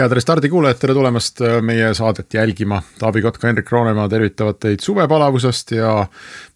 head 0.00 0.12
Restardi 0.16 0.48
kuulajad, 0.48 0.78
tere 0.80 0.94
tulemast 0.96 1.40
äh, 1.44 1.58
meie 1.62 1.90
saadet 1.94 2.34
jälgima. 2.34 2.80
Taavi 2.98 3.22
Kotka, 3.22 3.46
Henrik 3.48 3.72
Roonemaa 3.72 4.08
tervitavad 4.08 4.56
teid 4.60 4.80
suvepalavusest 4.80 5.74
ja 5.76 6.06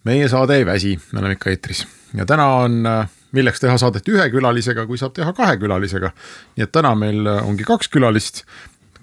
meie 0.09 0.29
saade 0.29 0.57
ei 0.57 0.67
väsi, 0.67 0.95
me 1.13 1.21
oleme 1.21 1.37
ikka 1.37 1.51
eetris. 1.51 1.87
ja 2.15 2.27
täna 2.27 2.47
on, 2.63 2.87
äh, 2.87 3.09
milleks 3.33 3.61
teha 3.61 3.77
saadet 3.79 4.09
ühe 4.09 4.29
külalisega, 4.31 4.87
kui 4.87 4.99
saab 4.99 5.13
teha 5.19 5.33
kahe 5.33 5.57
külalisega. 5.61 6.11
nii 6.57 6.65
et 6.65 6.73
täna 6.73 6.95
meil 6.95 7.27
äh, 7.27 7.43
ongi 7.49 7.67
kaks 7.69 7.89
külalist, 7.93 8.45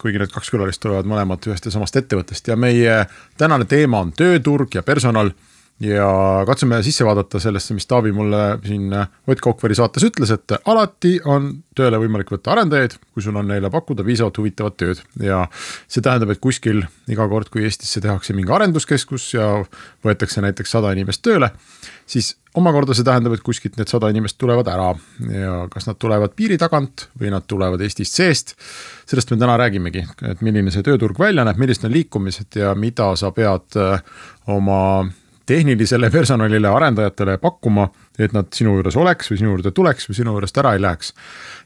kuigi 0.01 0.17
need 0.17 0.33
kaks 0.33 0.49
külalist 0.49 0.81
tulevad 0.81 1.05
mõlemad 1.05 1.45
ühest 1.45 1.65
ja 1.65 1.71
samast 1.71 2.01
ettevõttest 2.01 2.47
ja 2.47 2.55
meie 2.55 3.05
tänane 3.37 3.65
teema 3.65 4.01
on 4.01 4.13
tööturg 4.17 4.73
ja 4.75 4.83
personal 4.83 5.33
ja 5.81 6.07
katsume 6.45 6.77
sisse 6.85 7.05
vaadata 7.05 7.39
sellesse, 7.41 7.73
mis 7.73 7.87
Taavi 7.89 8.11
mulle 8.13 8.59
siin 8.65 8.91
Ott 9.27 9.41
Kookveri 9.41 9.75
saates 9.75 10.05
ütles, 10.05 10.29
et 10.33 10.53
alati 10.69 11.15
on 11.25 11.51
tööle 11.77 11.97
võimalik 12.01 12.29
võtta 12.33 12.53
arendajaid, 12.53 12.97
kui 13.13 13.23
sul 13.25 13.37
on 13.39 13.47
neile 13.49 13.71
pakkuda 13.73 14.05
piisavalt 14.05 14.37
huvitavat 14.37 14.77
tööd. 14.77 15.01
ja 15.19 15.47
see 15.87 16.03
tähendab, 16.03 16.29
et 16.29 16.41
kuskil 16.43 16.83
iga 17.09 17.27
kord, 17.31 17.49
kui 17.49 17.65
Eestisse 17.65 18.01
tehakse 18.01 18.35
mingi 18.37 18.53
arenduskeskus 18.53 19.33
ja 19.33 19.47
võetakse 20.05 20.43
näiteks 20.45 20.77
sada 20.77 20.91
inimest 20.93 21.23
tööle, 21.25 21.49
siis 22.05 22.35
omakorda 22.57 22.93
see 22.93 23.07
tähendab, 23.07 23.33
et 23.33 23.45
kuskilt 23.45 23.79
need 23.79 23.89
sada 23.89 24.11
inimest 24.13 24.37
tulevad 24.41 24.67
ära 24.69 24.91
ja 25.31 25.55
kas 25.71 25.87
nad 25.87 25.97
tulevad 25.97 26.35
piiri 26.37 26.59
tagant 26.61 27.07
või 27.19 27.31
nad 27.33 27.47
tulevad 27.47 27.81
Eestist 27.81 28.19
seest. 28.19 28.53
sellest 29.09 29.31
me 29.31 29.39
täna 29.41 29.57
räägimegi, 29.57 30.05
et 30.29 30.45
milline 30.45 30.71
see 30.71 30.85
tööturg 30.85 31.17
välja 31.19 31.47
näeb, 31.47 31.57
millised 31.57 31.89
on 31.89 31.95
liikumised 31.95 32.59
ja 32.59 32.75
mida 32.75 33.15
sa 33.15 33.31
pead 33.31 33.79
oma 34.51 35.09
tehnilisele 35.45 36.09
personalile, 36.09 36.67
arendajatele 36.67 37.37
pakkuma, 37.41 37.87
et 38.19 38.33
nad 38.33 38.49
sinu 38.53 38.75
juures 38.77 38.95
oleks 38.97 39.31
või 39.31 39.39
sinu 39.39 39.53
juurde 39.53 39.71
tuleks 39.75 40.09
või 40.09 40.17
sinu 40.19 40.35
juurest 40.35 40.57
ära 40.61 40.73
ei 40.75 40.81
läheks. 40.81 41.13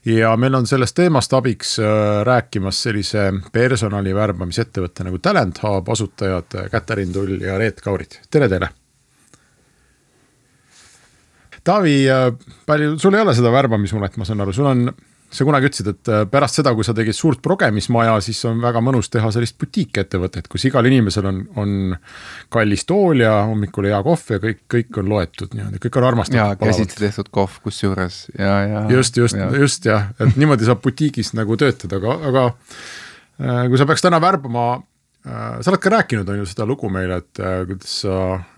ja 0.04 0.36
meil 0.36 0.54
on 0.54 0.66
sellest 0.66 0.96
teemast 0.96 1.32
abiks 1.32 1.78
äh, 1.78 2.22
rääkimas 2.26 2.82
sellise 2.82 3.32
personali 3.52 4.14
värbamisettevõtte 4.14 5.04
nagu 5.04 5.18
Talent 5.18 5.62
Hub 5.62 5.88
asutajad 5.88 6.58
Käterin 6.70 7.12
Tull 7.12 7.40
ja 7.40 7.58
Reet 7.58 7.80
Kaurit, 7.80 8.20
tere 8.30 8.48
teile. 8.48 8.68
Taavi, 11.64 11.98
äh, 12.10 12.30
palju, 12.66 12.98
sul 12.98 13.14
ei 13.14 13.26
ole 13.26 13.34
seda 13.34 13.52
värbamismulet, 13.52 14.16
ma 14.16 14.24
saan 14.24 14.40
aru, 14.44 14.52
sul 14.54 14.70
on 14.70 14.88
sa 15.32 15.44
kunagi 15.46 15.68
ütlesid, 15.68 15.88
et 15.90 16.10
äh, 16.12 16.22
pärast 16.30 16.60
seda, 16.60 16.72
kui 16.76 16.86
sa 16.86 16.94
tegid 16.96 17.16
suurt 17.16 17.40
progemismaja, 17.44 18.16
siis 18.24 18.40
on 18.48 18.60
väga 18.62 18.80
mõnus 18.84 19.10
teha 19.12 19.30
sellist 19.34 19.58
butiikettevõtet, 19.60 20.48
kus 20.52 20.66
igal 20.68 20.86
inimesel 20.88 21.28
on, 21.30 21.40
on 21.58 21.76
kallis 22.52 22.86
tool 22.88 23.24
ja 23.24 23.32
hommikul 23.50 23.90
hea 23.90 24.00
kohv 24.06 24.34
ja 24.36 24.40
kõik, 24.42 24.62
kõik 24.72 25.00
on 25.02 25.10
loetud 25.12 25.56
niimoodi, 25.56 25.82
kõik 25.82 26.00
on 26.00 26.08
armastatud. 26.10 26.40
ja 26.40 26.58
käsitsi 26.60 27.00
tehtud 27.02 27.30
kohv 27.34 27.60
kusjuures 27.64 28.20
ja, 28.38 28.58
ja. 28.66 28.84
just, 28.96 29.18
just, 29.18 29.38
just 29.58 29.88
jah, 29.88 30.10
et 30.20 30.38
niimoodi 30.38 30.68
saab 30.68 30.82
butiigis 30.84 31.34
nagu 31.38 31.58
töötada, 31.60 32.00
aga, 32.00 32.18
aga 32.30 32.44
äh, 32.50 33.64
kui 33.70 33.80
sa 33.80 33.88
peaks 33.88 34.06
täna 34.06 34.22
värbama 34.22 34.68
sa 35.26 35.72
oled 35.72 35.82
ka 35.82 35.90
rääkinud, 35.90 36.28
on 36.30 36.38
ju 36.38 36.46
seda 36.46 36.66
lugu 36.68 36.88
meile, 36.92 37.18
et 37.22 37.40
äh, 37.42 37.58
kuidas 37.66 37.96
sa 38.04 38.16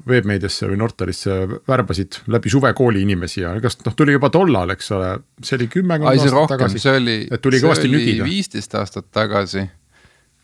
veebmeediasse 0.08 0.68
või 0.68 0.76
Nortalisse 0.82 1.36
värbasid 1.68 2.20
läbi 2.28 2.52
suvekooli 2.52 3.04
inimesi 3.06 3.40
ja 3.40 3.54
kas 3.64 3.78
noh, 3.86 3.96
tuli 3.96 4.12
juba 4.12 4.28
tollal, 4.34 4.74
eks 4.74 4.92
ole, 4.96 5.14
see 5.40 5.56
oli 5.56 5.68
kümmekond 5.72 6.10
aastat 6.12 6.34
rohkem, 6.34 6.52
tagasi. 6.58 6.82
see 6.84 6.94
oli, 7.00 7.16
see 7.30 7.88
oli 7.88 8.14
viisteist 8.26 8.76
aastat 8.76 9.08
tagasi. 9.16 9.64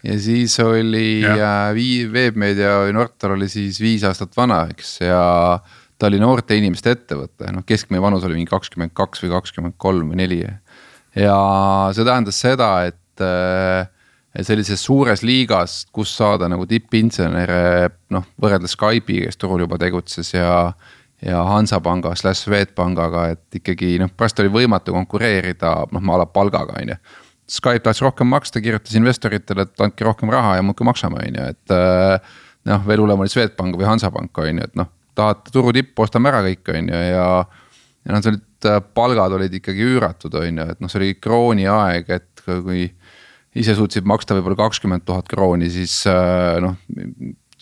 ja 0.08 0.18
siis 0.24 0.56
oli 0.64 1.06
äh, 1.28 1.70
vii-, 1.76 2.08
veebmeedia 2.12 2.78
või 2.86 2.96
Nortal 2.96 3.36
oli 3.36 3.50
siis 3.52 3.80
viis 3.84 4.06
aastat 4.08 4.32
vana, 4.36 4.64
eks, 4.72 4.96
ja 5.04 5.24
ta 5.98 6.08
oli 6.08 6.22
noorte 6.22 6.56
inimeste 6.56 6.96
ettevõte, 6.96 7.52
noh 7.52 7.68
keskmine 7.68 8.00
vanus 8.00 8.24
oli 8.24 8.40
mingi 8.40 8.52
kakskümmend 8.52 8.96
kaks 8.96 9.26
või 9.26 9.36
kakskümmend 9.36 9.76
kolm 9.76 10.14
või 10.14 10.24
neli. 10.24 10.40
ja 11.20 11.40
see 11.92 12.08
tähendas 12.08 12.40
seda, 12.40 12.78
et 12.88 13.20
äh, 13.20 13.92
sellises 14.42 14.82
suures 14.82 15.22
liigas, 15.22 15.84
kus 15.94 16.16
saada 16.16 16.48
nagu 16.50 16.66
tippinsenere 16.66 17.88
noh, 18.14 18.24
võrreldes 18.42 18.74
Skype'iga, 18.74 19.30
kes 19.30 19.38
turul 19.38 19.62
juba 19.62 19.78
tegutses 19.78 20.32
ja. 20.34 20.72
ja 21.22 21.42
Hansapanga 21.46 22.16
slaš 22.18 22.42
Swedbankaga, 22.46 23.28
et 23.36 23.60
ikkagi 23.60 23.94
noh, 24.02 24.10
pärast 24.10 24.42
oli 24.42 24.50
võimatu 24.54 24.96
konkureerida 24.96 25.76
noh, 25.94 26.08
a 26.10 26.22
la 26.22 26.26
palgaga 26.26 26.80
on 26.80 26.94
ju. 26.94 26.98
Skype 27.54 27.84
tahtis 27.84 28.00
rohkem 28.00 28.30
maksta, 28.32 28.62
kirjutas 28.64 28.96
investoritele, 28.96 29.68
et 29.68 29.84
andke 29.84 30.06
rohkem 30.06 30.32
raha 30.32 30.56
ja 30.56 30.64
muudkui 30.64 30.86
maksame, 30.88 31.20
on 31.20 31.38
ju, 31.38 31.52
et. 31.52 31.76
Eh, 31.76 32.40
noh, 32.64 32.84
veel 32.88 33.02
hullem 33.02 33.20
oli 33.20 33.32
Swedbank 33.32 33.76
või 33.76 33.88
Hansapank 33.88 34.40
on 34.40 34.60
ju, 34.60 34.64
et 34.64 34.78
noh, 34.80 34.88
tahate 35.14 35.52
turu 35.54 35.72
tippu, 35.76 36.06
ostame 36.06 36.30
ära 36.30 36.40
kõik, 36.46 36.72
on 36.72 36.90
ju, 36.90 37.02
ja. 37.12 37.28
ja 38.08 38.20
see 38.20 38.32
olid 38.32 38.68
palgad 38.96 39.34
olid 39.36 39.52
ikkagi 39.60 39.84
üüratud, 39.84 40.34
on 40.40 40.62
ju, 40.62 40.68
et 40.72 40.80
noh, 40.80 40.90
see 40.90 41.02
oli 41.02 41.10
krooni 41.20 41.68
aeg, 41.70 42.08
et 42.16 42.44
kui 42.46 42.86
ise 43.60 43.76
suutsid 43.78 44.06
maksta 44.08 44.36
võib-olla 44.36 44.58
kakskümmend 44.64 45.06
tuhat 45.06 45.30
krooni, 45.30 45.70
siis 45.72 46.02
äh, 46.10 46.60
noh. 46.64 46.76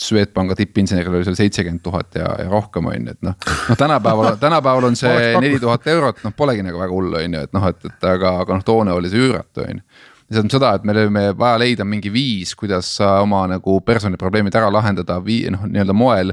Swedbanka 0.02 0.56
tippinseneril 0.56 1.18
oli 1.18 1.26
seal 1.26 1.36
seitsekümmend 1.36 1.82
tuhat 1.84 2.16
ja, 2.16 2.30
ja 2.40 2.46
rohkem 2.50 2.86
on 2.88 2.94
ju, 2.96 3.12
et 3.12 3.18
noh, 3.22 3.34
noh 3.68 3.78
tänapäeval, 3.78 4.36
tänapäeval 4.40 4.86
on 4.88 4.96
see 4.98 5.34
neli 5.36 5.60
tuhat 5.62 5.84
eurot, 5.92 6.22
noh 6.24 6.32
polegi 6.34 6.64
nagu 6.64 6.80
väga 6.80 6.96
hullu, 6.96 7.18
on 7.20 7.36
ju, 7.36 7.42
et 7.46 7.52
noh, 7.54 7.66
et, 7.68 7.84
et 7.86 8.06
aga, 8.08 8.32
aga 8.42 8.56
noh, 8.56 8.64
toona 8.66 8.96
oli 8.96 9.12
see 9.12 9.20
üüratu, 9.20 9.66
on 9.66 9.82
ju 9.82 9.84
see 10.32 10.38
tähendab 10.38 10.54
seda, 10.56 10.70
et 10.78 10.86
meil 10.88 11.02
oli 11.02 11.26
vaja 11.38 11.60
leida 11.60 11.86
mingi 11.86 12.10
viis, 12.12 12.54
kuidas 12.58 12.94
oma 13.04 13.44
nagu 13.52 13.76
personaliprobleemid 13.84 14.56
ära 14.58 14.72
lahendada, 14.72 15.20
vii-, 15.22 15.52
noh 15.52 15.68
nii-öelda 15.68 15.96
moel. 15.96 16.32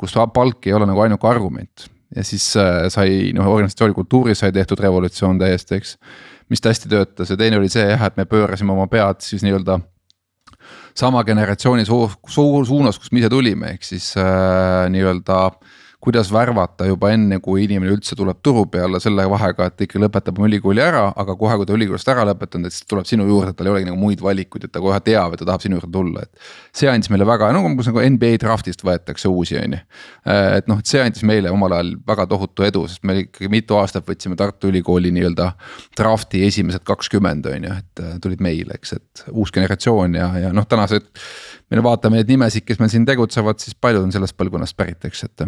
kus 0.00 0.14
palk 0.34 0.66
ei 0.68 0.72
ole 0.72 0.86
nagu 0.88 1.00
ainuke 1.00 1.28
argument 1.28 1.88
ja 2.16 2.24
siis 2.24 2.56
äh, 2.56 2.86
sai 2.88 3.32
noh, 3.36 3.48
organisatsiooni 3.52 3.94
kultuuris 3.94 4.40
sai 4.42 4.52
tehtud 4.52 4.80
revolutsioon 4.80 5.38
täiesti, 5.38 5.76
eks 5.76 5.96
mis 6.50 6.62
hästi 6.64 6.90
töötas 6.90 7.30
ja 7.30 7.38
teine 7.38 7.58
oli 7.60 7.70
see 7.72 7.86
jah, 7.86 8.06
et 8.06 8.16
me 8.18 8.26
pöörasime 8.28 8.74
oma 8.74 8.86
pead 8.90 9.22
siis 9.24 9.44
nii-öelda 9.46 9.78
sama 10.98 11.22
generatsiooni 11.24 11.86
su 11.86 12.02
su 12.28 12.46
suunas, 12.66 12.98
kust 12.98 13.12
me 13.14 13.22
ise 13.22 13.30
tulime, 13.32 13.76
ehk 13.76 13.86
siis 13.86 14.12
äh, 14.18 14.88
nii-öelda 14.92 15.44
äh, 15.46 15.76
kuidas 16.00 16.30
värvata 16.32 16.86
juba 16.88 17.10
enne, 17.12 17.36
kui 17.44 17.66
inimene 17.66 17.92
üldse 17.92 18.16
tuleb 18.16 18.38
turu 18.44 18.64
peale 18.72 19.00
selle 19.02 19.26
vahega, 19.28 19.66
et 19.68 19.84
ikka 19.84 20.00
lõpetab 20.00 20.38
oma 20.40 20.48
ülikooli 20.48 20.80
ära, 20.80 21.02
aga 21.20 21.34
kohe, 21.36 21.58
kui 21.60 21.68
ta 21.68 21.76
ülikoolist 21.76 22.08
ära 22.08 22.24
lõpetanud, 22.28 22.70
et 22.70 22.76
siis 22.76 22.88
tuleb 22.88 23.08
sinu 23.08 23.26
juurde, 23.28 23.52
tal 23.56 23.68
ei 23.68 23.74
olegi 23.74 23.88
nagu 23.90 24.00
muid 24.00 24.22
valikuid, 24.24 24.64
et 24.64 24.72
ta 24.72 24.80
kohe 24.80 24.96
teab, 25.04 25.34
et 25.36 25.42
ta 25.42 25.48
tahab 25.50 25.64
sinu 25.64 25.76
juurde 25.76 25.92
tulla, 25.92 26.24
et. 26.24 26.48
see 26.76 26.88
andis 26.88 27.12
meile 27.12 27.28
väga, 27.28 27.50
no 27.52 27.60
umbes 27.68 27.90
nagu 27.90 28.00
NBA 28.16 28.40
draft'ist 28.40 28.84
võetakse 28.86 29.28
uusi, 29.28 29.58
on 29.60 29.76
ju. 29.76 29.82
et 30.56 30.72
noh, 30.72 30.80
et 30.80 30.88
see 30.88 31.04
andis 31.04 31.26
meile 31.28 31.52
omal 31.52 31.76
ajal 31.76 31.92
väga 32.08 32.26
tohutu 32.32 32.64
edu, 32.64 32.86
sest 32.88 33.04
me 33.04 33.18
ikkagi 33.26 33.52
mitu 33.52 33.76
aastat 33.76 34.08
võtsime 34.08 34.40
Tartu 34.40 34.72
Ülikooli 34.72 35.12
nii-öelda 35.12 35.52
draft'i 36.00 36.46
esimesed 36.48 36.86
kakskümmend 36.88 37.44
on 37.52 37.68
ju, 37.68 37.76
et 37.76 38.04
tulid 38.24 38.40
meile, 38.40 38.80
eks, 38.80 38.96
et 38.96 39.24
uus 39.34 39.52
generatsioon 39.52 40.16
ja, 40.16 40.32
ja 40.46 40.56
noh, 40.56 40.64
tänased. 40.70 41.12
Me 41.70 41.84
vaatame 41.84 42.20
neid 42.20 42.32
nimesid, 42.32 42.66
kes 42.66 42.80
meil 42.80 42.90
siin 42.92 43.06
tegutsevad, 43.08 43.60
siis 43.62 43.76
paljud 43.78 44.06
on 44.06 44.14
sellest 44.14 44.36
põlvkonnast 44.38 44.76
pärit, 44.78 45.04
eks, 45.06 45.26
et 45.28 45.46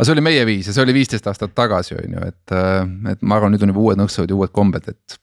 aga 0.00 0.06
see 0.06 0.14
oli 0.14 0.24
meie 0.24 0.44
viis 0.48 0.68
ja 0.68 0.72
see 0.72 0.84
oli 0.86 0.94
viisteist 0.96 1.26
aastat 1.28 1.52
tagasi, 1.56 1.92
on 1.98 2.16
ju, 2.16 2.28
et, 2.30 2.54
äh, 2.56 2.78
et 3.12 3.20
ma 3.20 3.36
arvan, 3.36 3.52
nüüd 3.52 3.66
on 3.66 3.72
juba 3.74 3.82
uued 3.84 4.00
nõksud 4.00 4.32
ja 4.32 4.38
uued 4.38 4.52
kombed, 4.56 4.88
et. 4.88 5.18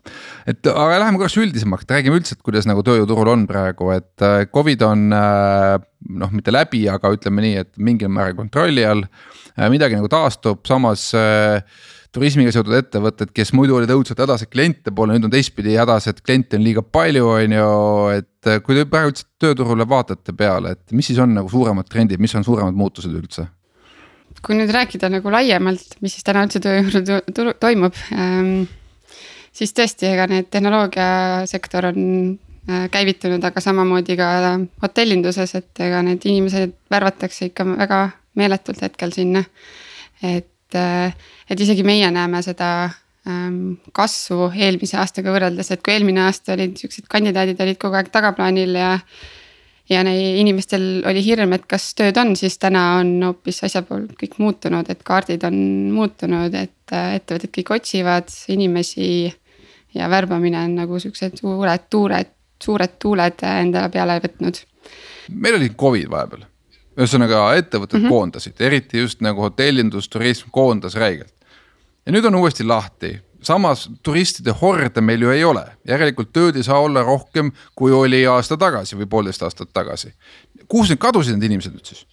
et 0.54 0.70
aga 0.70 1.00
läheme 1.02 1.18
korraks 1.18 1.40
üldisemaks, 1.42 1.88
räägime 1.90 2.20
üldse, 2.20 2.38
et 2.38 2.46
kuidas 2.46 2.70
nagu 2.70 2.86
tööjõuturul 2.86 3.34
on 3.34 3.48
praegu, 3.50 3.90
et 3.96 4.26
äh, 4.26 4.46
Covid 4.54 4.86
on 4.86 5.10
noh, 5.10 6.32
mitte 6.32 6.54
läbi, 6.54 6.86
aga 6.94 7.12
ütleme 7.16 7.44
nii, 7.46 7.66
et 7.66 7.74
mingil 7.82 8.14
määral 8.14 8.38
kontrolli 8.38 8.86
all. 8.86 9.06
midagi 9.74 9.98
nagu 9.98 10.06
taastub, 10.12 10.62
samas 10.70 11.10
turismiga 12.14 12.52
seotud 12.54 12.76
ettevõtted, 12.78 13.32
kes 13.36 13.52
muidu 13.58 13.80
olid 13.80 13.92
õudselt 13.94 14.22
hädas, 14.22 14.46
et 14.46 14.52
kliente 14.54 14.94
pole, 14.96 15.16
nüüd 15.16 15.26
on 15.26 15.34
teistpidi 15.34 15.74
hädas, 15.78 16.06
et 16.12 16.22
kliente 16.22 16.60
on 16.60 16.66
liiga 16.66 16.84
palju, 16.86 17.26
on 17.34 17.56
ju, 17.58 17.72
et 18.20 18.37
kui 18.64 18.78
te 18.78 18.86
praegu 18.90 19.12
üldse 19.12 19.28
tööturule 19.42 19.88
vaatate 19.90 20.34
peale, 20.38 20.76
et 20.76 20.96
mis 20.96 21.08
siis 21.10 21.20
on 21.24 21.34
nagu 21.36 21.50
suuremad 21.52 21.88
trendid, 21.90 22.22
mis 22.24 22.36
on 22.38 22.46
suuremad 22.48 22.78
muutused 22.78 23.14
üldse? 23.14 23.48
kui 24.46 24.54
nüüd 24.54 24.70
rääkida 24.70 25.10
nagu 25.10 25.32
laiemalt, 25.34 25.96
mis 26.04 26.14
siis 26.14 26.26
täna 26.28 26.44
üldse 26.46 26.60
tööjõul 26.62 27.56
toimub 27.60 27.96
ähm,. 28.14 28.68
siis 29.56 29.74
tõesti, 29.74 30.12
ega 30.12 30.28
need 30.30 30.52
tehnoloogiasektor 30.54 31.88
on 31.90 32.04
äh, 32.70 32.86
käivitunud, 32.94 33.44
aga 33.44 33.64
samamoodi 33.64 34.18
ka 34.20 34.30
hotellinduses, 34.84 35.56
et 35.58 35.82
ega 35.88 36.04
need 36.06 36.28
inimesed 36.30 36.76
värvatakse 36.94 37.50
ikka 37.50 37.66
väga 37.72 38.04
meeletult 38.38 38.82
hetkel 38.86 39.16
sinna. 39.16 39.44
et, 40.22 40.76
äh, 40.76 41.16
et 41.50 41.60
isegi 41.60 41.84
meie 41.84 42.12
näeme 42.12 42.44
seda 42.46 42.92
kasvu 43.94 44.52
eelmise 44.56 44.98
aastaga 45.02 45.34
võrreldes, 45.36 45.72
et 45.72 45.82
kui 45.84 45.96
eelmine 45.96 46.22
aasta 46.26 46.56
olid 46.56 46.78
siuksed 46.80 47.10
kandidaadid 47.12 47.60
olid 47.64 47.80
kogu 47.82 48.00
aeg 48.00 48.12
tagaplaanil 48.14 48.78
ja. 48.80 48.92
ja 49.90 50.04
neil 50.08 50.40
inimestel 50.42 50.88
oli 51.08 51.24
hirm, 51.26 51.56
et 51.58 51.68
kas 51.70 51.90
tööd 51.98 52.18
on, 52.22 52.36
siis 52.40 52.58
täna 52.62 52.86
on 53.02 53.14
hoopis 53.30 53.64
asja 53.68 53.84
pool 53.88 54.08
kõik 54.20 54.40
muutunud, 54.44 54.90
et 54.90 55.04
kaardid 55.08 55.44
on 55.48 55.60
muutunud, 55.96 56.56
et 56.56 56.96
äh, 56.96 57.18
ettevõtted 57.20 57.54
kõik 57.60 57.76
otsivad 57.80 58.34
inimesi. 58.54 59.34
ja 59.96 60.10
värbamine 60.10 60.60
on 60.60 60.76
nagu 60.76 61.00
siuksed 61.00 61.40
suured 61.40 61.88
tuured, 61.90 62.30
suured 62.64 63.00
tuuled 63.00 63.42
endale 63.48 63.90
peale 63.90 64.20
võtnud. 64.24 64.62
meil 65.30 65.56
oli 65.56 65.70
Covid 65.70 66.10
vahepeal 66.10 66.46
ühesõnaga 66.98 67.42
ettevõtted 67.58 68.00
mm 68.00 68.06
-hmm. 68.06 68.10
koondasid, 68.10 68.62
eriti 68.62 69.04
just 69.04 69.22
nagu 69.22 69.42
hotellindus, 69.42 70.10
turism 70.10 70.50
koondas 70.52 70.96
räigelt. 70.96 71.34
Ja 72.08 72.14
nüüd 72.16 72.28
on 72.30 72.38
uuesti 72.40 72.64
lahti, 72.64 73.18
samas 73.44 73.88
turistide 74.04 74.56
horde 74.62 75.04
meil 75.04 75.22
ju 75.22 75.32
ei 75.34 75.44
ole, 75.46 75.64
järelikult 75.88 76.32
tööd 76.36 76.58
ei 76.58 76.66
saa 76.66 76.80
olla 76.82 77.04
rohkem, 77.06 77.52
kui 77.76 77.94
oli 77.94 78.24
aasta 78.28 78.58
tagasi 78.60 78.98
või 78.98 79.10
poolteist 79.12 79.44
aastat 79.44 79.74
tagasi. 79.76 80.14
kuhu 80.68 80.88
need 80.88 81.02
kadusid 81.04 81.36
need 81.36 81.52
inimesed 81.52 81.76
nüüd 81.76 81.92
siis? 81.92 82.06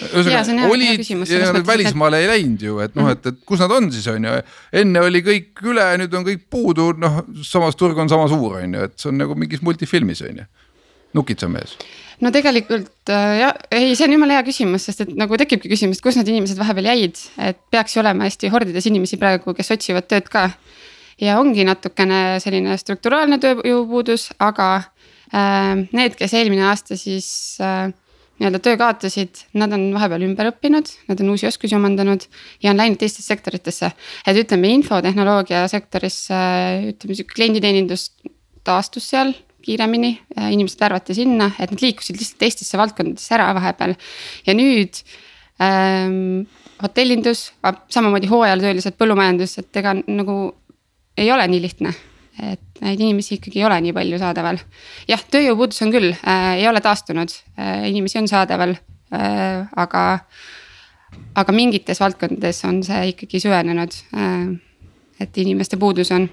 ühesõnaga 0.00 0.70
olid 0.72 1.04
ja 1.28 1.52
nad 1.52 1.66
välismaale 1.66 2.22
ei 2.22 2.28
läinud 2.30 2.62
ju, 2.62 2.78
et 2.82 2.94
noh, 2.98 3.10
et, 3.12 3.26
et 3.26 3.40
kus 3.46 3.60
nad 3.62 3.70
on 3.74 3.90
siis 3.92 4.06
on 4.10 4.24
ju, 4.26 4.34
enne 4.80 5.02
oli 5.06 5.20
kõik 5.26 5.62
üle, 5.70 5.84
nüüd 6.00 6.14
on 6.18 6.26
kõik 6.26 6.46
puudu, 6.50 6.92
noh 6.98 7.20
samas 7.46 7.76
turg 7.78 7.98
on 8.00 8.10
sama 8.10 8.26
suur, 8.30 8.58
on 8.62 8.78
ju, 8.78 8.88
et 8.88 8.96
see 8.98 9.12
on 9.12 9.20
nagu 9.20 9.36
mingis 9.38 9.62
multifilmis 9.66 10.24
on 10.26 10.42
ju, 10.42 10.48
nukitsamees 11.14 11.76
no 12.22 12.30
tegelikult 12.34 13.10
äh, 13.12 13.38
jah, 13.40 13.56
ei, 13.74 13.94
see 13.96 14.06
on 14.06 14.16
jumala 14.16 14.38
hea 14.38 14.46
küsimus, 14.46 14.86
sest 14.88 15.04
et 15.04 15.14
nagu 15.18 15.38
tekibki 15.40 15.70
küsimus, 15.72 15.98
et 15.98 16.06
kus 16.06 16.18
need 16.18 16.30
inimesed 16.30 16.60
vahepeal 16.60 16.90
jäid, 16.92 17.20
et 17.42 17.60
peaks 17.74 17.96
ju 17.96 18.02
olema 18.04 18.28
hästi 18.28 18.52
hordides 18.54 18.88
inimesi 18.90 19.18
praegu, 19.20 19.54
kes 19.56 19.74
otsivad 19.74 20.08
tööd 20.10 20.30
ka. 20.32 20.48
ja 21.22 21.38
ongi 21.38 21.66
natukene 21.66 22.40
selline 22.42 22.78
strukturaalne 22.78 23.38
tööjõupuudus, 23.42 24.30
aga 24.42 24.70
äh, 24.78 25.74
need, 25.94 26.16
kes 26.18 26.34
eelmine 26.38 26.66
aasta 26.70 26.98
siis 26.98 27.28
äh, 27.62 27.90
nii-öelda 28.40 28.58
töö 28.62 28.78
kaotasid, 28.78 29.44
nad 29.54 29.72
on 29.76 29.92
vahepeal 29.94 30.24
ümber 30.26 30.50
õppinud, 30.50 30.90
nad 31.06 31.20
on 31.22 31.34
uusi 31.34 31.46
oskusi 31.46 31.76
omandanud 31.76 32.26
ja 32.64 32.72
on 32.72 32.80
läinud 32.82 32.98
teistesse 32.98 33.26
sektoritesse. 33.30 33.92
et 34.26 34.38
ütleme 34.42 34.72
infotehnoloogia 34.74 35.66
sektorisse, 35.70 36.38
ütleme 36.90 37.14
sihuke 37.14 37.38
klienditeenindus 37.38 38.10
taastus 38.66 39.06
seal 39.12 39.34
kiiremini, 39.64 40.12
äh, 40.38 40.50
inimesed 40.54 40.80
värvati 40.80 41.16
sinna, 41.16 41.50
et 41.58 41.72
nad 41.72 41.82
liikusid 41.82 42.18
lihtsalt 42.20 42.40
teistesse 42.42 42.80
valdkondadesse 42.80 43.36
ära 43.36 43.50
vahepeal. 43.56 43.94
ja 44.46 44.56
nüüd 44.56 45.00
ähm, 45.62 46.44
hotellindus, 46.82 47.52
samamoodi 47.92 48.28
hooajatöölised, 48.30 48.96
põllumajandus, 49.00 49.58
et 49.62 49.80
ega 49.80 49.94
nagu 49.94 50.38
ei 51.16 51.30
ole 51.32 51.46
nii 51.48 51.62
lihtne. 51.62 51.94
et 52.42 52.80
neid 52.82 52.98
inimesi 52.98 53.36
ikkagi 53.36 53.60
ei 53.60 53.66
ole 53.68 53.76
nii 53.80 53.92
palju 53.94 54.18
saadaval. 54.18 54.58
jah, 55.08 55.22
tööjõupuudus 55.30 55.82
on 55.86 55.94
küll 55.94 56.10
äh,, 56.12 56.58
ei 56.58 56.68
ole 56.68 56.82
taastunud 56.82 57.30
äh,, 57.30 57.88
inimesi 57.90 58.18
on 58.18 58.28
saadaval 58.28 58.74
äh,, 58.74 59.68
aga, 59.76 60.04
aga 61.34 61.54
mingites 61.54 62.02
valdkondades 62.02 62.64
on 62.66 62.82
see 62.82 63.12
ikkagi 63.12 63.40
süvenenud 63.46 63.94
äh,. 64.18 64.48
et 65.20 65.38
inimeste 65.38 65.78
puudus 65.78 66.10
on 66.10 66.26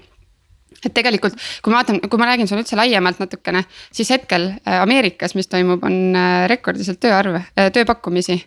et 0.86 0.94
tegelikult, 0.94 1.36
kui 1.62 1.72
ma 1.72 1.80
vaatan, 1.80 2.00
kui 2.10 2.20
ma 2.20 2.28
räägin 2.30 2.48
sulle 2.50 2.64
üldse 2.64 2.78
laiemalt 2.78 3.20
natukene, 3.22 3.64
siis 3.94 4.10
hetkel 4.14 4.48
äh, 4.52 4.80
Ameerikas, 4.82 5.36
mis 5.38 5.50
toimub, 5.50 5.82
on 5.86 6.16
äh, 6.18 6.44
rekordiliselt 6.50 7.00
tööarve, 7.02 7.44
äh, 7.56 7.70
tööpakkumisi. 7.74 8.40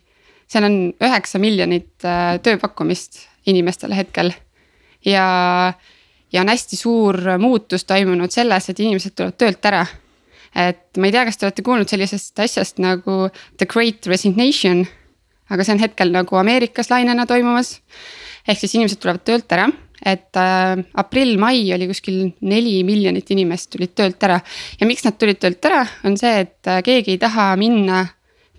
seal 0.51 0.67
on 0.67 0.75
üheksa 1.01 1.39
miljonit 1.41 2.03
tööpakkumist 2.45 3.23
inimestele 3.49 3.95
hetkel 3.97 4.29
ja, 5.05 5.23
ja 6.33 6.41
on 6.43 6.51
hästi 6.51 6.77
suur 6.77 7.17
muutus 7.41 7.87
toimunud 7.89 8.29
selles, 8.29 8.69
et 8.69 8.79
inimesed 8.79 9.15
tulevad 9.15 9.39
töölt 9.41 9.65
ära. 9.65 9.85
et 10.55 10.97
ma 10.97 11.07
ei 11.07 11.15
tea, 11.15 11.25
kas 11.25 11.37
te 11.37 11.47
olete 11.47 11.65
kuulnud 11.65 11.89
sellisest 11.89 12.39
asjast 12.39 12.77
nagu 12.77 13.29
the 13.57 13.65
great 13.65 14.05
resignation, 14.05 14.85
aga 15.49 15.63
see 15.63 15.73
on 15.73 15.81
hetkel 15.81 16.13
nagu 16.13 16.37
Ameerikas 16.37 16.91
lainena 16.93 17.25
toimumas. 17.25 17.79
ehk 18.47 18.59
siis 18.59 18.75
inimesed 18.75 19.01
tulevad 19.01 19.25
töölt 19.25 19.51
ära 19.51 19.71
et 20.05 20.37
äh, 20.37 20.83
aprill-mai 21.01 21.63
oli 21.75 21.87
kuskil 21.89 22.19
neli 22.45 22.77
miljonit 22.85 23.31
inimest 23.33 23.71
tulid 23.73 23.95
töölt 23.97 24.21
ära. 24.23 24.39
ja 24.79 24.87
miks 24.87 25.05
nad 25.05 25.17
tulid 25.17 25.39
töölt 25.41 25.65
ära, 25.65 25.81
on 26.05 26.17
see, 26.19 26.45
et 26.45 26.69
äh, 26.69 26.81
keegi 26.85 27.15
ei 27.15 27.21
taha 27.21 27.53
minna 27.59 28.05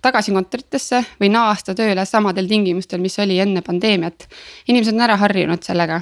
tagasi 0.03 0.33
kontoritesse 0.35 1.01
või 1.21 1.31
naasta 1.33 1.73
tööle 1.75 2.05
samadel 2.05 2.49
tingimustel, 2.49 3.01
mis 3.01 3.17
oli 3.23 3.39
enne 3.43 3.63
pandeemiat. 3.65 4.27
inimesed 4.67 4.95
on 4.95 5.07
ära 5.07 5.17
harjunud 5.23 5.63
sellega. 5.63 6.01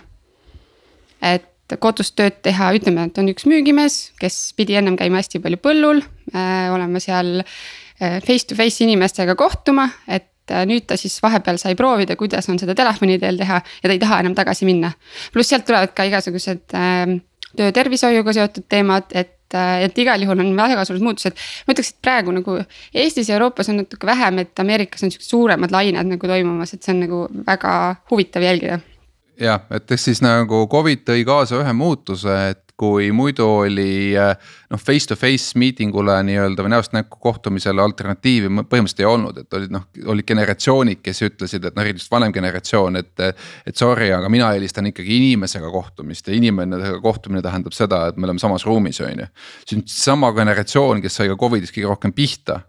et 1.22 1.78
kodus 1.80 2.12
tööd 2.14 2.42
teha, 2.46 2.74
ütleme, 2.78 3.08
et 3.08 3.18
on 3.18 3.30
üks 3.30 3.48
müügimees, 3.50 4.12
kes 4.20 4.54
pidi 4.58 4.76
ennem 4.78 4.98
käima 4.98 5.18
hästi 5.22 5.42
palju 5.42 5.58
põllul 5.58 6.02
äh,, 6.34 6.70
olema 6.74 7.00
seal 7.02 7.42
face 7.98 8.44
to 8.50 8.56
face 8.60 8.84
inimestega 8.84 9.38
kohtuma, 9.40 9.88
et 10.08 10.35
nüüd 10.70 10.86
ta 10.88 10.98
siis 11.00 11.18
vahepeal 11.24 11.58
sai 11.62 11.76
proovida, 11.76 12.16
kuidas 12.20 12.50
on 12.50 12.60
seda 12.62 12.76
telefoni 12.78 13.20
teel 13.22 13.40
teha 13.40 13.62
ja 13.62 13.88
ta 13.90 13.94
ei 13.94 14.02
taha 14.02 14.20
enam 14.24 14.36
tagasi 14.38 14.66
minna. 14.66 14.92
pluss 15.34 15.50
sealt 15.50 15.66
tulevad 15.66 15.94
ka 15.96 16.08
igasugused 16.08 16.76
äh, 16.78 17.16
töötervishoiuga 17.58 18.34
seotud 18.36 18.68
teemad, 18.70 19.10
et 19.12 19.56
äh, 19.56 19.86
et 19.88 19.98
igal 19.98 20.22
juhul 20.22 20.44
on 20.44 20.56
väga 20.58 20.86
suured 20.86 21.04
muutused. 21.04 21.38
ma 21.68 21.74
ütleks, 21.74 21.94
et 21.94 22.02
praegu 22.02 22.36
nagu 22.36 22.60
Eestis 22.94 23.30
ja 23.30 23.40
Euroopas 23.40 23.70
on 23.70 23.82
natuke 23.84 24.08
vähem, 24.08 24.44
et 24.44 24.60
Ameerikas 24.60 25.04
on 25.04 25.14
siuksed 25.14 25.30
suuremad 25.30 25.72
lained 25.72 26.16
nagu 26.16 26.28
toimumas, 26.28 26.74
et 26.74 26.84
see 26.84 26.94
on 26.96 27.02
nagu 27.06 27.24
väga 27.48 27.96
huvitav 28.12 28.46
jälgida 28.46 28.80
jah, 29.40 29.66
et 29.72 29.98
siis 30.00 30.22
nagu 30.24 30.66
Covid 30.72 31.04
tõi 31.08 31.26
kaasa 31.28 31.60
ühe 31.60 31.74
muutuse, 31.76 32.36
et 32.52 32.65
kui 32.78 33.08
muidu 33.16 33.46
oli 33.62 34.16
eh, 34.20 34.34
noh, 34.72 34.82
face 34.82 35.08
to 35.08 35.16
face 35.16 35.56
meeting 35.60 35.96
ule 35.96 36.16
nii-öelda 36.28 36.66
või 36.66 36.74
näost 36.74 36.96
näkku 36.96 37.20
kohtumisele 37.24 37.82
alternatiivi 37.82 38.52
põhimõtteliselt 38.52 39.02
ei 39.04 39.10
olnud, 39.10 39.40
et 39.42 39.58
olid 39.60 39.74
noh, 39.76 39.88
olid 40.12 40.28
generatsioonid, 40.28 41.02
kes 41.06 41.24
ütlesid, 41.30 41.66
et 41.66 41.78
noh, 41.78 41.86
eriti 41.86 42.04
just 42.04 42.12
vanem 42.12 42.36
generatsioon, 42.36 43.02
et. 43.02 43.14
et 43.66 43.76
sorry, 43.76 44.10
aga 44.14 44.30
mina 44.32 44.52
eelistan 44.56 44.88
ikkagi 44.90 45.18
inimesega 45.18 45.70
kohtumist 45.72 46.28
ja 46.28 46.36
inimesega 46.36 47.00
kohtumine 47.04 47.42
tähendab 47.44 47.76
seda, 47.76 48.06
et 48.10 48.20
me 48.20 48.28
oleme 48.28 48.42
samas 48.42 48.66
ruumis, 48.68 49.00
on 49.04 49.24
ju. 49.24 49.28
see 49.66 49.80
on 49.80 49.84
sama 49.90 50.32
generatsioon, 50.36 51.04
kes 51.04 51.22
sai 51.22 51.32
ka 51.32 51.40
Covidis 51.40 51.74
kõige 51.76 51.92
rohkem 51.92 52.16
pihta 52.16 52.62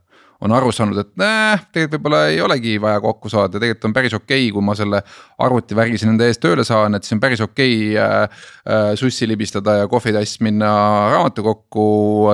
on 0.45 0.53
aru 0.53 0.73
saanud, 0.75 0.99
et 1.01 1.13
näh, 1.21 1.63
tegelikult 1.73 1.97
võib-olla 1.97 2.21
ei 2.31 2.41
olegi 2.45 2.77
vaja 2.83 3.01
kokku 3.05 3.31
saada, 3.33 3.57
tegelikult 3.57 3.89
on 3.89 3.95
päris 3.97 4.17
okei 4.17 4.43
okay,, 4.45 4.53
kui 4.55 4.65
ma 4.65 4.77
selle 4.79 5.01
arvutivärgi 5.47 6.01
siin 6.01 6.13
enda 6.13 6.29
eest 6.29 6.43
tööle 6.45 6.65
saan, 6.67 6.99
et 6.99 7.07
siis 7.07 7.17
on 7.17 7.23
päris 7.23 7.43
okei 7.45 7.77
okay, 7.95 7.97
äh, 8.03 8.47
äh, 8.69 8.93
sussi 9.01 9.29
libistada 9.29 9.79
ja 9.81 9.91
kohvitass 9.91 10.41
minna 10.45 10.71
raamatukokku 11.15 11.87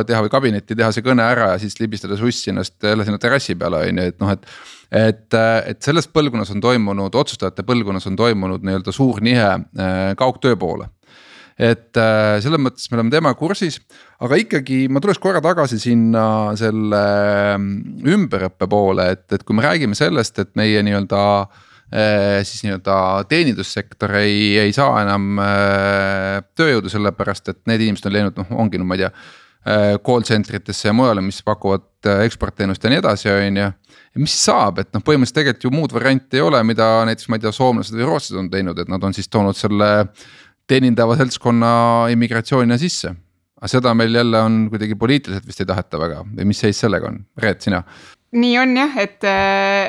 teha 0.09 0.25
või 0.27 0.35
kabinetti, 0.35 0.79
teha 0.79 0.91
see 0.95 1.07
kõne 1.07 1.27
ära 1.27 1.53
ja 1.55 1.63
siis 1.63 1.79
libistada 1.81 2.19
sussi 2.19 2.51
ennast 2.53 2.79
jälle 2.83 3.07
sinna 3.07 3.23
terrassi 3.23 3.59
peale 3.59 3.85
on 3.87 4.03
ju, 4.03 4.13
et 4.13 4.23
noh, 4.23 4.33
et 4.35 4.49
et, 4.93 5.35
et 5.67 5.79
selles 5.81 6.05
põlvkonnas 6.13 6.51
on 6.53 6.61
toimunud, 6.61 7.15
otsustajate 7.17 7.65
põlvkonnas 7.65 8.05
on 8.11 8.17
toimunud 8.19 8.65
nii-öelda 8.67 8.93
suur 8.93 9.23
nihe 9.25 9.47
äh, 9.49 10.11
kaugtöö 10.21 10.59
poole 10.61 10.91
et 11.63 11.99
äh, 12.01 12.37
selles 12.43 12.61
mõttes 12.61 12.89
me 12.91 12.99
oleme 12.99 13.13
teemaga 13.13 13.39
kursis, 13.39 13.79
aga 14.23 14.39
ikkagi 14.41 14.87
ma 14.91 15.03
tuleks 15.03 15.21
korra 15.23 15.43
tagasi 15.45 15.79
sinna 15.83 16.25
selle 16.59 17.03
mm, 17.55 18.01
ümberõppe 18.17 18.69
poole, 18.71 19.13
et, 19.15 19.27
et 19.37 19.45
kui 19.47 19.57
me 19.57 19.67
räägime 19.67 19.99
sellest, 19.99 20.41
et 20.43 20.51
meie 20.59 20.83
nii-öelda 20.83 21.21
äh, 21.43 22.41
siis 22.49 22.65
nii-öelda 22.67 22.97
teenindussektor 23.31 24.17
ei, 24.23 24.57
ei 24.65 24.75
saa 24.75 25.05
enam 25.05 25.39
äh, 25.45 26.41
tööjõudu, 26.59 26.91
sellepärast 26.93 27.55
et 27.55 27.63
need 27.71 27.87
inimesed 27.87 28.11
on 28.11 28.19
läinud, 28.19 28.43
noh, 28.43 28.59
ongi 28.65 28.83
no 28.83 28.89
ma 28.89 28.99
ei 28.99 29.07
tea 29.07 29.15
call 30.03 30.25
center 30.27 30.57
itesse 30.59 30.89
ja 30.89 30.91
mujale, 30.91 31.23
mis 31.23 31.37
pakuvad 31.47 32.09
eksportteenust 32.25 32.83
ja 32.83 32.91
nii 32.91 32.99
edasi, 32.99 33.29
on 33.31 33.61
ju. 33.61 33.67
ja 33.69 34.19
mis 34.19 34.33
siis 34.35 34.49
saab, 34.49 34.81
et 34.83 34.89
noh, 34.91 35.05
põhimõtteliselt 35.07 35.39
tegelikult 35.39 35.67
ju 35.69 35.71
muud 35.71 35.95
varianti 35.95 36.41
ei 36.41 36.43
ole, 36.43 36.59
mida 36.67 36.89
näiteks 37.07 37.31
ma 37.31 37.39
ei 37.39 37.45
tea, 37.45 37.53
soomlased 37.55 37.95
või 37.95 38.09
rootslased 38.09 38.41
on 38.41 38.49
teinud, 38.51 38.83
et 38.83 38.91
nad 38.91 39.07
on 39.07 39.15
siis 39.15 39.31
toonud 39.31 39.55
selle 39.55 39.93
teenindava 40.69 41.17
seltskonna 41.21 41.75
immigratsioonina 42.15 42.79
sisse. 42.81 43.15
aga 43.63 43.71
seda 43.71 43.95
meil 43.95 44.15
jälle 44.15 44.41
on 44.43 44.65
kuidagi 44.71 44.95
poliitiliselt 44.99 45.47
vist 45.47 45.61
ei 45.63 45.67
taheta 45.67 45.99
väga 46.01 46.25
või 46.25 46.49
mis 46.51 46.65
seis 46.65 46.81
sellega 46.83 47.09
on, 47.09 47.23
Reet, 47.39 47.63
sina? 47.63 47.83
nii 48.33 48.59
on 48.59 48.71
jah, 48.77 48.95
et, 48.97 49.25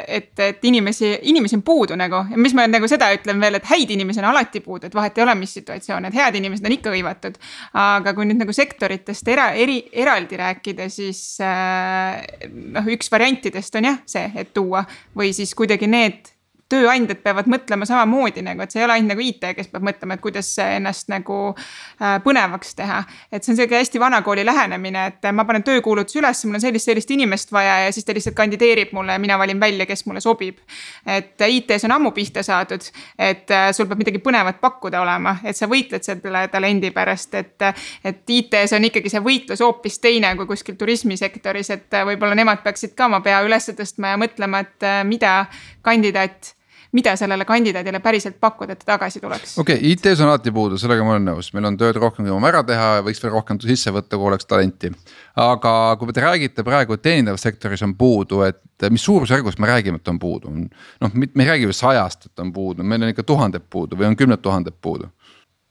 et, 0.08 0.39
et 0.39 0.65
inimesi, 0.68 1.13
inimesi 1.32 1.56
on 1.56 1.62
puudu 1.63 1.96
nagu 2.00 2.20
ja 2.32 2.39
mis 2.39 2.56
ma 2.58 2.65
nagu 2.68 2.88
seda 2.92 3.08
ütlen 3.15 3.39
veel, 3.39 3.56
et 3.56 3.70
häid 3.70 3.94
inimesi 3.96 4.20
on 4.20 4.27
alati 4.34 4.60
puudu, 4.63 4.89
et 4.89 4.98
vahet 4.98 5.18
ei 5.18 5.24
ole, 5.24 5.36
mis 5.39 5.53
situatsioon, 5.56 6.10
et 6.10 6.18
head 6.18 6.36
inimesed 6.42 6.68
on 6.68 6.75
ikka 6.75 6.92
hõivatud. 6.92 7.39
aga 7.80 8.13
kui 8.13 8.27
nüüd 8.27 8.42
nagu 8.42 8.56
sektoritest 8.56 9.32
era, 9.32 9.51
eri, 9.56 9.80
eraldi 10.03 10.39
rääkida, 10.44 10.89
siis 10.92 11.24
noh, 11.39 12.92
üks 12.98 13.12
variantidest 13.12 13.80
on 13.80 13.89
jah 13.94 14.01
see, 14.06 14.27
et 14.36 14.51
tuua 14.53 14.84
või 15.15 15.32
siis 15.36 15.56
kuidagi 15.56 15.88
need 15.88 16.32
tööandjad 16.74 17.22
peavad 17.24 17.50
mõtlema 17.51 17.88
samamoodi 17.88 18.44
nagu, 18.46 18.63
et 18.63 18.74
see 18.74 18.82
ei 18.82 18.88
ole 18.88 18.98
ainult 18.98 19.13
nagu 19.13 19.24
IT, 19.24 19.46
kes 19.58 19.70
peab 19.72 19.86
mõtlema, 19.86 20.18
et 20.18 20.24
kuidas 20.24 20.50
ennast 20.63 21.10
nagu 21.12 21.39
äh, 21.53 22.18
põnevaks 22.24 22.74
teha. 22.80 23.03
et 23.32 23.44
see 23.44 23.53
on 23.53 23.60
sihuke 23.60 23.77
hästi 23.77 24.01
vanakooli 24.01 24.46
lähenemine, 24.46 25.06
et 25.12 25.30
ma 25.36 25.46
panen 25.50 25.65
töökuulutuse 25.65 26.22
üles, 26.22 26.44
mul 26.48 26.60
on 26.60 26.63
sellist, 26.63 26.89
sellist 26.89 27.12
inimest 27.13 27.51
vaja 27.53 27.80
ja 27.86 27.92
siis 27.94 28.08
ta 28.08 28.15
lihtsalt 28.15 28.38
kandideerib 28.38 28.94
mulle 28.96 29.18
ja 29.18 29.22
mina 29.22 29.38
valin 29.39 29.60
välja, 29.60 29.86
kes 29.89 30.06
mulle 30.06 30.22
sobib. 30.24 30.58
et 31.06 31.42
IT-s 31.48 31.86
on 31.86 31.96
ammu 31.98 32.12
pihta 32.15 32.44
saadud, 32.44 32.86
et 33.20 33.51
äh, 33.51 33.70
sul 33.75 33.88
peab 33.89 34.01
midagi 34.01 34.22
põnevat 34.24 34.62
pakkuda 34.62 35.01
olema, 35.01 35.38
et 35.44 35.58
sa 35.58 35.70
võitled 35.70 36.03
selle 36.03 36.48
talendi 36.51 36.92
pärast, 36.92 37.36
et. 37.36 37.70
et 38.03 38.30
IT-s 38.30 38.74
on 38.74 38.86
ikkagi 38.88 39.12
see 39.12 39.22
võitlus 39.24 39.62
hoopis 39.63 40.00
teine 40.01 40.34
kui 40.39 40.48
kuskil 40.50 40.75
turismisektoris, 40.80 41.70
et 41.75 42.01
võib-olla 42.08 42.36
nemad 42.38 42.63
peaksid 42.63 42.96
ka 42.98 43.08
oma 43.12 43.22
pea 43.25 43.42
üles 43.46 43.70
tõstma 43.77 44.13
ja 44.13 44.20
mõtlema, 44.20 44.63
et 44.63 44.89
mida 45.08 45.46
kandidaat 45.84 46.53
mida 46.93 47.15
sellele 47.17 47.45
kandidaadile 47.45 48.00
päriselt 48.00 48.38
pakkuda, 48.39 48.73
et 48.75 48.83
ta 48.83 48.93
tagasi 48.93 49.21
tuleks. 49.21 49.57
okei 49.59 49.75
okay,, 49.75 49.91
IT-s 49.91 50.21
on 50.21 50.29
alati 50.29 50.51
puudu, 50.51 50.77
sellega 50.77 51.05
ma 51.05 51.15
olen 51.15 51.25
nõus, 51.31 51.50
meil 51.53 51.67
on 51.69 51.77
tööd 51.77 51.97
rohkem, 52.01 52.27
kui 52.27 52.41
me 52.41 52.50
ära 52.50 52.63
teha 52.67 52.89
ja 52.97 53.05
võiks 53.05 53.23
veel 53.23 53.33
rohkem 53.33 53.59
sisse 53.63 53.93
võtta, 53.93 54.17
kui 54.17 54.29
oleks 54.29 54.45
talenti. 54.50 54.91
aga 55.35 55.73
kui 56.00 56.13
te 56.13 56.25
räägite 56.25 56.65
praegu, 56.67 56.97
et 56.97 57.01
teenindavas 57.01 57.45
sektoris 57.45 57.83
on 57.85 57.95
puudu, 57.97 58.43
et 58.47 58.89
mis 58.93 59.05
suurusjärgus 59.05 59.57
me 59.59 59.71
räägime, 59.71 60.01
et 60.01 60.13
on 60.13 60.19
puudu, 60.19 60.53
noh, 60.53 61.17
me 61.17 61.43
ei 61.43 61.50
räägi 61.50 61.69
ju 61.69 61.73
sajast, 61.73 62.29
et 62.29 62.45
on 62.45 62.53
puudu, 62.53 62.83
meil 62.83 63.03
on 63.03 63.13
ikka 63.13 63.25
tuhanded 63.25 63.65
puudu 63.69 63.97
või 63.97 64.12
on 64.12 64.19
kümned 64.19 64.41
tuhanded 64.45 64.77
puudu. 64.81 65.09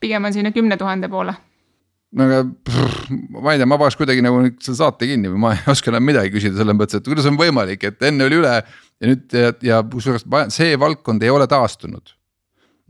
pigem 0.00 0.24
on 0.24 0.32
sinna 0.32 0.50
kümne 0.52 0.76
tuhande 0.76 1.08
poole 1.08 1.34
no 2.12 2.26
aga 2.28 2.40
pff, 2.44 3.12
ma 3.40 3.54
ei 3.54 3.60
tea, 3.60 3.68
ma 3.68 3.78
paneks 3.80 3.98
kuidagi 4.00 4.24
nagu 4.24 4.42
selle 4.62 4.78
saate 4.78 5.08
kinni 5.08 5.30
või 5.32 5.42
ma 5.44 5.52
ei 5.56 5.62
oska 5.72 5.92
enam 5.92 6.04
midagi 6.06 6.32
küsida 6.34 6.60
selles 6.60 6.76
mõttes, 6.78 7.00
et 7.00 7.08
kuidas 7.08 7.28
on 7.30 7.38
võimalik, 7.40 7.86
et 7.88 8.08
enne 8.08 8.26
oli 8.28 8.40
üle 8.42 8.56
ja 8.58 9.08
nüüd 9.08 9.38
ja, 9.38 9.54
ja 9.64 9.80
kusjuures 9.94 10.26
see 10.54 10.76
valdkond 10.80 11.24
ei 11.24 11.32
ole 11.32 11.48
taastunud. 11.50 12.14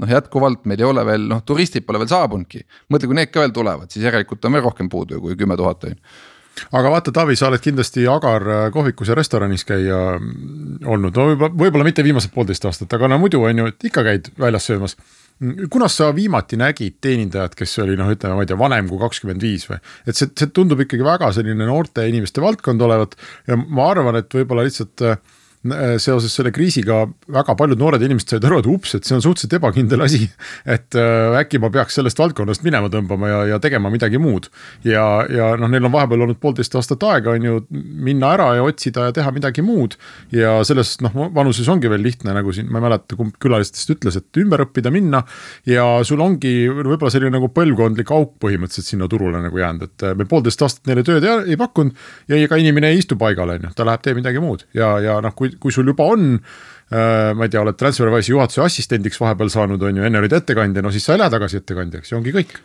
noh, 0.03 0.11
jätkuvalt 0.11 0.65
meil 0.67 0.81
ei 0.81 0.89
ole 0.89 1.05
veel 1.07 1.29
noh, 1.31 1.43
turistid 1.47 1.87
pole 1.87 2.01
veel 2.03 2.11
saabunudki, 2.11 2.65
mõtle, 2.91 3.11
kui 3.11 3.19
need 3.19 3.31
ka 3.31 3.43
veel 3.45 3.53
tulevad, 3.55 3.91
siis 3.93 4.07
järelikult 4.09 4.45
on 4.49 4.57
veel 4.57 4.65
rohkem 4.65 4.89
puudu 4.91 5.21
kui 5.23 5.37
kümme 5.39 5.57
tuhat 5.61 5.85
on 5.87 5.95
ju. 5.95 6.01
Aga 6.77 6.91
vaata, 6.93 7.13
Taavi, 7.17 7.33
sa 7.37 7.47
oled 7.49 7.63
kindlasti 7.65 8.03
Agar 8.11 8.45
äh, 8.45 8.65
kohvikus 8.75 9.09
ja 9.09 9.15
restoranis 9.17 9.63
käia 9.65 10.19
mm, 10.19 10.83
olnud, 10.85 11.17
no 11.17 11.31
võib-olla, 11.31 11.55
võib-olla 11.63 11.87
mitte 11.87 12.05
viimased 12.05 12.33
poolteist 12.35 12.67
aastat, 12.69 12.93
aga 12.93 13.09
no 13.09 13.17
muidu 13.23 13.41
on 13.47 13.63
ju, 13.63 13.71
et 13.73 13.87
ikka 13.89 14.05
käid 14.05 14.29
väljas 14.41 14.69
söömas 14.69 14.99
kunas 15.73 15.97
sa 15.99 16.11
viimati 16.15 16.59
nägid 16.61 16.99
teenindajat, 17.03 17.57
kes 17.59 17.79
oli 17.83 17.97
noh, 17.99 18.11
ütleme, 18.13 18.37
ma 18.39 18.45
ei 18.45 18.51
tea, 18.51 18.59
vanem 18.61 18.91
kui 18.91 19.01
kakskümmend 19.01 19.43
viis 19.43 19.67
või? 19.71 19.81
et 20.07 20.19
see, 20.19 20.31
see 20.39 20.53
tundub 20.55 20.81
ikkagi 20.85 21.07
väga 21.07 21.33
selline 21.35 21.67
noorte 21.69 22.07
inimeste 22.09 22.45
valdkond 22.45 22.83
olevat 22.87 23.17
ja 23.51 23.59
ma 23.59 23.91
arvan, 23.91 24.21
et 24.23 24.39
võib-olla 24.39 24.67
lihtsalt 24.69 25.03
Äh, 25.03 25.17
seoses 26.03 26.35
selle 26.35 26.51
kriisiga 26.51 27.05
väga 27.31 27.55
paljud 27.59 27.79
noored 27.79 28.03
inimesed 28.03 28.35
said 28.35 28.47
aru, 28.47 28.59
et 28.63 28.69
ups, 28.71 28.97
et 28.97 29.07
see 29.07 29.15
on 29.15 29.23
suhteliselt 29.23 29.55
ebakindel 29.61 30.03
asi. 30.03 30.25
et 30.67 30.97
äh, 30.99 31.37
äkki 31.39 31.61
ma 31.63 31.71
peaks 31.71 31.99
sellest 31.99 32.19
valdkonnast 32.19 32.65
minema 32.67 32.91
tõmbama 32.91 33.31
ja, 33.31 33.39
ja 33.53 33.59
tegema 33.63 33.91
midagi 33.93 34.19
muud. 34.23 34.49
ja, 34.87 35.05
ja 35.31 35.53
noh, 35.61 35.71
neil 35.71 35.87
on 35.87 35.95
vahepeal 35.95 36.27
olnud 36.27 36.41
poolteist 36.43 36.75
aastat 36.79 37.07
aega, 37.07 37.37
on 37.37 37.47
ju, 37.47 37.61
minna 37.71 38.33
ära 38.37 38.49
ja 38.59 38.67
otsida 38.67 39.07
ja 39.09 39.15
teha 39.15 39.31
midagi 39.35 39.63
muud. 39.63 39.95
ja 40.35 40.59
selles 40.67 40.97
noh, 41.05 41.15
vanuses 41.35 41.71
ongi 41.71 41.91
veel 41.93 42.03
lihtne, 42.03 42.35
nagu 42.35 42.55
siin, 42.55 42.67
ma 42.73 42.81
ei 42.81 42.87
mäleta, 42.89 43.19
kumb 43.19 43.39
külalistest 43.43 43.95
ütles, 43.95 44.19
et 44.19 44.43
ümber 44.43 44.67
õppida, 44.67 44.91
minna. 44.95 45.23
ja 45.69 45.87
sul 46.07 46.23
ongi 46.25 46.67
võib-olla 46.73 47.13
selline 47.15 47.37
nagu 47.37 47.53
põlvkondlik 47.55 48.11
auk 48.11 48.35
põhimõtteliselt 48.43 48.91
sinna 48.91 49.09
turule 49.11 49.43
nagu 49.45 49.63
jäänud, 49.63 49.87
et 49.87 50.09
äh, 50.09 50.17
me 50.19 50.27
poolteist 50.27 50.67
aastat 50.67 50.91
neile 50.91 51.07
tööd 51.07 51.23
ei, 51.23 51.55
ei 51.55 51.61
pakkunud. 51.61 51.95
ja 52.27 52.43
ega 52.43 52.59
inimene 52.59 52.91
ei 52.91 53.03
istu 53.03 53.19
paigal, 53.21 53.55
on 53.55 53.69
ju, 53.69 53.75
ta 53.79 53.87
läheb, 53.87 54.03
teeb 54.03 54.19
midagi 54.19 54.43
muud 54.43 54.67
ja, 54.75 54.97
ja 55.03 55.21
noh, 55.23 55.35
kui 55.39 55.52
kui, 55.61 55.75
sul 55.75 55.91
juba 55.93 56.07
on 56.15 56.35
äh,. 56.37 57.33
ma 57.37 57.47
ei 57.47 57.53
tea, 57.53 57.63
oled 57.63 57.79
Transferwise'i 57.81 58.35
juhatuse 58.35 58.65
assistendiks 58.65 59.21
vahepeal 59.21 59.53
saanud, 59.53 59.83
on 59.83 60.01
ju, 60.01 60.09
enne 60.09 60.23
olid 60.23 60.39
ettekandja, 60.41 60.85
no 60.85 60.93
siis 60.95 61.07
sa 61.09 61.17
ei 61.17 61.23
lähe 61.23 61.33
tagasi 61.33 61.63
ettekandjaks 61.63 62.13
ja 62.13 62.19
ongi 62.21 62.35
kõik. 62.37 62.57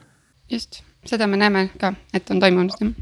just, 0.52 0.82
seda 1.08 1.28
me 1.28 1.40
näeme 1.40 1.70
ka, 1.80 1.94
et 2.14 2.34
on 2.34 2.44
toimunud 2.44 2.82
jah 2.82 2.96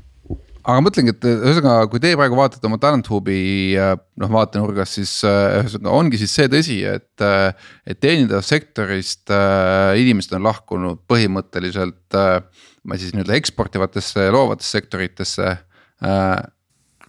aga 0.66 0.82
mõtlengi, 0.82 1.14
et 1.14 1.28
ühesõnaga, 1.30 1.86
kui 1.92 2.02
teie 2.02 2.18
praegu 2.18 2.38
vaatate 2.40 2.66
oma 2.68 2.80
Talent 2.82 3.08
Hubi 3.12 3.38
äh, 3.78 3.94
noh 4.22 4.32
vaatenurgast, 4.34 4.98
siis 4.98 5.14
äh, 5.28 5.60
ühesõnaga 5.62 5.94
ongi 5.94 6.20
siis 6.22 6.34
see 6.38 6.50
tõsi, 6.52 6.80
et. 6.90 7.12
Äh, 7.24 7.72
et 7.86 8.00
teenindussektorist 8.02 9.30
äh, 9.34 9.94
inimesed 10.02 10.34
on 10.36 10.48
lahkunud 10.48 11.04
põhimõtteliselt 11.10 12.16
ma 12.16 12.98
siis 12.98 13.14
nii-öelda 13.14 13.36
eksportivatesse 13.38 14.26
loovatesse 14.34 14.80
sektoritesse 14.80 15.52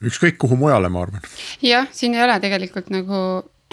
ükskõik 0.04 0.38
kuhu 0.38 0.58
mujale, 0.60 0.88
ma 0.92 1.04
arvan. 1.06 1.28
jah, 1.64 1.88
siin 1.92 2.14
ei 2.14 2.24
ole 2.24 2.40
tegelikult 2.42 2.90
nagu 2.94 3.20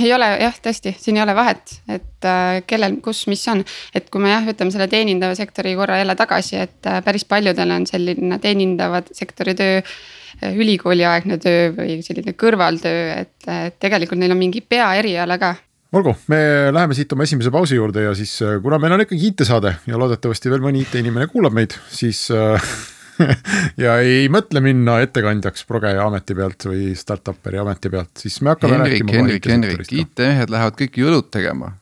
ei 0.01 0.09
ole 0.13 0.27
jah, 0.41 0.55
tõesti, 0.63 0.95
siin 0.97 1.19
ei 1.19 1.23
ole 1.23 1.35
vahet, 1.37 1.75
et 1.91 2.27
äh, 2.27 2.61
kellel, 2.67 2.97
kus, 3.05 3.25
mis 3.29 3.43
on. 3.51 3.63
et 3.95 4.09
kui 4.09 4.23
me 4.23 4.31
jah, 4.33 4.45
võtame 4.47 4.73
selle 4.73 4.87
teenindava 4.91 5.35
sektori 5.37 5.75
korra 5.77 5.99
jälle 6.01 6.15
tagasi, 6.17 6.57
et 6.65 6.89
äh, 6.89 7.01
päris 7.05 7.27
paljudel 7.29 7.75
on 7.75 7.85
selline 7.89 8.39
teenindava 8.41 9.03
sektori 9.11 9.55
töö 9.57 9.81
äh,. 9.81 10.55
ülikooliaegne 10.57 11.37
töö 11.37 11.69
või 11.77 11.99
selline 12.05 12.33
kõrvaltöö, 12.33 13.05
et 13.21 13.51
äh, 13.51 13.69
tegelikult 13.79 14.19
neil 14.21 14.33
on 14.33 14.41
mingi 14.41 14.65
peaeriala 14.65 15.37
ka 15.41 15.53
olgu, 15.93 16.15
me 16.31 16.39
läheme 16.73 16.95
siit 16.97 17.11
oma 17.13 17.25
esimese 17.27 17.51
pausi 17.53 17.77
juurde 17.77 18.07
ja 18.07 18.15
siis 18.17 18.33
äh, 18.41 18.57
kuna 18.63 18.79
meil 18.81 18.95
on 18.95 19.03
ikkagi 19.05 19.29
IT-saade 19.29 19.75
ja 19.89 19.99
loodetavasti 20.01 20.51
veel 20.51 20.63
mõni 20.65 20.81
IT-inimene 20.87 21.29
kuulab 21.31 21.53
meid, 21.53 21.77
siis 21.93 22.25
äh, 22.33 22.73
ja 23.83 23.97
ei 24.01 24.27
mõtle 24.33 24.61
minna 24.63 24.99
ettekandjaks 25.03 25.67
Progeja 25.69 26.07
ameti 26.07 26.35
pealt 26.37 26.67
või 26.69 26.91
startup'eri 26.97 27.61
ameti 27.61 27.91
pealt, 27.93 28.11
siis 28.25 28.39
me 28.41 28.53
hakkame 28.53 28.79
Henrik, 28.79 28.99
rääkima. 28.99 29.17
Henrik, 29.19 29.49
Henrik, 29.53 29.95
IT-mehed 30.03 30.53
lähevad 30.53 30.77
kõik 30.79 30.99
õlut 31.03 31.31
tegema 31.33 31.73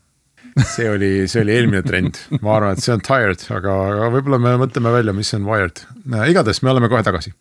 see 0.75 0.89
oli, 0.89 1.11
see 1.31 1.43
oli 1.45 1.55
eelmine 1.55 1.83
trend, 1.85 2.19
ma 2.41 2.57
arvan, 2.57 2.75
et 2.75 2.83
see 2.83 2.93
on 2.95 3.03
tired, 3.05 3.43
aga, 3.55 3.75
aga 3.93 4.09
võib-olla 4.15 4.41
me 4.41 4.55
mõtleme 4.65 4.93
välja, 4.93 5.15
mis 5.15 5.31
on 5.37 5.47
wired. 5.47 5.83
igatahes 6.27 6.61
me 6.63 6.73
oleme 6.73 6.91
kohe 6.91 7.03
tagasi. 7.07 7.33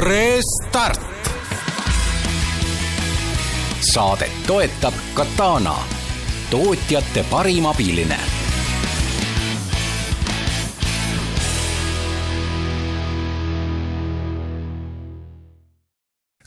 Restart. 0.00 1.08
saadet 3.90 4.44
toetab 4.46 4.94
Katana, 5.16 5.74
tootjate 6.52 7.24
parim 7.32 7.66
abiline 7.66 8.39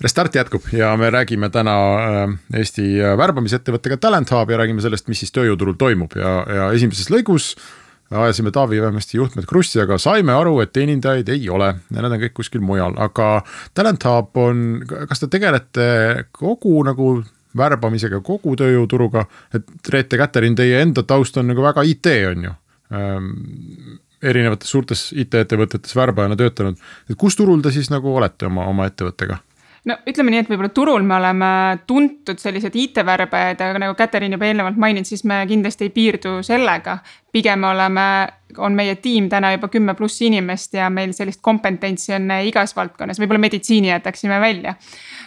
Restart 0.03 0.35
jätkub 0.35 0.65
ja 0.75 0.89
me 0.99 1.09
räägime 1.09 1.47
täna 1.49 1.73
äh, 1.95 2.33
Eesti 2.59 2.87
äh, 2.99 3.13
värbamisettevõttega 3.17 3.97
Talent 4.03 4.31
Hub 4.35 4.49
ja 4.51 4.57
räägime 4.59 4.83
sellest, 4.83 5.07
mis 5.07 5.21
siis 5.23 5.31
tööjõuturul 5.31 5.77
toimub 5.79 6.17
ja, 6.19 6.33
ja 6.43 6.65
esimeses 6.75 7.07
lõigus 7.13 7.53
ajasime 8.11 8.51
Taavi 8.51 8.81
vähemasti 8.81 9.17
juhtmed 9.17 9.47
krussi, 9.49 9.79
aga 9.81 9.97
saime 9.97 10.33
aru, 10.35 10.57
et 10.61 10.73
teenindajaid 10.75 11.29
ei 11.33 11.47
ole 11.49 11.69
ja 11.71 12.03
nad 12.03 12.11
on 12.11 12.19
kõik 12.25 12.35
kuskil 12.41 12.61
mujal, 12.61 12.97
aga 12.99 13.29
Talent 13.73 14.03
Hub 14.09 14.41
on, 14.43 14.65
kas 15.09 15.23
te 15.23 15.29
tegelete 15.31 15.87
kogu 16.35 16.83
nagu 16.83 17.13
värbamisega, 17.57 18.19
kogu 18.25 18.57
tööjõuturuga, 18.59 19.23
et 19.53 19.89
Reete 19.93 20.19
Käterin, 20.19 20.55
teie 20.57 20.81
enda 20.81 21.05
taust 21.07 21.37
on 21.37 21.47
nagu 21.51 21.63
väga 21.63 21.85
IT, 21.87 22.11
on 22.33 22.49
ju 22.49 22.57
ähm,? 22.93 23.29
erinevates 24.23 24.69
suurtes 24.71 25.09
IT-ettevõtetes 25.19 25.95
värbajana 25.99 26.37
töötanud, 26.39 26.77
et 27.11 27.17
kus 27.19 27.35
turul 27.35 27.59
te 27.59 27.73
siis 27.75 27.89
nagu 27.91 28.13
olete 28.15 28.47
oma, 28.47 28.63
oma 28.71 28.85
ettevõttega? 28.87 29.41
No 29.89 29.97
ütleme 30.07 30.31
nii, 30.31 30.43
et 30.43 30.51
võib-olla 30.51 30.71
turul 30.75 31.03
me 31.07 31.17
oleme 31.17 31.49
tuntud 31.87 32.39
sellised 32.39 32.75
IT-värbajad, 32.79 33.63
aga 33.65 33.81
nagu 33.83 33.97
Katariin 33.99 34.35
juba 34.37 34.47
eelnevalt 34.47 34.79
maininud, 34.79 35.09
siis 35.09 35.25
me 35.27 35.41
kindlasti 35.49 35.89
ei 35.89 35.93
piirdu 35.95 36.37
sellega. 36.45 36.99
pigem 37.33 37.63
oleme, 37.65 38.07
on 38.57 38.75
meie 38.77 38.95
tiim 39.01 39.29
täna 39.29 39.53
juba 39.55 39.69
kümme 39.73 39.95
pluss 39.97 40.21
inimest 40.21 40.73
ja 40.77 40.89
meil 40.93 41.13
sellist 41.13 41.41
kompetentsi 41.41 42.13
on 42.17 42.31
igas 42.47 42.75
valdkonnas, 42.75 43.21
võib-olla 43.21 43.45
meditsiini 43.47 43.91
jätaksime 43.93 44.39
välja 44.41 44.75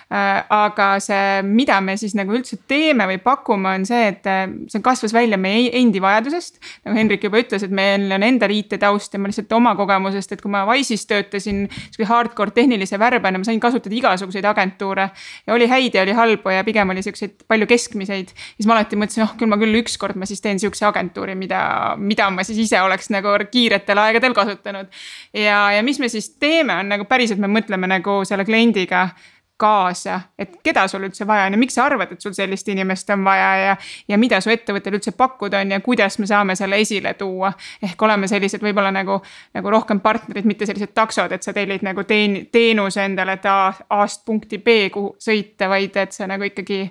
Äh, 0.07 0.45
aga 0.55 1.01
see, 1.03 1.41
mida 1.43 1.81
me 1.83 1.97
siis 1.99 2.13
nagu 2.15 2.31
üldse 2.37 2.61
teeme 2.71 3.09
või 3.11 3.17
pakume, 3.19 3.73
on 3.75 3.83
see, 3.89 4.05
et 4.13 4.27
äh, 4.31 4.45
see 4.71 4.79
kasvas 4.79 5.11
välja 5.11 5.35
meie 5.35 5.73
endi 5.81 5.99
vajadusest. 5.99 6.61
nagu 6.87 6.95
Hendrik 6.95 7.25
juba 7.27 7.41
ütles, 7.43 7.65
et 7.67 7.75
meil 7.75 8.05
on 8.15 8.23
endal 8.23 8.55
IT-taust 8.55 9.17
ja 9.17 9.19
ma 9.19 9.27
lihtsalt 9.27 9.51
oma 9.59 9.73
kogemusest, 9.75 10.37
et 10.37 10.45
kui 10.45 10.53
ma 10.55 10.61
Wise'is 10.69 11.09
töötasin 11.11 11.65
sihuke 11.73 12.07
hardcore 12.07 12.55
tehnilise 12.55 13.01
värbajana, 13.03 13.41
ma 13.43 13.49
sain 13.49 13.59
kasutada 13.59 13.99
igasuguseid 13.99 14.47
agentuure. 14.47 15.09
ja 15.43 15.57
oli 15.57 15.67
häid 15.67 15.99
ja 15.99 16.07
oli 16.07 16.15
halbu 16.15 16.55
ja 16.55 16.63
pigem 16.63 16.95
oli 16.95 17.03
siukseid 17.03 17.43
palju 17.51 17.67
keskmiseid. 17.67 18.31
siis 18.31 18.71
ma 18.71 18.79
alati 18.79 18.95
mõtlesin, 18.95 19.27
oh 19.27 19.35
küll 19.35 19.51
ma 19.51 19.59
küll 19.59 19.75
ükskord 19.83 20.15
ma 20.15 20.31
siis 20.31 20.39
teen 20.41 20.63
sihukese 20.63 20.87
agentuuri, 20.87 21.35
mida, 21.35 21.97
mida 21.99 22.31
ma 22.31 22.47
siis 22.47 22.63
ise 22.69 22.79
oleks 22.79 23.11
nagu 23.17 23.37
kiiretel 23.51 23.99
aegadel 23.99 24.37
kasutanud. 24.37 24.93
ja, 25.35 25.61
ja 25.77 25.83
mis 25.83 26.01
me 26.01 26.09
siis 26.13 26.31
teeme, 26.41 26.81
on 26.83 26.95
nagu 26.95 27.09
päriselt 27.09 27.43
me 27.43 27.51
mõtleme 27.51 27.89
nagu 27.91 28.21
selle 28.29 28.45
kliendiga 28.45 29.09
kaasa, 29.57 30.21
et 30.39 30.59
keda 30.65 30.85
sul 30.89 31.07
üldse 31.07 31.25
vaja 31.27 31.47
on 31.49 31.55
ja 31.57 31.59
miks 31.59 31.77
sa 31.79 31.87
arvad, 31.89 32.11
et 32.13 32.21
sul 32.21 32.35
sellist 32.37 32.69
inimest 32.69 33.09
on 33.15 33.23
vaja 33.25 33.49
ja. 33.57 33.77
ja 34.09 34.19
mida 34.21 34.41
su 34.45 34.53
ettevõttel 34.53 34.99
üldse 34.99 35.15
pakkuda 35.17 35.63
on 35.65 35.73
ja 35.73 35.81
kuidas 35.85 36.19
me 36.21 36.29
saame 36.29 36.57
selle 36.59 36.77
esile 36.85 37.15
tuua. 37.17 37.53
ehk 37.83 38.03
oleme 38.03 38.29
sellised 38.29 38.63
võib-olla 38.63 38.93
nagu, 38.93 39.17
nagu 39.57 39.73
rohkem 39.73 40.01
partnerid, 40.05 40.45
mitte 40.45 40.69
sellised 40.69 40.93
taksod, 40.95 41.33
et 41.33 41.47
sa 41.47 41.57
tellid 41.57 41.87
nagu 41.87 42.05
teen-, 42.05 42.43
teenuse 42.53 43.05
endale, 43.05 43.39
et 43.39 43.49
A-st 43.49 44.27
punkti 44.27 44.59
B 44.59 44.91
kuhu 44.93 45.15
sõita, 45.23 45.71
vaid 45.73 45.97
et 45.97 46.13
sa 46.13 46.29
nagu 46.29 46.45
ikkagi 46.45 46.85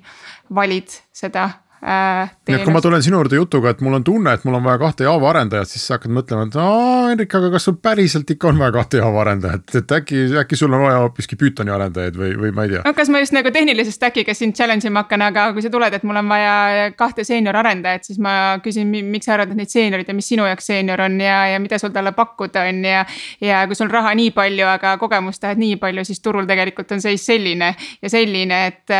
valid 0.56 0.98
seda. 1.14 1.50
Nii 1.86 2.56
et 2.56 2.64
kui 2.66 2.74
ma 2.74 2.82
tulen 2.82 3.04
sinu 3.06 3.20
juurde 3.20 3.38
jutuga, 3.38 3.72
et 3.76 3.82
mul 3.86 3.98
on 4.00 4.04
tunne, 4.06 4.32
et 4.34 4.46
mul 4.48 4.58
on 4.58 4.64
vaja 4.66 4.80
kahte 4.82 5.06
Java 5.06 5.30
arendajat, 5.30 5.70
siis 5.70 5.84
sa 5.86 5.98
hakkad 5.98 6.14
mõtlema, 6.16 6.48
et 6.48 6.58
aa 6.58 7.12
Hendrik, 7.12 7.36
aga 7.38 7.52
kas 7.54 7.68
sul 7.68 7.78
päriselt 7.78 8.32
ikka 8.34 8.50
on 8.50 8.62
vaja 8.62 8.74
kahte 8.74 9.02
Java 9.02 9.22
arendajat, 9.22 9.76
et 9.80 9.94
äkki, 10.00 10.24
äkki 10.42 10.58
sul 10.58 10.74
on 10.74 10.82
vaja 10.86 11.04
hoopiski 11.04 11.38
Pythoni 11.40 11.74
arendajaid 11.76 12.18
või, 12.18 12.32
või 12.42 12.52
ma 12.56 12.66
ei 12.66 12.74
tea. 12.74 12.82
no 12.88 12.94
kas 12.98 13.12
ma 13.14 13.22
just 13.22 13.36
nagu 13.38 13.52
tehnilise 13.54 13.94
stack'iga 13.94 14.34
sind 14.38 14.58
challenge 14.58 14.90
ima 14.90 15.06
hakkan, 15.06 15.26
aga 15.28 15.48
kui 15.54 15.66
sa 15.66 15.72
tuled, 15.74 15.94
et 15.94 16.08
mul 16.08 16.22
on 16.22 16.34
vaja 16.34 16.92
kahte 16.98 17.26
seenior 17.28 17.62
arendajat, 17.62 18.10
siis 18.10 18.22
ma 18.24 18.36
küsin, 18.66 18.90
miks 18.90 19.30
sa 19.30 19.38
arvad, 19.38 19.54
et 19.54 19.62
neid 19.62 19.74
seeniorid 19.74 20.10
ja 20.10 20.18
mis 20.18 20.30
sinu 20.34 20.50
jaoks 20.50 20.72
seenior 20.72 21.06
on 21.06 21.20
ja, 21.22 21.40
ja 21.54 21.62
mida 21.62 21.80
sul 21.82 21.94
talle 21.94 22.16
pakkuda 22.18 22.66
on 22.70 22.82
ja. 22.86 23.06
ja 23.46 23.62
kui 23.70 23.78
sul 23.78 23.94
raha 23.94 24.16
nii 24.18 24.34
palju, 24.34 24.66
aga 24.74 24.98
kogemust 25.02 25.44
tahad 25.44 25.62
nii 25.62 25.78
palju, 25.82 26.06
siis 26.08 26.24
turul 26.26 26.50
tegelikult 26.50 26.98
on 26.98 27.04
seis 27.04 27.26
selline 27.30 27.76
ja 28.02 28.10
selline, 28.10 28.66
et 28.72 28.98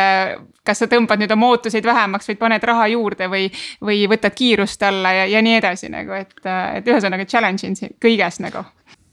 kas 0.66 0.82
sa 0.82 0.88
tõmbad 0.90 1.20
nüüd 1.22 1.32
oma 1.32 1.52
ootuseid 1.54 1.86
vähemaks, 1.86 2.28
vaid 2.30 2.40
paned 2.40 2.64
raha 2.66 2.75
juurde 2.92 3.28
või, 3.32 3.48
või 3.84 4.04
võtad 4.10 4.36
kiirust 4.36 4.82
alla 4.86 5.12
ja, 5.12 5.26
ja 5.30 5.42
nii 5.44 5.58
edasi 5.60 5.90
nagu, 5.92 6.16
et, 6.16 6.34
et 6.44 6.88
ühesõnaga 6.88 7.26
challenge 7.28 7.68
in 7.68 7.96
kõiges 8.02 8.40
nagu. 8.44 8.64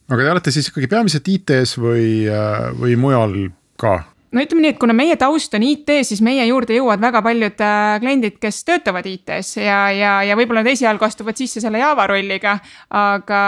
aga 0.10 0.24
te 0.24 0.32
olete 0.36 0.56
siis 0.56 0.72
ikkagi 0.72 0.92
peamiselt 0.92 1.28
IT-s 1.28 1.78
või, 1.82 2.26
või 2.80 2.98
mujal 3.00 3.38
ka? 3.80 4.00
No 4.34 4.42
ütleme 4.44 4.64
nii, 4.66 4.74
et 4.74 4.80
kuna 4.82 4.96
meie 4.98 5.16
taust 5.20 5.54
on 5.58 5.64
IT, 5.66 5.92
siis 6.08 6.22
meie 6.26 6.46
juurde 6.48 6.76
jõuavad 6.78 7.02
väga 7.04 7.22
paljud 7.26 7.62
äh, 7.64 7.98
kliendid, 8.02 8.40
kes 8.42 8.64
töötavad 8.68 9.08
IT-s 9.10 9.60
ja, 9.62 9.78
ja, 9.94 10.14
ja 10.26 10.38
võib-olla 10.40 10.64
nad 10.64 10.72
esialgu 10.74 11.06
astuvad 11.06 11.38
sisse 11.40 11.62
selle 11.64 11.82
Java 11.82 12.08
rolliga. 12.10 12.58
aga, 12.90 13.44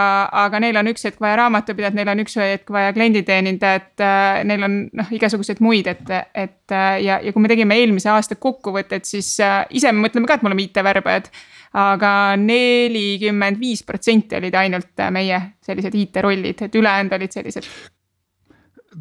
aga 0.45 0.61
neil 0.61 0.77
on 0.81 0.91
üks 0.93 1.07
hetk 1.07 1.21
vaja 1.23 1.39
raamatupidajat, 1.41 1.97
neil 1.97 2.13
on 2.13 2.23
üks 2.25 2.37
hetk 2.41 2.71
vaja 2.73 2.93
klienditeenindajat, 2.97 3.91
äh, 4.05 4.43
neil 4.47 4.67
on 4.67 4.77
noh, 4.93 5.11
igasuguseid 5.17 5.63
muid, 5.65 5.89
et, 5.91 6.15
et 6.33 6.75
äh, 6.75 7.01
ja, 7.05 7.19
ja 7.23 7.33
kui 7.33 7.43
me 7.43 7.51
tegime 7.51 7.77
eelmise 7.81 8.11
aasta 8.13 8.37
kokkuvõtet, 8.37 9.09
siis 9.09 9.35
ise 9.39 9.91
me 9.91 10.07
mõtleme 10.07 10.29
ka, 10.29 10.37
et 10.37 10.45
me 10.45 10.53
oleme 10.53 10.67
IT-värbajad 10.67 11.31
aga 11.75 12.11
nelikümmend 12.39 13.59
viis 13.59 13.81
protsenti 13.83 14.37
olid 14.37 14.55
ainult 14.55 15.03
meie 15.11 15.41
sellised 15.65 15.97
IT-rollid, 15.97 16.61
et 16.63 16.79
ülejäänud 16.79 17.17
olid 17.17 17.35
sellised 17.35 17.67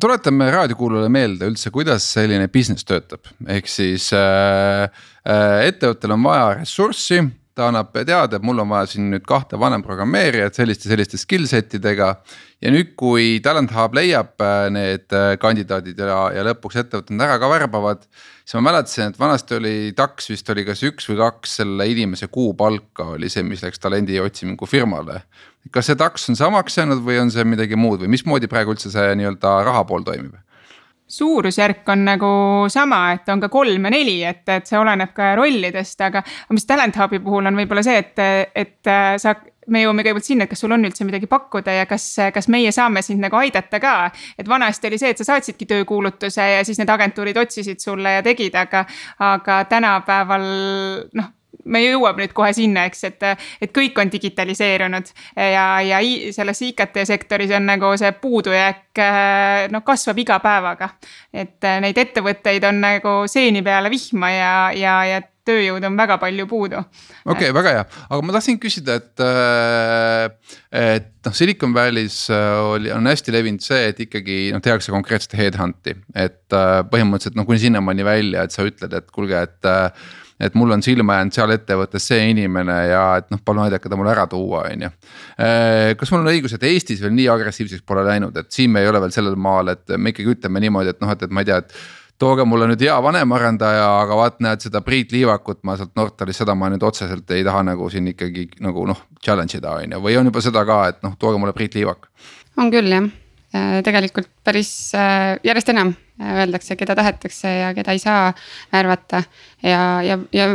tuletame 0.01 0.51
raadiokuulajale 0.51 1.13
meelde 1.13 1.49
üldse, 1.51 1.71
kuidas 1.75 2.07
selline 2.17 2.49
business 2.53 2.87
töötab, 2.89 3.31
ehk 3.47 3.71
siis 3.71 4.11
äh, 4.17 4.91
äh, 5.29 5.57
ettevõttel 5.71 6.17
on 6.17 6.27
vaja 6.27 6.53
ressurssi 6.61 7.23
ta 7.55 7.69
annab 7.71 7.93
teada, 7.95 8.37
et 8.37 8.43
mul 8.43 8.59
on 8.65 8.71
vaja 8.73 8.89
siin 8.91 9.07
nüüd 9.13 9.23
kahte 9.29 9.59
vanemprogrammeerijat 9.63 10.59
selliste, 10.59 10.89
selliste 10.91 11.21
skill 11.21 11.47
set 11.47 11.77
idega. 11.79 12.17
ja 12.65 12.73
nüüd, 12.73 12.95
kui 12.99 13.39
Talent 13.45 13.71
Hub 13.77 13.95
leiab 13.95 14.41
äh, 14.43 14.67
need 14.75 15.15
äh, 15.15 15.35
kandidaadid 15.39 15.99
ja, 16.01 16.19
ja 16.35 16.45
lõpuks 16.49 16.81
ettevõtted 16.83 17.21
ära 17.21 17.39
ka 17.39 17.51
värbavad. 17.53 18.07
siis 18.43 18.57
ma 18.59 18.65
mäletasin, 18.71 19.13
et 19.13 19.21
vanasti 19.21 19.59
oli 19.61 19.75
taks 19.97 20.31
vist 20.33 20.51
oli 20.51 20.65
kas 20.67 20.83
üks 20.83 21.07
või 21.11 21.21
kaks 21.23 21.59
selle 21.61 21.87
inimese 21.91 22.27
kuupalka 22.27 23.13
oli 23.15 23.31
see, 23.31 23.47
mis 23.47 23.63
läks 23.63 23.79
talendi 23.79 24.19
otsimingu 24.21 24.67
firmale 24.67 25.23
kas 25.73 25.89
see 25.91 25.97
taks 25.97 26.29
on 26.29 26.37
samaks 26.37 26.79
jäänud 26.79 27.05
või 27.05 27.21
on 27.23 27.31
see 27.33 27.45
midagi 27.49 27.77
muud 27.77 28.05
või 28.05 28.13
mismoodi 28.17 28.51
praegu 28.51 28.75
üldse 28.75 28.93
see 28.93 29.15
nii-öelda 29.21 29.61
raha 29.65 29.85
pool 29.89 30.05
toimib? 30.07 30.37
suurusjärk 31.15 31.89
on 31.89 32.05
nagu 32.05 32.29
sama, 32.73 33.13
et 33.13 33.29
on 33.29 33.41
ka 33.41 33.51
kolm 33.53 33.85
ja 33.85 33.91
neli, 33.93 34.17
et, 34.25 34.43
et 34.49 34.67
see 34.67 34.79
oleneb 34.81 35.13
ka 35.15 35.35
rollidest, 35.37 36.01
aga. 36.01 36.23
aga 36.25 36.57
mis 36.57 36.65
Talent 36.67 36.97
Hubi 36.97 37.21
puhul 37.23 37.51
on 37.51 37.59
võib-olla 37.61 37.85
see, 37.85 37.99
et, 38.01 38.23
et 38.57 38.91
sa, 39.21 39.35
me 39.69 39.85
jõuame 39.85 40.03
kõigepealt 40.05 40.29
sinna, 40.31 40.47
et 40.47 40.55
kas 40.55 40.65
sul 40.65 40.73
on 40.75 40.89
üldse 40.89 41.05
midagi 41.07 41.29
pakkuda 41.31 41.77
ja 41.77 41.85
kas, 41.91 42.09
kas 42.35 42.49
meie 42.53 42.73
saame 42.73 43.05
sind 43.05 43.23
nagu 43.23 43.37
aidata 43.37 43.81
ka. 43.85 43.95
et 44.39 44.49
vanasti 44.49 44.89
oli 44.89 44.99
see, 45.01 45.13
et 45.13 45.21
sa 45.21 45.29
saatsidki 45.29 45.69
töökuulutuse 45.71 46.49
ja 46.55 46.65
siis 46.65 46.81
need 46.81 46.91
agentuurid 46.91 47.37
otsisid 47.45 47.85
sulle 47.85 48.19
ja 48.19 48.25
tegid, 48.25 48.57
aga, 48.57 48.87
aga 49.29 49.65
tänapäeval 49.69 50.51
noh 51.21 51.33
me 51.65 51.83
jõuame 51.85 52.25
nüüd 52.25 52.35
kohe 52.37 52.53
sinna, 52.57 52.87
eks, 52.89 53.05
et, 53.11 53.27
et 53.63 53.75
kõik 53.75 53.99
on 54.01 54.13
digitaliseerunud 54.13 55.13
ja, 55.37 55.67
ja 55.85 56.01
selles 56.35 56.63
IKT 56.69 57.05
sektoris 57.09 57.55
on 57.57 57.69
nagu 57.69 57.93
see 58.01 58.13
puudujääk 58.21 59.03
noh, 59.75 59.85
kasvab 59.87 60.19
iga 60.23 60.39
päevaga. 60.43 60.91
et 61.33 61.71
neid 61.83 61.99
ettevõtteid 61.99 62.65
on 62.69 62.83
nagu 62.85 63.15
seeni 63.31 63.63
peale 63.63 63.91
vihma 63.93 64.31
ja, 64.31 64.57
ja, 64.77 64.99
ja 65.13 65.23
tööjõudu 65.45 65.89
on 65.91 65.99
väga 65.99 66.17
palju 66.23 66.47
puudu. 66.49 66.81
okei 66.81 67.51
okay,, 67.51 67.55
väga 67.57 67.75
hea, 67.77 67.85
aga 68.09 68.21
ma 68.25 68.35
tahtsin 68.37 68.59
küsida, 68.61 68.97
et, 69.01 69.25
et 70.73 71.11
noh, 71.27 71.37
Silicon 71.37 71.75
Valley's 71.77 72.19
oli, 72.33 72.93
on 72.95 73.11
hästi 73.11 73.35
levinud 73.35 73.65
see, 73.65 73.91
et 73.93 74.01
ikkagi 74.07 74.39
noh, 74.55 74.63
tehakse 74.65 74.95
konkreetset 74.95 75.37
headhunt'i, 75.41 75.97
et 76.17 76.59
põhimõtteliselt 76.91 77.39
noh, 77.39 77.49
kuni 77.49 77.61
sinnamaani 77.67 78.07
välja, 78.07 78.47
et 78.47 78.57
sa 78.57 78.67
ütled, 78.67 78.97
et 78.97 79.11
kuulge, 79.13 79.45
et 79.45 79.73
et 80.41 80.55
mul 80.59 80.75
on 80.75 80.83
silma 80.83 81.19
jäänud 81.19 81.37
seal 81.37 81.55
ettevõttes 81.55 82.07
see 82.11 82.29
inimene 82.33 82.79
ja 82.91 83.03
et 83.21 83.29
noh, 83.33 83.41
palun 83.45 83.67
aidake 83.67 83.91
ta 83.91 83.99
mulle 83.99 84.15
ära 84.15 84.27
tuua, 84.31 84.65
on 84.71 84.87
ju. 84.87 84.93
Äh, 85.39 85.95
kas 85.99 86.13
mul 86.15 86.25
on 86.25 86.33
õigus, 86.33 86.57
et 86.57 86.67
Eestis 86.69 87.03
veel 87.03 87.15
nii 87.17 87.29
agressiivseks 87.35 87.85
pole 87.87 88.07
läinud, 88.07 88.37
et 88.41 88.51
siin 88.55 88.73
me 88.75 88.83
ei 88.85 88.91
ole 88.91 89.03
veel 89.05 89.15
sellel 89.15 89.37
maal, 89.41 89.73
et 89.75 89.97
me 89.97 90.15
ikkagi 90.15 90.37
ütleme 90.37 90.63
niimoodi, 90.65 90.95
et 90.95 91.05
noh, 91.05 91.13
et, 91.15 91.23
et 91.27 91.35
ma 91.35 91.45
ei 91.45 91.51
tea, 91.51 91.61
et 91.63 91.77
tooge 92.21 92.47
mulle 92.47 92.69
nüüd 92.71 92.83
hea 92.85 92.95
vanemarendaja, 93.03 93.87
aga 94.05 94.19
vaat 94.19 94.39
näed 94.45 94.63
seda 94.65 94.83
Priit 94.87 95.13
Liivakut, 95.15 95.63
ma 95.67 95.77
sealt 95.79 95.95
Nortalis, 95.99 96.39
seda 96.43 96.55
ma 96.59 96.71
nüüd 96.73 96.85
otseselt 96.87 97.31
ei 97.35 97.45
taha 97.47 97.65
nagu 97.71 97.91
siin 97.91 98.13
ikkagi 98.15 98.49
nagu 98.65 98.87
noh, 98.91 99.07
challenge 99.25 99.59
ida 99.59 99.75
on 99.81 99.97
ju, 99.97 100.03
või 100.07 100.17
on 100.21 100.31
juba 100.31 100.43
seda 100.45 100.65
ka, 100.69 100.81
et 100.93 101.03
noh, 101.07 101.19
tooge 101.19 101.41
mulle 101.43 101.55
Priit 101.57 101.75
Liivak. 101.79 102.09
on 102.59 102.71
küll 102.75 102.91
jah, 102.91 103.11
tegelikult 103.85 104.29
päris 104.45 104.71
äh, 104.99 105.37
järjest 105.47 105.71
enam 105.71 105.95
öeldakse, 106.21 106.77
keda 106.79 106.95
tahetakse 106.99 107.51
ja 107.51 107.73
keda 107.75 107.95
ei 107.95 107.99
saa 108.03 108.33
värvata. 108.73 109.23
ja, 109.63 110.03
ja, 110.03 110.19
ja 110.33 110.49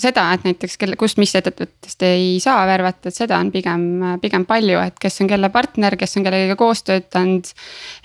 seda, 0.00 0.26
et 0.34 0.44
näiteks 0.44 0.78
kelle, 0.80 0.96
kust, 1.00 1.18
mis 1.20 1.34
ettevõttest 1.36 2.04
ei 2.08 2.38
saa 2.40 2.62
värvata, 2.68 3.10
et 3.10 3.16
seda 3.16 3.38
on 3.40 3.50
pigem, 3.52 3.84
pigem 4.22 4.46
palju, 4.48 4.78
et 4.80 4.96
kes 5.00 5.20
on 5.20 5.28
kelle 5.28 5.50
partner, 5.52 5.96
kes 6.00 6.16
on 6.16 6.24
kellegagi 6.24 6.56
koos 6.60 6.84
töötanud. 6.86 7.52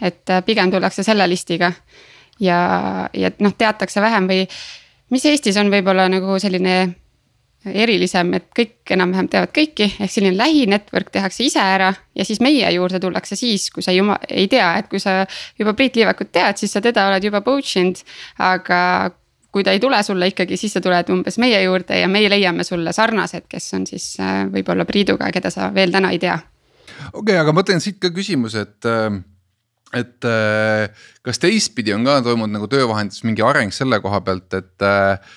et 0.02 0.36
pigem 0.46 0.72
tullakse 0.72 1.04
selle 1.08 1.28
listiga 1.32 1.72
ja, 2.40 2.60
ja 3.14 3.32
noh, 3.40 3.56
teatakse 3.58 4.04
vähem 4.04 4.28
või 4.30 4.46
mis 5.14 5.26
Eestis 5.30 5.58
on 5.62 5.72
võib-olla 5.72 6.08
nagu 6.12 6.40
selline 6.42 6.78
erilisem, 7.74 8.34
et 8.38 8.48
kõik 8.56 8.94
enam-vähem 8.96 9.28
teavad 9.32 9.52
kõiki, 9.56 9.88
ehk 10.04 10.12
selline 10.12 10.38
lähinetwork 10.38 11.12
tehakse 11.14 11.46
ise 11.48 11.62
ära 11.62 11.92
ja 12.16 12.26
siis 12.28 12.42
meie 12.44 12.70
juurde 12.76 13.00
tullakse 13.02 13.38
siis, 13.40 13.70
kui 13.74 13.84
sa 13.86 13.94
juma-, 13.96 14.20
ei 14.30 14.48
tea, 14.52 14.68
et 14.80 14.90
kui 14.92 15.02
sa 15.02 15.24
juba 15.60 15.74
Priit 15.78 15.98
Liivakut 15.98 16.32
tead, 16.36 16.60
siis 16.62 16.76
sa 16.76 16.82
teda 16.86 17.08
oled 17.10 17.26
juba 17.26 17.42
poach 17.46 17.78
inud. 17.82 18.02
aga 18.42 18.80
kui 19.56 19.64
ta 19.64 19.72
ei 19.72 19.80
tule 19.80 20.02
sulle 20.04 20.28
ikkagi, 20.28 20.58
siis 20.60 20.76
sa 20.76 20.82
tuled 20.84 21.10
umbes 21.14 21.40
meie 21.42 21.62
juurde 21.64 22.02
ja 22.02 22.10
meie 22.12 22.30
leiame 22.30 22.66
sulle 22.68 22.94
sarnased, 22.94 23.48
kes 23.50 23.70
on 23.78 23.88
siis 23.88 24.10
äh, 24.20 24.44
võib-olla 24.52 24.86
Priiduga, 24.86 25.32
keda 25.32 25.54
sa 25.54 25.72
veel 25.74 25.94
täna 25.96 26.12
ei 26.12 26.20
tea. 26.20 26.36
okei 27.14 27.22
okay,, 27.22 27.40
aga 27.40 27.56
ma 27.56 27.64
teen 27.64 27.82
siit 27.82 28.02
ka 28.04 28.12
küsimuse, 28.14 28.68
et 28.68 28.90
äh, 28.92 29.24
et 29.96 30.28
äh, 30.28 31.08
kas 31.24 31.40
teistpidi 31.40 31.96
on 31.96 32.06
ka 32.06 32.20
toimunud 32.26 32.58
nagu 32.58 32.68
töövahendus 32.68 33.24
mingi 33.24 33.46
areng 33.46 33.74
selle 33.74 34.02
koha 34.04 34.22
pealt, 34.26 34.54
et 34.54 34.86
Eh, 34.86 35.36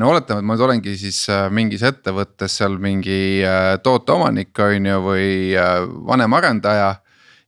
no 0.00 0.10
oletame, 0.10 0.42
et 0.42 0.46
ma 0.46 0.56
nüüd 0.56 0.64
olengi 0.66 0.96
siis 0.98 1.20
äh, 1.30 1.46
mingis 1.54 1.84
ettevõttes 1.86 2.56
seal 2.58 2.74
mingi 2.82 3.44
äh, 3.46 3.76
tooteomanik 3.84 4.58
on 4.58 4.88
ju, 4.90 4.98
või 5.04 5.30
äh, 5.54 5.76
vanem 6.08 6.34
arendaja 6.34 6.96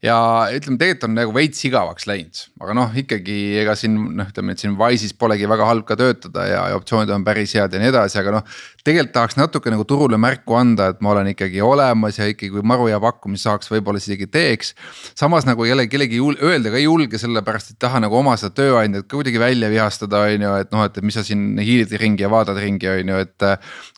ja 0.03 0.17
ütleme, 0.51 0.79
tegelikult 0.79 1.09
on 1.09 1.15
nagu 1.19 1.35
veits 1.35 1.63
igavaks 1.67 2.07
läinud, 2.11 2.45
aga 2.63 2.75
noh, 2.79 2.95
ikkagi 3.03 3.37
ega 3.63 3.75
siin 3.79 3.99
noh, 4.19 4.31
ütleme, 4.31 4.55
et 4.55 4.63
siin 4.63 4.75
Wise'is 4.79 5.15
polegi 5.19 5.47
väga 5.51 5.69
halb 5.69 5.87
ka 5.89 5.97
töötada 5.99 6.47
ja, 6.49 6.65
ja 6.73 6.79
optsioonid 6.79 7.11
on 7.15 7.27
päris 7.27 7.55
head 7.59 7.75
ja 7.75 7.83
nii 7.83 7.93
edasi, 7.93 8.19
aga 8.23 8.39
noh. 8.39 8.57
Tegelikult 8.83 9.15
tahaks 9.15 9.37
natuke 9.39 9.71
nagu 9.71 9.85
turule 9.87 10.19
märku 10.19 10.57
anda, 10.59 10.89
et 10.91 11.03
ma 11.05 11.13
olen 11.13 11.31
ikkagi 11.33 11.61
olemas 11.63 12.19
ja 12.19 12.27
ikkagi, 12.31 12.51
kui 12.51 12.65
maru 12.67 12.89
hea 12.91 12.99
pakkumist 13.03 13.47
saaks, 13.47 13.71
võib-olla 13.71 14.01
isegi 14.03 14.27
teeks. 14.27 14.75
samas 15.19 15.47
nagu 15.47 15.65
jälle 15.65 15.87
kellegi 15.91 16.19
öelda 16.19 16.73
ka 16.73 16.81
ei 16.81 16.87
julge, 16.89 17.21
sellepärast 17.23 17.73
et 17.75 17.79
taha 17.83 18.01
nagu 18.03 18.19
oma 18.19 18.35
seda 18.41 18.51
tööandjat 18.59 19.07
ka 19.07 19.19
kuidagi 19.21 19.39
välja 19.39 19.71
vihastada, 19.71 20.25
on 20.27 20.47
ju, 20.47 20.55
et 20.65 20.73
noh, 20.75 20.85
et 20.89 20.99
mis 21.03 21.15
sa 21.15 21.23
siin 21.27 21.59
hiilid 21.63 21.95
ringi 22.03 22.27
ja 22.27 22.31
vaatad 22.33 22.59
ringi, 22.59 22.89
on 22.91 23.13
ju, 23.15 23.21
et. 23.23 23.47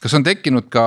kas 0.04 0.16
on 0.18 0.26
tekkinud 0.26 0.68
ka, 0.72 0.84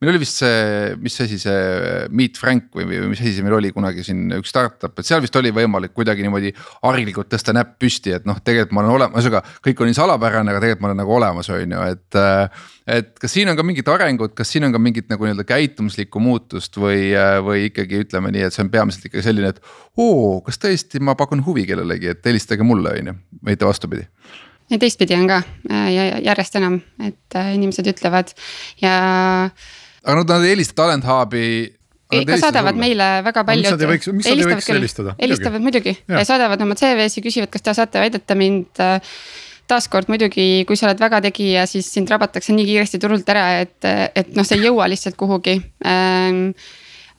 meil 0.00 0.14
oli 0.14 0.22
vist 0.24 0.40
see, 0.40 0.94
mis 1.04 1.20
asi 1.20 1.38
see 1.42 2.08
Meet 2.08 2.40
Frank 2.40 2.70
või, 2.72 2.88
või 2.88 3.12
mis 3.12 3.20
asi 3.20 3.34
see 3.36 3.44
meil 3.44 3.58
oli 3.58 3.72
kunagi 3.76 4.04
siin 4.06 4.32
üks 4.38 4.52
startup, 4.54 4.96
et 4.96 5.08
seal 5.08 5.20
vist 5.24 5.36
oli 5.36 5.52
võimalik 5.52 5.92
kuidagi 5.92 6.24
niimoodi 6.24 6.54
harilikult 6.80 7.28
tõsta 7.32 7.52
näpp 7.56 7.76
püsti, 7.82 8.16
et 8.16 8.24
noh, 8.28 8.40
tegelikult 8.40 8.72
ma 8.72 8.84
olen 8.84 8.96
olemas, 8.96 9.20
ühesõnaga 9.20 9.44
kõik 9.64 9.84
nii 9.84 9.98
salapärane, 9.98 10.54
aga 10.54 10.64
tegelikult 10.64 10.86
ma 10.86 10.90
olen 10.92 11.02
nagu 11.04 11.18
olemas, 11.20 11.52
on 11.52 11.76
ju, 11.76 11.90
et. 11.92 12.22
Et 12.86 13.12
kas 13.20 13.32
siin 13.32 13.48
on 13.48 13.58
ka 13.58 13.64
mingit 13.66 13.88
arengut, 13.88 14.34
kas 14.36 14.50
siin 14.52 14.66
on 14.68 14.74
ka 14.74 14.80
mingit 14.82 15.08
nagu 15.12 15.24
nii-öelda 15.24 15.46
käitumuslikku 15.48 16.20
muutust 16.22 16.76
või, 16.80 17.12
või 17.46 17.68
ikkagi 17.70 18.02
ütleme 18.04 18.32
nii, 18.34 18.46
et 18.48 18.56
see 18.56 18.64
on 18.66 18.72
peamiselt 18.72 19.08
ikkagi 19.08 19.24
selline, 19.24 19.54
et. 19.54 19.62
oo, 19.96 20.40
kas 20.44 20.60
tõesti, 20.60 21.00
ma 21.04 21.16
pakun 21.18 21.44
huvi 21.46 21.66
kellelegi, 21.68 22.12
et 22.12 22.26
helistage 22.28 22.66
mulle, 22.66 22.96
on 23.00 23.12
ju, 23.12 23.16
mitte 23.50 23.68
vastupidi 23.68 24.08
ja 24.72 24.80
teistpidi 24.80 25.16
on 25.16 25.28
ka 25.28 25.42
järjest 26.24 26.60
enam, 26.60 26.78
et 27.04 27.38
inimesed 27.56 27.88
ütlevad 27.94 28.32
ja 28.80 28.94
aga 30.04 30.20
nad, 30.20 30.28
nad 30.28 30.44
ei 30.44 30.54
helista 30.54 30.82
Talent 30.82 31.04
Hubi 31.08 31.46
ikka 32.12 32.38
saadavad 32.40 32.74
sulle. 32.74 32.80
meile 32.80 33.08
väga 33.24 33.44
palju. 33.44 33.62
miks 33.62 33.74
nad 33.74 33.84
ei 33.84 33.90
võiks, 33.90 34.10
miks 34.12 34.28
nad 34.28 34.42
ei 34.42 34.48
võiks 34.50 34.68
helistada? 34.72 35.14
helistavad 35.20 35.64
muidugi 35.64 35.94
ja. 35.96 36.20
ja 36.20 36.24
saadavad 36.28 36.62
oma 36.64 36.76
CV-si, 36.78 37.24
küsivad, 37.24 37.50
kas 37.52 37.64
te 37.64 37.74
saate 37.76 38.02
aidata 38.02 38.36
mind. 38.38 38.70
Äh, 38.82 39.16
taaskord 39.70 40.10
muidugi, 40.12 40.64
kui 40.68 40.78
sa 40.78 40.88
oled 40.88 41.02
väga 41.02 41.22
tegija, 41.28 41.66
siis 41.70 41.88
sind 41.92 42.10
rabatakse 42.12 42.54
nii 42.54 42.68
kiiresti 42.68 43.00
turult 43.02 43.28
ära, 43.32 43.44
et, 43.64 43.78
et 44.14 44.32
noh, 44.36 44.46
sa 44.46 44.58
ei 44.58 44.66
jõua 44.66 44.88
lihtsalt 44.92 45.18
kuhugi. 45.20 45.58
Ähm, 45.88 46.48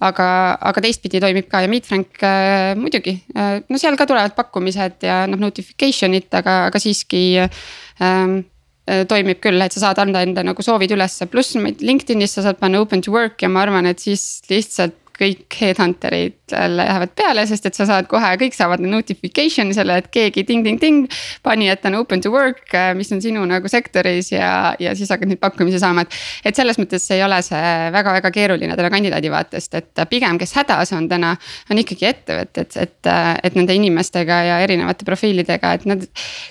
aga, 0.06 0.28
aga 0.72 0.84
teistpidi 0.84 1.22
toimib 1.24 1.48
ka 1.52 1.64
ja 1.64 1.72
Meet 1.72 1.88
Frank 1.90 2.26
äh, 2.26 2.74
muidugi. 2.80 3.18
Äh,, 3.36 3.62
no 3.70 3.82
seal 3.82 3.98
ka 4.00 4.08
tulevad 4.10 4.36
pakkumised 4.38 5.08
ja 5.08 5.24
noh 5.30 5.42
notification'id, 5.42 6.30
aga, 6.42 6.66
aga 6.70 6.84
siiski 6.84 7.26
ähm, 7.42 8.44
Äh, 8.86 9.02
toimib 9.10 9.40
küll, 9.42 9.58
et 9.66 9.74
sa 9.74 9.82
saad 9.82 9.98
anda 10.04 10.22
enda 10.22 10.44
nagu 10.46 10.62
soovid 10.62 10.92
ülesse, 10.94 11.26
pluss 11.26 11.56
LinkedInis 11.58 12.36
sa 12.38 12.44
saad 12.46 12.60
panna 12.60 12.84
open 12.84 13.02
to 13.02 13.10
work 13.10 13.42
ja 13.42 13.50
ma 13.50 13.64
arvan, 13.64 13.90
et 13.90 14.04
siis 14.04 14.44
lihtsalt 14.46 14.94
kõik 15.20 15.56
headhunter'id 15.62 16.54
lähevad 16.70 17.14
peale, 17.18 17.46
sest 17.50 17.66
et 17.70 17.78
sa 17.78 17.88
saad 17.90 18.08
kohe, 18.10 18.32
kõik 18.42 18.56
saavad 18.56 18.84
notification'i 18.84 19.76
selle, 19.76 19.98
et 20.02 20.10
keegi 20.14 20.44
ting-ting-ting. 20.48 21.08
pani, 21.44 21.70
et 21.72 21.86
on 21.86 21.96
open 22.02 22.22
to 22.22 22.32
work, 22.34 22.74
mis 22.98 23.12
on 23.16 23.22
sinu 23.24 23.46
nagu 23.50 23.70
sektoris 23.72 24.32
ja, 24.32 24.76
ja 24.80 24.96
siis 24.96 25.10
hakkad 25.14 25.32
neid 25.32 25.42
pakkumisi 25.42 25.80
saama, 25.82 26.06
et. 26.06 26.20
et 26.46 26.56
selles 26.56 26.80
mõttes 26.82 27.06
ei 27.16 27.24
ole 27.26 27.40
see 27.46 27.74
väga-väga 27.96 28.32
keeruline 28.36 28.78
täna 28.78 28.92
kandidaadi 28.94 29.32
vaatest, 29.32 29.80
et 29.80 30.06
pigem, 30.10 30.40
kes 30.42 30.56
hädas 30.60 30.94
on 30.98 31.10
täna, 31.12 31.36
on 31.72 31.82
ikkagi 31.82 32.10
ettevõtted, 32.12 32.76
et, 32.76 32.78
et, 32.86 33.12
et 33.44 33.58
nende 33.58 33.76
inimestega 33.78 34.42
ja 34.50 34.60
erinevate 34.66 35.08
profiilidega, 35.08 35.76
et 35.80 35.88
nad. 35.90 36.06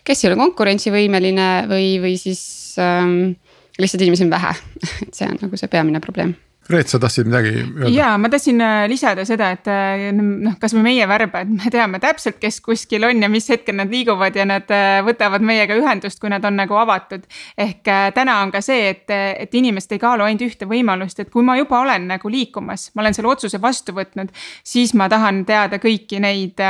kes 0.04 0.24
ei 0.24 0.30
ole 0.30 0.40
konkurentsivõimeline 0.40 1.50
või, 1.70 1.94
või 2.02 2.16
siis 2.20 2.42
ähm, 2.82 3.34
lihtsalt 3.78 4.02
inimesi 4.02 4.26
on 4.26 4.34
vähe, 4.34 4.56
et 5.06 5.14
see 5.14 5.28
on 5.28 5.38
nagu 5.42 5.60
see 5.60 5.70
peamine 5.70 6.02
probleem 6.04 6.34
Reet, 6.64 6.88
sa 6.88 6.96
tahtsid 6.96 7.28
midagi 7.28 7.50
öelda? 7.60 7.90
ja 7.92 8.14
ma 8.16 8.28
tahtsin 8.32 8.60
äh, 8.64 8.86
lisada 8.88 9.26
seda, 9.28 9.50
et 9.52 9.68
äh, 9.68 10.06
noh, 10.16 10.54
kasvõi 10.60 10.80
meie 10.86 11.08
värbajad, 11.08 11.50
me 11.52 11.72
teame 11.72 11.98
täpselt, 12.00 12.38
kes 12.40 12.62
kuskil 12.64 13.04
on 13.04 13.20
ja 13.20 13.28
mis 13.28 13.50
hetkel 13.52 13.76
nad 13.76 13.92
liiguvad 13.92 14.36
ja 14.38 14.46
nad 14.48 14.72
äh, 14.72 15.02
võtavad 15.04 15.44
meiega 15.44 15.76
ühendust, 15.76 16.22
kui 16.22 16.32
nad 16.32 16.44
on 16.48 16.56
nagu 16.56 16.78
avatud. 16.80 17.26
ehk 17.60 17.82
täna 18.16 18.38
on 18.40 18.52
ka 18.54 18.62
see, 18.64 18.88
et, 18.94 19.04
et 19.12 19.52
inimesed 19.60 19.92
ei 19.92 20.00
kaalu 20.00 20.24
ainult 20.24 20.46
ühte 20.46 20.68
võimalust, 20.70 21.20
et 21.20 21.32
kui 21.32 21.44
ma 21.44 21.58
juba 21.60 21.82
olen 21.84 22.08
nagu 22.14 22.32
liikumas, 22.32 22.88
ma 22.94 23.04
olen 23.04 23.18
selle 23.18 23.28
otsuse 23.34 23.60
vastu 23.60 23.92
võtnud. 23.96 24.32
siis 24.64 24.94
ma 24.96 25.10
tahan 25.12 25.44
teada 25.44 25.76
kõiki 25.82 26.22
neid 26.24 26.64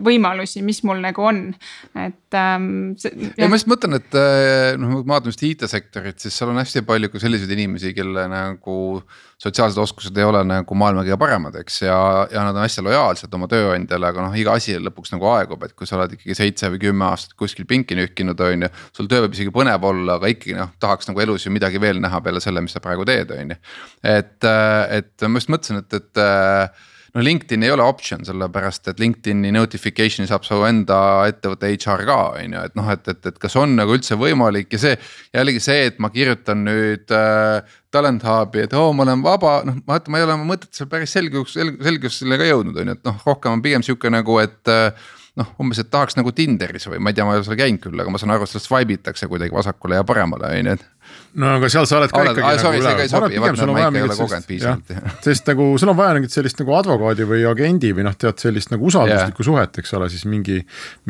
võimalusi, 0.00 0.64
mis 0.64 0.80
mul 0.88 1.04
nagu 1.04 1.28
on, 1.28 1.44
et 1.92 2.40
ähm,. 2.40 2.96
ja 3.36 3.52
ma 3.52 3.60
just 3.60 3.68
mõtlen, 3.68 4.00
et 4.00 4.18
noh, 4.80 4.96
ma 5.04 5.18
vaatan 5.18 5.34
just 5.34 5.44
IT-sektorit, 5.44 6.24
siis 6.24 6.40
seal 6.40 6.56
on 6.56 6.64
hästi 6.64 6.86
palju 6.88 7.12
ka 7.12 7.20
selliseid 7.20 7.52
inimesi, 7.52 7.92
kelle 7.92 8.24
nagu 8.32 8.93
sotsiaalsed 9.40 9.80
oskused 9.82 10.18
ei 10.18 10.26
ole 10.26 10.40
nagu 10.46 10.76
maailma 10.78 11.02
kõige 11.04 11.18
paremad, 11.20 11.58
eks, 11.60 11.80
ja, 11.84 11.96
ja 12.32 12.44
nad 12.46 12.56
on 12.56 12.64
hästi 12.64 12.84
lojaalsed 12.86 13.36
oma 13.36 13.48
tööandjale, 13.50 14.10
aga 14.10 14.26
noh, 14.26 14.38
iga 14.40 14.54
asi 14.58 14.76
lõpuks 14.80 15.14
nagu 15.14 15.28
aegub, 15.34 15.66
et 15.66 15.74
kui 15.76 15.88
sa 15.88 15.98
oled 15.98 16.16
ikkagi 16.16 16.38
seitse 16.38 16.70
või 16.72 16.82
kümme 16.86 17.08
aastat 17.10 17.36
kuskil 17.40 17.68
pinki 17.70 17.98
nühkinud, 17.98 18.40
on 18.46 18.66
ju. 18.66 18.72
sul 18.96 19.10
töö 19.10 19.26
võib 19.26 19.36
isegi 19.36 19.54
põnev 19.54 19.84
olla, 19.90 20.18
aga 20.18 20.32
ikkagi 20.32 20.56
noh, 20.58 20.72
tahaks 20.82 21.10
nagu 21.10 21.26
elus 21.26 21.46
ju 21.46 21.52
midagi 21.54 21.82
veel 21.82 22.02
näha 22.04 22.22
peale 22.24 22.42
selle, 22.44 22.64
mis 22.64 22.76
sa 22.76 22.82
praegu 22.84 23.06
teed, 23.08 23.34
on 23.36 23.54
ju. 23.54 23.60
et, 24.14 24.50
et 25.00 25.28
ma 25.28 25.42
just 25.42 25.52
mõtlesin, 25.52 25.84
et, 25.84 26.00
et 26.00 26.24
no 27.14 27.22
LinkedIn 27.22 27.62
ei 27.62 27.70
ole 27.70 27.84
optsioon, 27.86 28.24
sellepärast 28.26 28.90
et 28.90 29.00
LinkedIn'i 29.02 29.52
notification'i 29.54 30.28
saab 30.30 30.46
su 30.46 30.58
enda 30.66 30.98
ettevõtte 31.30 31.70
HR 31.70 32.04
ka 32.08 32.18
on 32.40 32.56
ju, 32.56 32.64
et 32.68 32.76
noh, 32.78 32.90
et, 32.90 33.08
et, 33.12 33.30
et 33.30 33.40
kas 33.40 33.56
on 33.60 33.76
nagu 33.78 33.94
üldse 33.94 34.18
võimalik 34.18 34.74
ja 34.74 34.82
see. 34.86 35.00
jällegi 35.34 35.62
see, 35.62 35.88
et 35.90 36.00
ma 36.02 36.10
kirjutan 36.14 36.64
nüüd 36.66 37.14
äh, 37.14 37.76
Talent 37.94 38.26
Hubi, 38.26 38.64
et 38.66 38.74
oo 38.74 38.88
oh,, 38.88 38.94
ma 38.96 39.06
olen 39.06 39.22
vaba, 39.22 39.56
noh 39.66 39.78
vaata, 39.86 40.10
ma 40.10 40.20
ei 40.20 40.26
ole 40.26 40.34
oma 40.36 40.48
mõtet 40.54 40.74
seal 40.74 40.90
päris 40.90 41.14
selgus, 41.14 41.54
selgusele 41.54 42.40
ka 42.40 42.48
jõudnud, 42.50 42.80
on 42.82 42.90
ju, 42.90 42.96
et 42.98 43.06
noh, 43.06 43.20
rohkem 43.28 43.54
on 43.54 43.62
pigem 43.64 43.86
sihuke 43.86 44.10
nagu, 44.10 44.40
et 44.42 44.72
äh, 44.72 45.12
noh, 45.38 45.54
umbes, 45.62 45.78
et 45.82 45.90
tahaks 45.90 46.18
nagu 46.18 46.34
Tinderis 46.34 46.88
või 46.90 47.00
ma 47.02 47.12
ei 47.12 47.18
tea, 47.18 47.26
ma 47.26 47.36
ei 47.36 47.42
ole 47.42 47.46
seal 47.46 47.58
käinud 47.58 47.82
küll, 47.82 48.00
aga 48.00 48.10
ma 48.10 48.20
saan 48.22 48.34
aru, 48.34 48.46
et 48.46 48.50
sellest 48.50 48.70
swipe 48.70 48.98
itakse 48.98 49.30
kuidagi 49.30 49.54
vasakule 49.54 49.98
ja 49.98 50.06
paremale, 50.06 50.50
on 50.50 50.70
ju, 50.70 50.76
et. 50.78 50.90
No 51.40 51.50
aga 51.58 51.68
seal 51.72 51.86
sa 51.88 51.98
oled 51.98 52.12
ka 52.12 52.20
oled, 52.22 52.38
ikkagi 52.38 52.46
ah, 52.46 52.62
nagu 52.62 52.80
üleval, 52.80 53.00
ma 53.00 53.18
arvan, 53.18 53.32
et 53.32 53.36
pigem 53.38 53.58
sul 53.58 53.72
on 53.72 53.78
vaja 53.78 53.90
mingit 53.94 54.14
sellist, 54.18 54.92
sest 55.26 55.50
nagu 55.50 55.66
sul 55.82 55.92
on 55.92 55.98
vaja 55.98 56.16
mingit 56.18 56.36
sellist 56.36 56.62
nagu 56.62 56.76
advokaadi 56.78 57.26
või 57.30 57.42
agendi 57.50 57.90
või 57.96 58.06
noh, 58.06 58.16
tead 58.18 58.42
sellist 58.42 58.72
nagu 58.74 58.86
usalduslikku 58.90 59.42
yeah. 59.42 59.50
suhet, 59.50 59.80
eks 59.82 59.94
ole, 59.98 60.10
siis 60.12 60.24
mingi. 60.30 60.60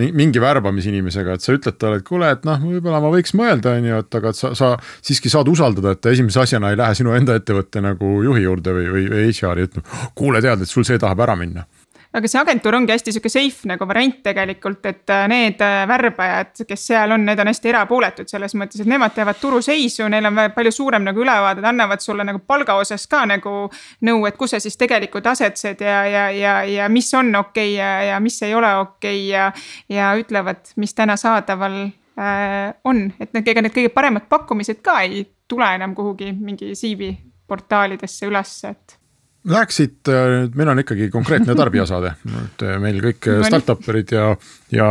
mingi 0.00 0.42
värbamisinimesega, 0.42 1.36
et 1.36 1.44
sa 1.44 1.54
ütled 1.56 1.78
talle, 1.80 2.00
et 2.00 2.08
kuule, 2.08 2.30
et 2.36 2.48
noh, 2.48 2.60
võib-olla 2.64 3.02
ma 3.04 3.12
võiks 3.12 3.34
mõelda, 3.36 3.76
on 3.78 3.88
ju, 3.90 4.00
et 4.04 4.18
aga 4.20 4.32
et 4.32 4.40
sa, 4.40 4.54
sa 4.58 4.72
siiski 5.04 5.32
saad 5.32 5.48
usaldada, 5.52 5.94
et 5.94 6.02
ta 6.04 6.12
esimese 6.14 6.42
asjana 6.44 6.72
ei 6.72 6.80
lähe 6.80 6.96
sinu 6.98 7.14
enda 7.16 7.36
ettevõtte 7.38 7.82
nagu 7.84 8.16
juhi 8.24 8.44
juurde 8.46 8.74
või, 8.76 8.90
või, 8.96 9.06
või 9.12 9.30
HR-i 9.30 9.68
ütlema. 9.68 10.02
kuule, 10.18 10.42
tead, 10.44 10.64
et 10.64 10.70
sul 10.70 10.86
see 10.88 11.00
tahab 11.00 11.24
ära 11.26 11.36
minna 11.38 11.66
aga 12.14 12.30
see 12.30 12.38
agentuur 12.38 12.76
ongi 12.78 12.94
hästi 12.94 13.12
sihuke 13.14 13.30
safe 13.32 13.68
nagu 13.68 13.86
variant 13.90 14.20
tegelikult, 14.22 14.84
et 14.86 15.10
äh, 15.10 15.24
need 15.30 15.62
äh, 15.64 15.82
värbajad, 15.90 16.62
kes 16.68 16.86
seal 16.90 17.14
on, 17.16 17.24
need 17.26 17.40
on 17.42 17.50
hästi 17.50 17.72
erapooletud 17.72 18.30
selles 18.30 18.54
mõttes, 18.58 18.82
et 18.84 18.90
nemad 18.90 19.14
teavad 19.16 19.40
turuseisu, 19.40 20.06
neil 20.12 20.30
on 20.30 20.38
palju 20.54 20.72
suurem 20.74 21.06
nagu 21.06 21.24
ülevaadet, 21.24 21.66
annavad 21.66 22.04
sulle 22.04 22.26
nagu 22.26 22.42
palga 22.46 22.78
osas 22.80 23.08
ka 23.10 23.24
nagu 23.30 23.56
nõu, 24.06 24.22
et 24.28 24.38
kus 24.38 24.54
sa 24.54 24.62
siis 24.62 24.78
tegelikult 24.80 25.26
asetsed 25.34 25.82
ja, 25.82 25.98
ja, 26.06 26.24
ja, 26.34 26.54
ja 26.70 26.88
mis 26.92 27.10
on 27.18 27.34
okei 27.34 27.74
okay 27.74 27.76
ja, 27.80 27.90
ja 28.12 28.22
mis 28.22 28.40
ei 28.46 28.54
ole 28.54 28.70
okei 28.84 29.20
okay 29.26 29.28
ja. 29.32 29.50
ja 29.90 30.14
ütlevad, 30.20 30.74
mis 30.80 30.94
täna 30.94 31.18
saadaval 31.20 31.80
äh, 31.82 32.74
on, 32.84 33.08
et 33.18 33.34
need, 33.34 33.48
ega 33.48 33.64
need 33.64 33.74
kõige 33.74 33.94
paremad 33.94 34.28
pakkumised 34.30 34.84
ka 34.86 35.00
ei 35.02 35.26
tule 35.50 35.66
enam 35.74 35.94
kuhugi 35.98 36.30
mingi 36.38 36.72
CV 36.78 37.14
portaalidesse 37.48 38.30
ülesse, 38.30 38.70
et 38.70 39.00
Läheksid, 39.44 40.08
äh, 40.08 40.48
meil 40.54 40.68
on 40.68 40.78
ikkagi 40.80 41.10
konkreetne 41.12 41.54
tarbijasaade, 41.60 42.14
et 42.40 42.62
äh, 42.64 42.76
meil 42.80 43.00
kõik 43.04 43.28
äh, 43.28 43.42
startup 43.44 43.88
erid 43.92 44.14
ja, 44.16 44.30
ja 44.72 44.86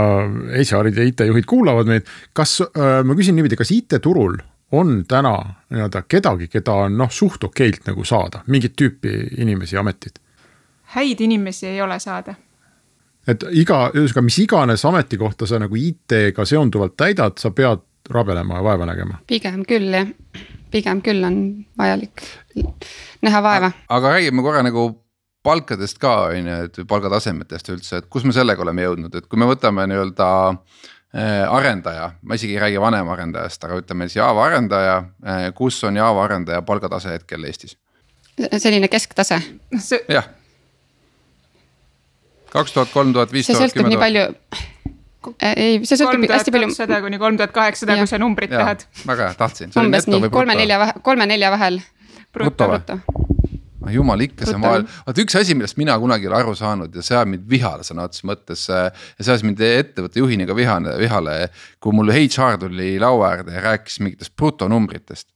HR-id 0.54 1.00
ja 1.00 1.06
IT-juhid 1.10 1.48
kuulavad 1.50 1.90
meid. 1.90 2.10
kas, 2.38 2.60
ma 2.78 3.16
küsin 3.18 3.38
niipidi, 3.38 3.58
kas 3.58 3.72
IT-turul 3.74 4.38
on 4.74 5.00
täna 5.10 5.34
nii-öelda 5.74 6.04
kedagi, 6.10 6.52
keda 6.54 6.76
on 6.86 6.98
noh, 7.02 7.10
suht 7.10 7.44
okeilt 7.50 7.90
nagu 7.90 8.06
saada, 8.06 8.44
mingit 8.48 8.78
tüüpi 8.78 9.16
inimesi, 9.42 9.78
ametid? 9.78 10.22
häid 10.94 11.22
inimesi 11.26 11.68
ei 11.72 11.82
ole 11.82 11.98
saada. 12.00 12.36
et 13.28 13.46
iga, 13.58 13.88
ühesõnaga, 13.96 14.26
mis 14.30 14.38
iganes 14.44 14.86
ametikohta 14.86 15.50
sa 15.50 15.58
nagu 15.66 15.78
IT-ga 15.80 16.46
seonduvalt 16.46 16.94
täidad, 16.98 17.42
sa 17.42 17.50
pead 17.50 17.82
rabelema 18.14 18.62
ja 18.62 18.70
vaeva 18.70 18.86
nägema? 18.86 19.18
pigem 19.28 19.66
küll 19.66 19.98
jah, 19.98 20.14
pigem 20.74 21.02
küll 21.06 21.24
on 21.28 21.38
vajalik 21.80 22.26
näha 23.24 23.44
vaeva. 23.46 23.72
aga 23.90 24.18
räägime 24.18 24.44
korra 24.46 24.64
nagu 24.66 24.90
palkadest 25.44 26.00
ka 26.00 26.16
on 26.32 26.48
ju, 26.48 26.58
et 26.68 26.82
palgatasemetest 26.88 27.72
üldse, 27.74 28.02
et 28.02 28.10
kus 28.12 28.26
me 28.28 28.36
sellega 28.36 28.64
oleme 28.64 28.86
jõudnud, 28.86 29.16
et 29.18 29.28
kui 29.28 29.40
me 29.40 29.48
võtame 29.50 29.86
nii-öelda 29.92 30.28
äh, 30.50 31.44
arendaja, 31.52 32.12
ma 32.24 32.40
isegi 32.40 32.56
ei 32.56 32.62
räägi 32.64 32.82
vanem 32.82 33.12
arendajast, 33.12 33.64
aga 33.68 33.82
ütleme 33.84 34.08
siis 34.08 34.22
Java 34.22 34.46
arendaja, 34.48 35.00
äh, 35.28 35.50
kus 35.58 35.82
on 35.88 36.00
Java 36.00 36.24
arendaja 36.24 36.64
palgatase 36.68 37.18
hetkel 37.18 37.44
Eestis? 37.50 37.78
selline 38.58 38.88
kesktase. 38.90 39.42
jah. 40.10 40.30
kaks 42.50 42.74
tuhat, 42.74 42.94
kolm 42.94 43.14
tuhat, 43.14 43.32
viis 43.34 43.48
tuhat, 43.48 43.74
kümme 43.74 43.92
tuhat. 43.92 44.63
Ei, 45.42 45.82
see 45.88 46.00
sõltub 46.00 46.30
hästi 46.30 46.54
palju. 46.54 46.72
sada 46.76 47.02
kuni 47.04 47.20
kolm 47.22 47.40
tuhat 47.40 47.54
kaheksasada, 47.56 47.98
kui 48.02 48.10
sa 48.10 48.22
numbrit 48.22 48.54
tahad. 48.54 48.86
väga 49.08 49.30
hea, 49.30 49.40
tahtsin. 49.40 49.74
umbes 49.80 50.10
nii, 50.10 50.30
kolme-nelja, 50.34 50.94
kolme-nelja 51.06 51.52
vahel 51.54 51.82
bruto 52.34 52.70
või? 52.72 53.30
ah 53.84 53.92
jumal 53.92 54.22
ikka 54.24 54.48
see 54.48 54.60
maailm, 54.62 54.88
vaata 55.08 55.24
üks 55.24 55.36
asi, 55.40 55.56
millest 55.58 55.78
mina 55.80 55.96
kunagi 56.00 56.28
ei 56.28 56.32
ole 56.32 56.40
aru 56.40 56.56
saanud 56.58 56.96
ja 56.96 57.04
see 57.04 57.18
ajab 57.18 57.32
mind 57.34 57.46
vihale 57.52 57.86
sõna 57.88 58.08
otseses 58.08 58.26
mõttes. 58.30 58.66
ja 58.72 58.90
see 59.20 59.32
ajas 59.34 59.46
mind 59.46 59.64
ettevõtte 59.68 60.22
juhina 60.22 60.48
ka 60.50 60.56
vihane, 60.58 60.96
vihale, 61.02 61.38
kui 61.84 61.96
mul 61.96 62.12
HR 62.14 62.60
tuli 62.62 62.96
laua 63.04 63.34
äärde 63.34 63.56
ja 63.58 63.64
rääkis 63.68 64.00
mingitest 64.04 64.36
brutonumbritest. 64.40 65.28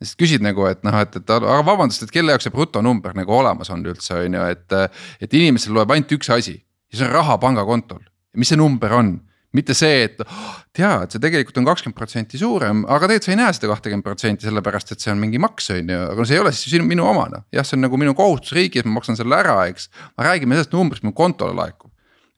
ja 0.00 0.08
siis 0.08 0.18
küsid 0.18 0.44
nagu, 0.44 0.66
et 0.66 0.82
noh, 0.86 0.96
et, 1.00 1.20
et 1.20 1.34
aga 1.36 1.60
vabandust, 1.66 2.02
et 2.02 2.14
kelle 2.14 2.34
jaoks 2.34 2.48
see 2.48 2.54
brutonumber 2.54 3.14
nagu 3.16 3.36
olemas 3.38 3.70
on 3.70 3.84
üldse 3.86 4.18
on 4.18 4.40
ju, 4.40 4.48
et. 4.56 4.80
et 5.22 5.38
inimesel 5.40 5.76
loeb 5.78 5.94
ainult 5.94 6.18
üks 6.18 6.32
asi 6.34 6.58
ja 6.58 6.98
see 6.98 7.06
on 7.06 7.14
raha 7.14 7.38
pangakontol 7.42 8.02
ja 8.02 8.42
mis 8.42 8.50
see 8.50 8.58
number 8.58 8.92
on 8.96 9.16
mitte 9.54 9.76
see, 9.76 10.02
et 10.08 10.20
oh, 10.24 10.58
tead, 10.74 11.14
see 11.14 11.22
tegelikult 11.22 11.62
on 11.62 11.68
kakskümmend 11.68 11.98
protsenti 11.98 12.40
suurem, 12.40 12.84
aga 12.84 13.08
tegelikult 13.08 13.28
sa 13.28 13.34
ei 13.34 13.40
näe 13.40 13.56
seda 13.56 13.70
kahtekümmet 13.72 14.06
protsenti, 14.06 14.48
sellepärast 14.48 14.94
et 14.94 15.04
see 15.04 15.14
on 15.14 15.22
mingi 15.22 15.40
maks, 15.42 15.70
on 15.74 15.94
ju, 15.94 16.02
aga 16.10 16.28
see 16.28 16.38
ei 16.38 16.44
ole 16.44 16.54
siis 16.56 16.84
minu 16.84 17.06
oma 17.08 17.28
noh. 17.32 17.46
jah, 17.54 17.66
see 17.66 17.78
on 17.78 17.86
nagu 17.86 18.00
minu 18.00 18.16
kohustus 18.18 18.56
riigis, 18.56 18.86
ma 18.86 18.98
maksan 18.98 19.18
selle 19.20 19.38
ära, 19.38 19.60
eks, 19.70 19.90
räägime 20.20 20.58
sellest 20.58 20.74
numbrist, 20.74 21.06
mu 21.06 21.14
kontole 21.16 21.56
laekub 21.56 21.93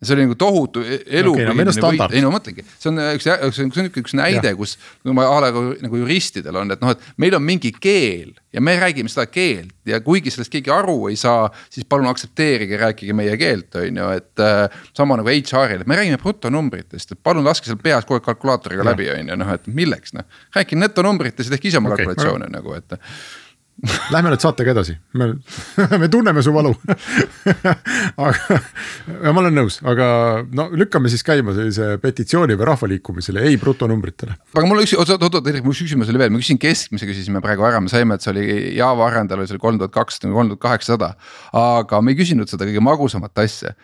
see 0.06 0.16
oli 0.16 0.26
nagu 0.26 0.38
tohutu 0.38 0.82
e-, 0.84 1.02
elupõhine 1.20 1.52
okay, 1.52 1.98
no, 1.98 2.08
ei 2.10 2.24
no 2.24 2.32
mõtlengi, 2.34 2.64
see 2.78 2.90
on 2.92 3.02
üks, 3.12 3.26
see 3.26 3.66
on 3.66 3.90
üks 3.90 4.16
näide, 4.16 4.52
kus 4.58 4.76
ma 5.04 5.26
a 5.28 5.38
la 5.44 5.52
nagu 5.52 6.02
juristidel 6.02 6.62
on, 6.62 6.74
et 6.74 6.82
noh, 6.82 6.94
et 6.94 7.22
meil 7.22 7.36
on 7.38 7.44
mingi 7.44 7.72
keel 7.74 8.34
ja 8.56 8.62
me 8.64 8.76
räägime 8.80 9.10
seda 9.12 9.26
keelt 9.28 9.74
ja 9.86 10.00
kuigi 10.04 10.32
sellest 10.32 10.52
keegi 10.52 10.72
aru 10.72 11.10
ei 11.10 11.16
saa, 11.20 11.48
siis 11.70 11.86
palun 11.88 12.08
aktsepteerige, 12.10 12.78
rääkige 12.80 13.16
meie 13.16 13.36
keelt, 13.40 13.74
on 13.76 14.02
ju, 14.02 14.10
et 14.16 14.42
äh,. 14.42 14.66
sama 14.96 15.18
nagu 15.20 15.28
HR-il, 15.28 15.82
et 15.84 15.90
me 15.90 15.98
räägime 15.98 16.20
brutonumbritest, 16.22 17.12
et 17.12 17.22
palun 17.22 17.44
laske 17.46 17.68
seal 17.68 17.80
peas 17.82 18.06
kogu 18.08 18.20
aeg 18.20 18.28
kalkulaatoriga 18.30 18.84
ja. 18.84 18.90
läbi, 18.90 19.10
on 19.12 19.34
ju, 19.34 19.40
noh, 19.42 19.52
et 19.52 19.66
milleks 19.68 20.16
noh. 20.16 20.26
rääkige 20.56 20.80
netonumbritest 20.80 21.50
ja 21.50 21.56
tehke 21.56 21.68
ise 21.70 21.82
oma 21.82 21.92
okay, 21.92 22.06
kalkulatsioone 22.06 22.48
nagu, 22.52 22.78
et 22.78 22.96
Lähme 24.12 24.30
nüüd 24.32 24.40
saatega 24.40 24.72
edasi, 24.72 24.94
me, 25.20 25.26
me 26.00 26.08
tunneme 26.12 26.40
su 26.44 26.52
valu. 26.54 26.70
Aga, 28.26 28.58
ma 29.28 29.42
olen 29.42 29.56
nõus, 29.56 29.76
aga 29.84 30.06
no 30.56 30.66
lükkame 30.72 31.10
siis 31.12 31.24
käima 31.26 31.52
sellise 31.54 31.98
petitsiooni 32.00 32.56
või 32.56 32.68
rahvaliikumisele, 32.70 33.42
ei 33.46 33.58
brutonumbritele. 33.60 34.36
aga 34.54 34.64
mul 34.68 34.80
üks, 34.82 34.94
oot, 34.96 35.10
oot, 35.12 35.26
oot, 35.28 35.50
mul 35.64 35.74
üks 35.74 35.82
küsimus 35.84 36.10
oli 36.12 36.22
veel, 36.22 36.32
ma 36.32 36.40
küsisin 36.40 36.60
keskmise, 36.62 37.08
küsisime 37.08 37.42
praegu 37.44 37.66
ära, 37.68 37.82
me 37.84 37.92
saime, 37.92 38.16
et 38.16 38.24
see 38.24 38.32
oli 38.32 38.46
Java 38.78 39.10
arendajal 39.10 39.42
oli 39.42 39.50
seal 39.50 39.60
kolm 39.62 39.80
tuhat 39.82 39.94
kakssada 39.94 40.30
või 40.30 40.38
kolm 40.40 40.54
tuhat 40.54 40.62
kaheksasada. 40.64 41.10
aga 41.60 42.00
me 42.00 42.14
ei 42.14 42.20
küsinud 42.22 42.50
seda 42.50 42.68
kõige 42.68 42.84
magusamat 42.86 43.44
asja, 43.44 43.74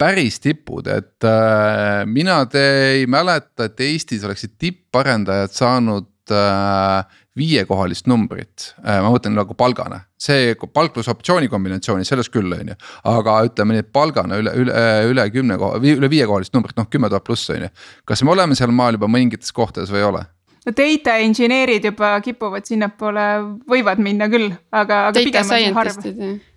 päris 0.00 0.40
tipud, 0.44 0.88
et 0.88 1.28
äh, 1.28 2.04
mina 2.08 2.40
te 2.50 2.64
ei 2.94 3.06
mäleta, 3.10 3.68
et 3.68 3.84
Eestis 3.84 4.24
oleksid 4.24 4.56
tipparendajad 4.62 5.52
saanud 5.52 6.32
äh, 6.32 7.20
viiekohalist 7.38 8.06
numbrit, 8.06 8.68
äh, 8.84 9.00
ma 9.02 9.10
mõtlen 9.10 9.34
nagu 9.34 9.56
palgana, 9.58 10.04
see 10.20 10.54
palk 10.74 10.94
pluss 10.94 11.10
optsiooni 11.10 11.48
kombinatsioonis, 11.50 12.08
selles 12.12 12.30
küll, 12.30 12.52
on 12.54 12.70
ju. 12.72 12.76
aga 13.10 13.40
ütleme 13.48 13.74
nii, 13.74 13.82
et 13.82 13.90
palgana 13.94 14.38
üle, 14.38 14.52
üle, 14.62 14.84
üle 15.10 15.26
kümne 15.34 15.58
koha, 15.58 15.80
üle 15.82 16.10
viiekohalist 16.10 16.54
numbrit, 16.54 16.76
noh 16.78 16.86
kümme 16.90 17.10
tuhat 17.10 17.26
pluss 17.26 17.50
on 17.50 17.66
ju. 17.66 17.72
kas 18.06 18.22
me 18.22 18.34
oleme 18.36 18.54
seal 18.58 18.70
maal 18.74 18.98
juba 18.98 19.10
mõningates 19.10 19.54
kohtades 19.54 19.90
või 19.90 20.02
ei 20.04 20.08
ole? 20.12 20.24
no 20.64 20.74
data 20.78 21.18
inseneerid 21.26 21.90
juba 21.90 22.14
kipuvad 22.24 22.70
sinnapoole, 22.70 23.28
võivad 23.70 24.02
minna 24.02 24.30
küll, 24.30 24.52
aga, 24.70 25.08
aga 25.08 25.16
data 25.18 25.24
pigem 25.26 25.72
on 25.74 25.80
harv. 25.80 26.10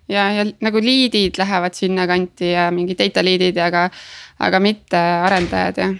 ja, 0.08 0.28
ja 0.38 0.46
nagu 0.62 0.84
lead'id 0.84 1.42
lähevad 1.42 1.74
sinnakanti 1.74 2.52
ja 2.54 2.70
mingi 2.74 2.94
data 2.98 3.26
lead'id, 3.26 3.58
aga, 3.66 3.88
aga 4.46 4.62
mitte 4.62 5.02
arendajad 5.26 5.82
jah 5.82 5.98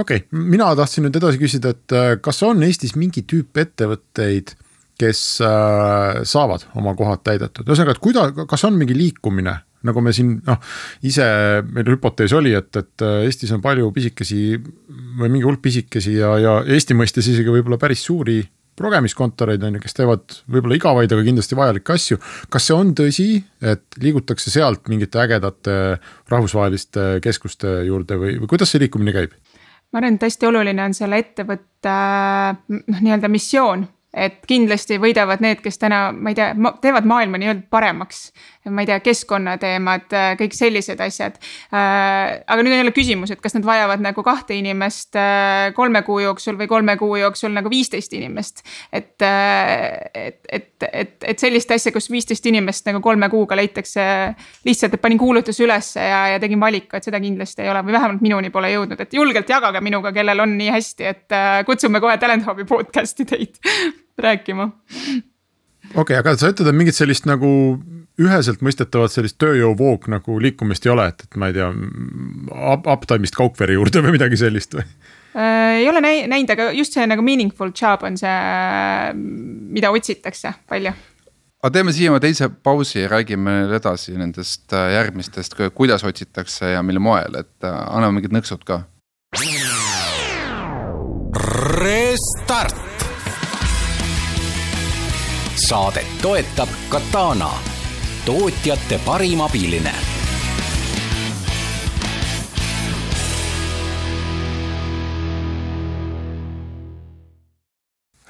okei 0.00 0.24
okay., 0.24 0.42
mina 0.52 0.70
tahtsin 0.78 1.06
nüüd 1.06 1.16
edasi 1.20 1.40
küsida, 1.40 1.74
et 1.74 1.96
äh, 1.96 2.10
kas 2.22 2.42
on 2.46 2.62
Eestis 2.66 2.96
mingi 2.98 3.24
tüüp 3.28 3.60
ettevõtteid, 3.62 4.54
kes 5.00 5.24
äh, 5.44 6.20
saavad 6.28 6.66
oma 6.76 6.94
kohad 6.98 7.24
täidetud, 7.26 7.66
ühesõnaga, 7.66 7.96
et 7.96 8.04
kuida-, 8.04 8.46
kas 8.50 8.66
on 8.68 8.76
mingi 8.76 8.96
liikumine, 8.96 9.56
nagu 9.88 10.04
me 10.04 10.12
siin 10.16 10.36
noh, 10.44 10.60
ise 11.06 11.26
meil 11.70 11.88
hüpotees 11.94 12.34
oli, 12.36 12.52
et, 12.58 12.70
et 12.76 13.06
äh, 13.06 13.26
Eestis 13.28 13.52
on 13.56 13.64
palju 13.64 13.88
pisikesi 13.96 14.42
või 14.60 15.28
mingi 15.28 15.46
hulk 15.46 15.62
pisikesi 15.64 16.18
ja, 16.18 16.34
ja 16.40 16.56
Eesti 16.68 16.96
mõistes 16.98 17.30
isegi 17.32 17.52
võib-olla 17.52 17.80
päris 17.80 18.04
suuri 18.04 18.42
progemiskontoreid 18.80 19.62
on 19.66 19.76
ju, 19.76 19.82
kes 19.84 19.96
teevad 19.96 20.36
võib-olla 20.50 20.78
igavaid, 20.78 21.12
aga 21.12 21.24
kindlasti 21.26 21.58
vajalikke 21.58 21.96
asju. 21.96 22.18
kas 22.52 22.68
see 22.68 22.76
on 22.76 22.94
tõsi, 22.96 23.28
et 23.60 24.00
liigutakse 24.00 24.52
sealt 24.52 24.88
mingite 24.92 25.20
ägedate 25.20 25.76
rahvusvaheliste 26.32 27.10
keskuste 27.24 27.80
juurde 27.88 28.18
või, 28.20 28.36
või 28.40 28.52
kuidas 28.54 28.72
see 28.72 28.82
liikumine 28.84 29.16
käib? 29.16 29.36
Ma 29.92 29.98
arvan, 29.98 30.14
et 30.14 30.22
hästi 30.28 30.46
oluline 30.46 30.84
on 30.84 30.94
selle 30.94 31.18
ettevõtte 31.18 31.94
noh, 32.70 33.00
nii-öelda 33.00 33.30
missioon 33.32 33.88
et 34.14 34.40
kindlasti 34.48 34.98
võidavad 34.98 35.42
need, 35.42 35.60
kes 35.62 35.78
täna, 35.78 36.08
ma 36.12 36.32
ei 36.32 36.38
tea, 36.38 36.50
teevad 36.82 37.06
maailma 37.06 37.38
nii-öelda 37.38 37.68
paremaks. 37.70 38.30
Ma 38.68 38.82
ei 38.84 38.88
tea, 38.90 38.98
keskkonnateemad, 39.00 40.12
kõik 40.36 40.52
sellised 40.52 41.00
asjad. 41.00 41.38
Äh, 41.72 42.42
aga 42.44 42.60
nüüd 42.60 42.74
on 42.74 42.82
jälle 42.82 42.92
küsimus, 42.92 43.32
et 43.32 43.40
kas 43.40 43.54
nad 43.56 43.64
vajavad 43.64 44.02
nagu 44.04 44.20
kahte 44.26 44.52
inimest 44.58 45.16
äh, 45.16 45.70
kolme 45.76 46.02
kuu 46.04 46.18
jooksul 46.20 46.58
või 46.60 46.68
kolme 46.68 46.96
kuu 47.00 47.16
jooksul 47.22 47.54
nagu 47.56 47.72
viisteist 47.72 48.12
inimest. 48.18 48.60
et, 48.92 49.16
äh, 49.24 50.10
et, 50.14 50.40
et, 50.52 50.68
et, 50.92 51.14
et 51.32 51.38
sellist 51.38 51.72
asja, 51.72 51.92
kus 51.92 52.10
viisteist 52.12 52.46
inimest 52.52 52.84
nagu 52.90 53.00
kolme 53.00 53.30
kuuga 53.32 53.56
leitakse 53.56 54.04
lihtsalt, 54.68 54.94
et 54.94 55.00
panin 55.00 55.18
kuulutuse 55.18 55.64
ülesse 55.64 56.04
ja, 56.04 56.26
ja 56.34 56.42
tegin 56.42 56.60
valiku, 56.60 56.98
et 56.98 57.08
seda 57.08 57.20
kindlasti 57.20 57.64
ei 57.64 57.72
ole 57.72 57.80
või 57.86 57.96
vähemalt 57.96 58.20
minuni 58.20 58.52
pole 58.52 58.74
jõudnud, 58.74 59.00
et 59.00 59.16
julgelt 59.16 59.48
jagage 59.48 59.80
minuga, 59.80 60.12
kellel 60.12 60.44
on 60.44 60.52
nii 60.60 60.68
hästi, 60.74 61.08
et 61.08 61.38
kutsume 61.66 62.02
kohe 62.04 62.18
Talent 62.20 62.44
Hubi 62.44 62.68
podcast'i 62.68 63.24
teid 63.24 63.56
rääkima. 64.26 64.68
okei 64.68 65.24
okay,, 65.96 66.20
aga 66.20 66.36
sa 66.36 66.52
ütled, 66.52 66.68
et 66.68 66.76
mingit 66.76 66.98
sellist 66.98 67.24
nagu 67.30 67.48
üheselt 68.20 68.64
mõistetavat 68.64 69.12
sellist 69.12 69.38
tööjõuvoog 69.42 70.08
nagu 70.12 70.38
liikumist 70.42 70.86
ei 70.86 70.94
ole, 70.94 71.08
et, 71.12 71.24
et 71.26 71.38
ma 71.40 71.50
ei 71.50 71.56
tea 71.56 71.70
up,, 71.70 72.88
uptime'ist 72.88 73.38
Kaukvere 73.38 73.78
juurde 73.78 74.02
või 74.04 74.16
midagi 74.18 74.40
sellist 74.40 74.76
või? 74.78 74.86
Äh, 75.30 75.80
ei 75.82 75.88
ole 75.88 76.02
näinud, 76.02 76.50
aga 76.50 76.70
just 76.74 76.96
see 76.96 77.06
nagu 77.06 77.22
meaningful 77.22 77.70
job 77.76 78.04
on 78.06 78.18
see, 78.18 78.34
mida 79.76 79.92
otsitakse 79.94 80.56
palju 80.70 80.94
aga 81.60 81.72
teeme 81.74 81.92
siia 81.92 82.20
teise 82.20 82.48
pausi 82.48 83.02
ja 83.02 83.08
räägime 83.12 83.56
edasi 83.76 84.16
nendest 84.18 84.72
äh, 84.72 84.92
järgmistest, 84.96 85.56
kuidas 85.74 86.04
otsitakse 86.04 86.72
ja 86.74 86.82
mil 86.82 86.98
moel, 86.98 87.42
et 87.44 87.68
äh, 87.68 87.80
anname 87.96 88.20
mingid 88.20 88.36
nõksud 88.36 88.64
ka. 88.64 88.82
Restart 91.80 92.88
saadet 95.70 96.08
toetab 96.22 96.68
Katana, 96.90 97.50
tootjate 98.30 99.00
parim 99.02 99.40
abiline. 99.42 99.90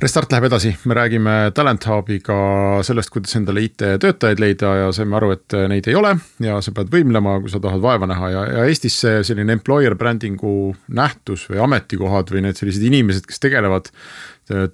Restart 0.00 0.32
läheb 0.32 0.46
edasi, 0.48 0.70
me 0.88 0.96
räägime 0.96 1.34
Talent 1.52 1.84
Hubiga 1.84 2.38
sellest, 2.86 3.12
kuidas 3.12 3.36
endale 3.36 3.60
IT-töötajaid 3.66 4.40
leida 4.40 4.70
ja 4.78 4.88
saime 4.96 5.18
aru, 5.18 5.34
et 5.36 5.58
neid 5.68 5.90
ei 5.92 5.98
ole 6.00 6.14
ja 6.40 6.56
sa 6.64 6.72
pead 6.72 6.88
võimlema, 6.94 7.36
kui 7.44 7.52
sa 7.52 7.60
tahad 7.60 7.84
vaeva 7.84 8.08
näha. 8.08 8.30
Ja, 8.32 8.46
ja 8.54 8.64
Eestis 8.70 8.96
see 9.02 9.20
selline 9.28 9.52
employer 9.58 9.98
branding'u 10.00 10.54
nähtus 10.96 11.44
või 11.52 11.60
ametikohad 11.66 12.32
või 12.32 12.46
need 12.46 12.56
sellised 12.56 12.88
inimesed, 12.88 13.28
kes 13.28 13.44
tegelevad 13.44 13.92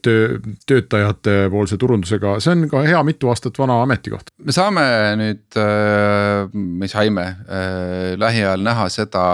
töö, 0.02 0.38
töötajate 0.68 1.34
poolse 1.52 1.78
turundusega, 1.80 2.36
see 2.42 2.54
on 2.54 2.64
ka 2.70 2.82
hea 2.86 3.00
mitu 3.06 3.30
aastat 3.32 3.58
vana 3.60 3.78
ametikoht. 3.84 4.30
me 4.38 4.54
saame 4.54 4.84
nüüd, 5.20 5.58
äh, 5.60 6.46
me 6.52 6.88
saime 6.90 7.26
äh, 7.26 8.14
lähiajal 8.20 8.64
näha 8.66 8.88
seda, 8.92 9.26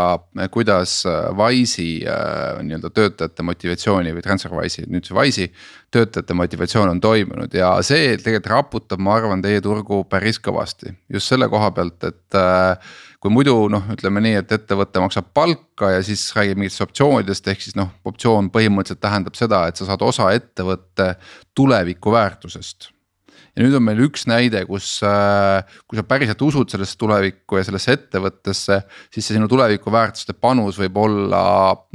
kuidas 0.55 1.03
Wise'i 1.39 2.03
äh, 2.07 2.63
nii-öelda 2.67 2.91
töötajate 2.95 3.47
motivatsiooni 3.47 4.17
või 4.17 4.25
TransferWise'i, 4.25 4.89
nüüd 4.93 5.09
see 5.09 5.19
Wise'i 5.19 5.53
töötajate 5.93 6.35
motivatsioon 6.37 6.95
on 6.95 7.01
toimunud 7.05 7.55
ja 7.55 7.75
see 7.87 8.17
tegelikult 8.17 8.51
raputab, 8.53 9.03
ma 9.03 9.17
arvan, 9.21 9.45
teie 9.45 9.61
turgu 9.65 10.03
päris 10.09 10.41
kõvasti 10.43 10.97
just 11.13 11.29
selle 11.29 11.49
koha 11.53 11.71
pealt, 11.77 12.09
et 12.09 12.43
kui 13.23 13.31
muidu 13.31 13.55
noh, 13.71 13.85
ütleme 13.95 14.23
nii, 14.25 14.41
et 14.41 14.55
ettevõte 14.57 15.03
maksab 15.03 15.29
palka 15.37 15.93
ja 15.95 16.01
siis 16.03 16.25
räägib 16.35 16.59
mingitest 16.59 16.83
optsioonidest, 16.89 17.53
ehk 17.53 17.63
siis 17.63 17.77
noh, 17.79 17.93
optsioon 18.09 18.51
põhimõtteliselt 18.55 19.03
tähendab 19.05 19.39
seda, 19.39 19.63
et 19.71 19.79
sa 19.79 19.87
saad 19.87 20.03
osa 20.03 20.33
ettevõtte 20.35 21.13
tuleviku 21.55 22.15
väärtusest. 22.15 22.91
Ja 23.53 23.63
nüüd 23.63 23.77
on 23.77 23.85
meil 23.85 24.01
üks 24.07 24.25
näide, 24.27 24.65
kus, 24.67 24.97
äh, 25.05 25.61
kui 25.87 26.01
sa 26.01 26.07
päriselt 26.09 26.41
usud 26.43 26.73
sellesse 26.73 26.97
tulevikku 26.99 27.61
ja 27.61 27.67
sellesse 27.69 27.95
ettevõttesse, 27.99 28.81
siis 29.13 29.29
see 29.29 29.37
sinu 29.37 29.47
tuleviku 29.51 29.93
väärtuste 29.93 30.35
panus 30.35 30.81
võib 30.81 30.99
olla 31.05 31.43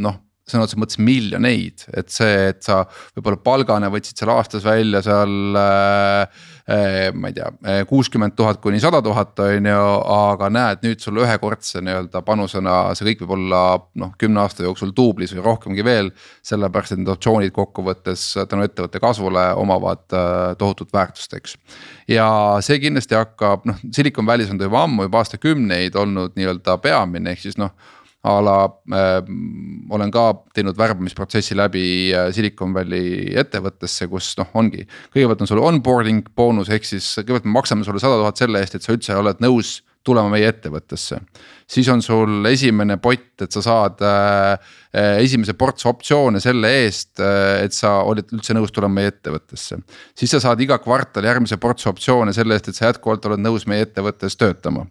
noh 0.06 0.22
sõna 0.48 0.66
otseses 0.66 0.80
mõttes 0.80 1.00
miljoneid, 1.04 1.84
et 1.98 2.12
see, 2.14 2.52
et 2.54 2.62
sa 2.64 2.84
võib-olla 3.18 3.40
palgana 3.44 3.92
võtsid 3.92 4.20
seal 4.20 4.32
aastas 4.32 4.64
välja 4.68 5.02
seal 5.06 5.58
äh, 5.60 6.46
äh, 6.68 7.14
ma 7.14 7.32
ei 7.32 7.36
tea, 7.36 7.50
äh, 7.68 7.82
kuuskümmend 7.88 8.36
tuhat 8.38 8.62
kuni 8.64 8.80
sada 8.84 9.02
tuhat 9.04 9.40
on 9.44 9.68
ju, 9.70 9.82
aga 10.14 10.50
näed 10.52 10.84
nüüd 10.86 11.04
sul 11.04 11.20
ühekordse 11.24 11.82
nii-öelda 11.84 12.22
panusena 12.28 12.78
see 12.98 13.10
kõik 13.10 13.24
võib 13.24 13.36
olla 13.38 13.62
noh, 14.00 14.14
kümne 14.20 14.44
aasta 14.44 14.66
jooksul 14.66 14.94
duublis 14.96 15.36
või 15.36 15.46
rohkemgi 15.46 15.86
veel. 15.88 16.12
sellepärast, 16.48 16.94
et 16.94 17.02
need 17.02 17.12
optsioonid 17.12 17.52
kokkuvõttes 17.56 18.24
tänu 18.50 18.64
ettevõtte 18.68 19.02
kasvule 19.04 19.50
omavad 19.60 20.06
äh, 20.16 20.56
tohutut 20.60 20.94
väärtust, 20.94 21.34
eks. 21.34 21.58
ja 22.08 22.30
see 22.64 22.80
kindlasti 22.84 23.16
hakkab 23.20 23.68
noh, 23.68 23.84
Silicon 23.92 24.28
Valley's 24.28 24.52
on 24.52 24.60
ta 24.60 24.68
juba 24.68 24.84
ammu, 24.88 25.08
juba 25.08 25.24
aastakümneid 25.24 25.96
olnud 25.96 26.36
nii-öelda 26.40 26.80
peamine, 26.84 27.36
ehk 27.36 27.48
siis 27.48 27.60
noh 27.60 27.76
a 28.28 28.36
la 28.44 28.58
äh, 28.92 29.20
olen 29.94 30.12
ka 30.14 30.26
teinud 30.56 30.78
värbamisprotsessi 30.80 31.58
läbi 31.58 31.86
äh, 32.12 32.30
Silicon 32.36 32.74
Valley 32.76 33.34
ettevõttesse, 33.40 34.10
kus 34.12 34.34
noh, 34.40 34.50
ongi. 34.60 34.88
kõigepealt 35.16 35.44
on 35.46 35.52
sul 35.52 35.64
onboarding 35.64 36.28
boonus 36.36 36.72
ehk 36.74 36.88
siis 36.88 37.14
kõigepealt 37.22 37.48
me 37.48 37.58
maksame 37.60 37.88
sulle 37.88 38.04
sada 38.04 38.20
tuhat 38.20 38.42
selle 38.42 38.64
eest, 38.64 38.76
et 38.78 38.86
sa 38.86 38.96
üldse 38.96 39.16
oled 39.18 39.44
nõus 39.44 39.80
tulema 40.08 40.32
meie 40.34 40.50
ettevõttesse. 40.52 41.20
siis 41.68 41.88
on 41.92 42.00
sul 42.02 42.46
esimene 42.48 42.96
pott, 43.04 43.42
et 43.44 43.52
sa 43.52 43.62
saad 43.62 44.00
äh, 44.06 44.54
äh 44.96 45.18
esimese 45.20 45.54
ports 45.60 45.86
optsioone 45.86 46.40
selle 46.40 46.70
eest, 46.86 47.20
äh, 47.20 47.66
et 47.66 47.76
sa 47.76 47.98
olid 48.08 48.32
üldse 48.32 48.56
nõus 48.56 48.72
tulema 48.72 49.02
meie 49.02 49.12
ettevõttesse. 49.12 49.80
siis 50.16 50.32
sa 50.32 50.40
saad 50.40 50.62
iga 50.64 50.78
kvartal 50.80 51.28
järgmise 51.28 51.58
portsi 51.58 51.90
optsioone 51.92 52.34
selle 52.34 52.56
eest, 52.56 52.70
et 52.72 52.80
sa 52.80 52.92
jätkuvalt 52.92 53.26
oled 53.28 53.44
nõus 53.44 53.68
meie 53.68 53.84
ettevõttes 53.86 54.40
töötama. 54.40 54.86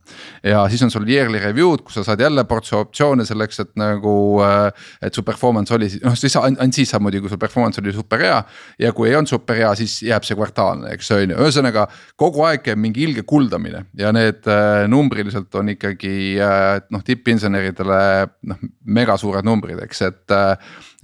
ja 0.44 0.66
siis 0.68 0.82
on 0.82 0.92
sul 0.92 1.08
yearly 1.08 1.40
review'd, 1.40 1.84
kus 1.86 1.96
sa 2.00 2.04
saad 2.10 2.20
jälle 2.20 2.44
portsi 2.44 2.76
optsioone 2.76 3.24
selleks, 3.24 3.60
et 3.64 3.72
nagu, 3.80 4.16
äh, 4.44 4.70
et 5.02 5.14
su 5.14 5.22
performance 5.22 5.74
oli, 5.74 5.88
noh 6.04 6.18
siis 6.18 6.36
ainult 6.36 6.76
siis 6.76 6.92
saab 6.92 7.06
muidugi, 7.06 7.24
kui 7.24 7.32
sul 7.32 7.40
performance 7.40 7.80
oli 7.80 7.96
super 7.96 8.20
hea. 8.20 8.42
ja 8.78 8.92
kui 8.92 9.08
ei 9.08 9.16
olnud 9.16 9.32
super 9.32 9.56
hea, 9.56 9.72
siis 9.80 10.02
jääb 10.04 10.28
see 10.28 10.36
kvartaalne, 10.36 10.92
eks 10.92 11.10
on 11.16 11.32
ju, 11.32 11.40
ühesõnaga 11.40 11.86
kogu 12.20 12.44
aeg 12.46 12.66
käib 12.66 12.80
mingi 12.82 13.06
ilge 13.06 13.24
kuldamine 13.28 13.86
ja 13.96 14.12
need 14.12 14.44
numbriliselt 15.06 15.54
on 15.58 15.70
ikkagi 15.72 16.16
et 16.42 16.90
noh, 16.94 17.04
tippinseneridele 17.06 18.00
noh, 18.50 18.60
mega 18.98 19.16
suured 19.20 19.46
numbrid, 19.46 19.80
eks, 19.86 20.02
et. 20.10 20.36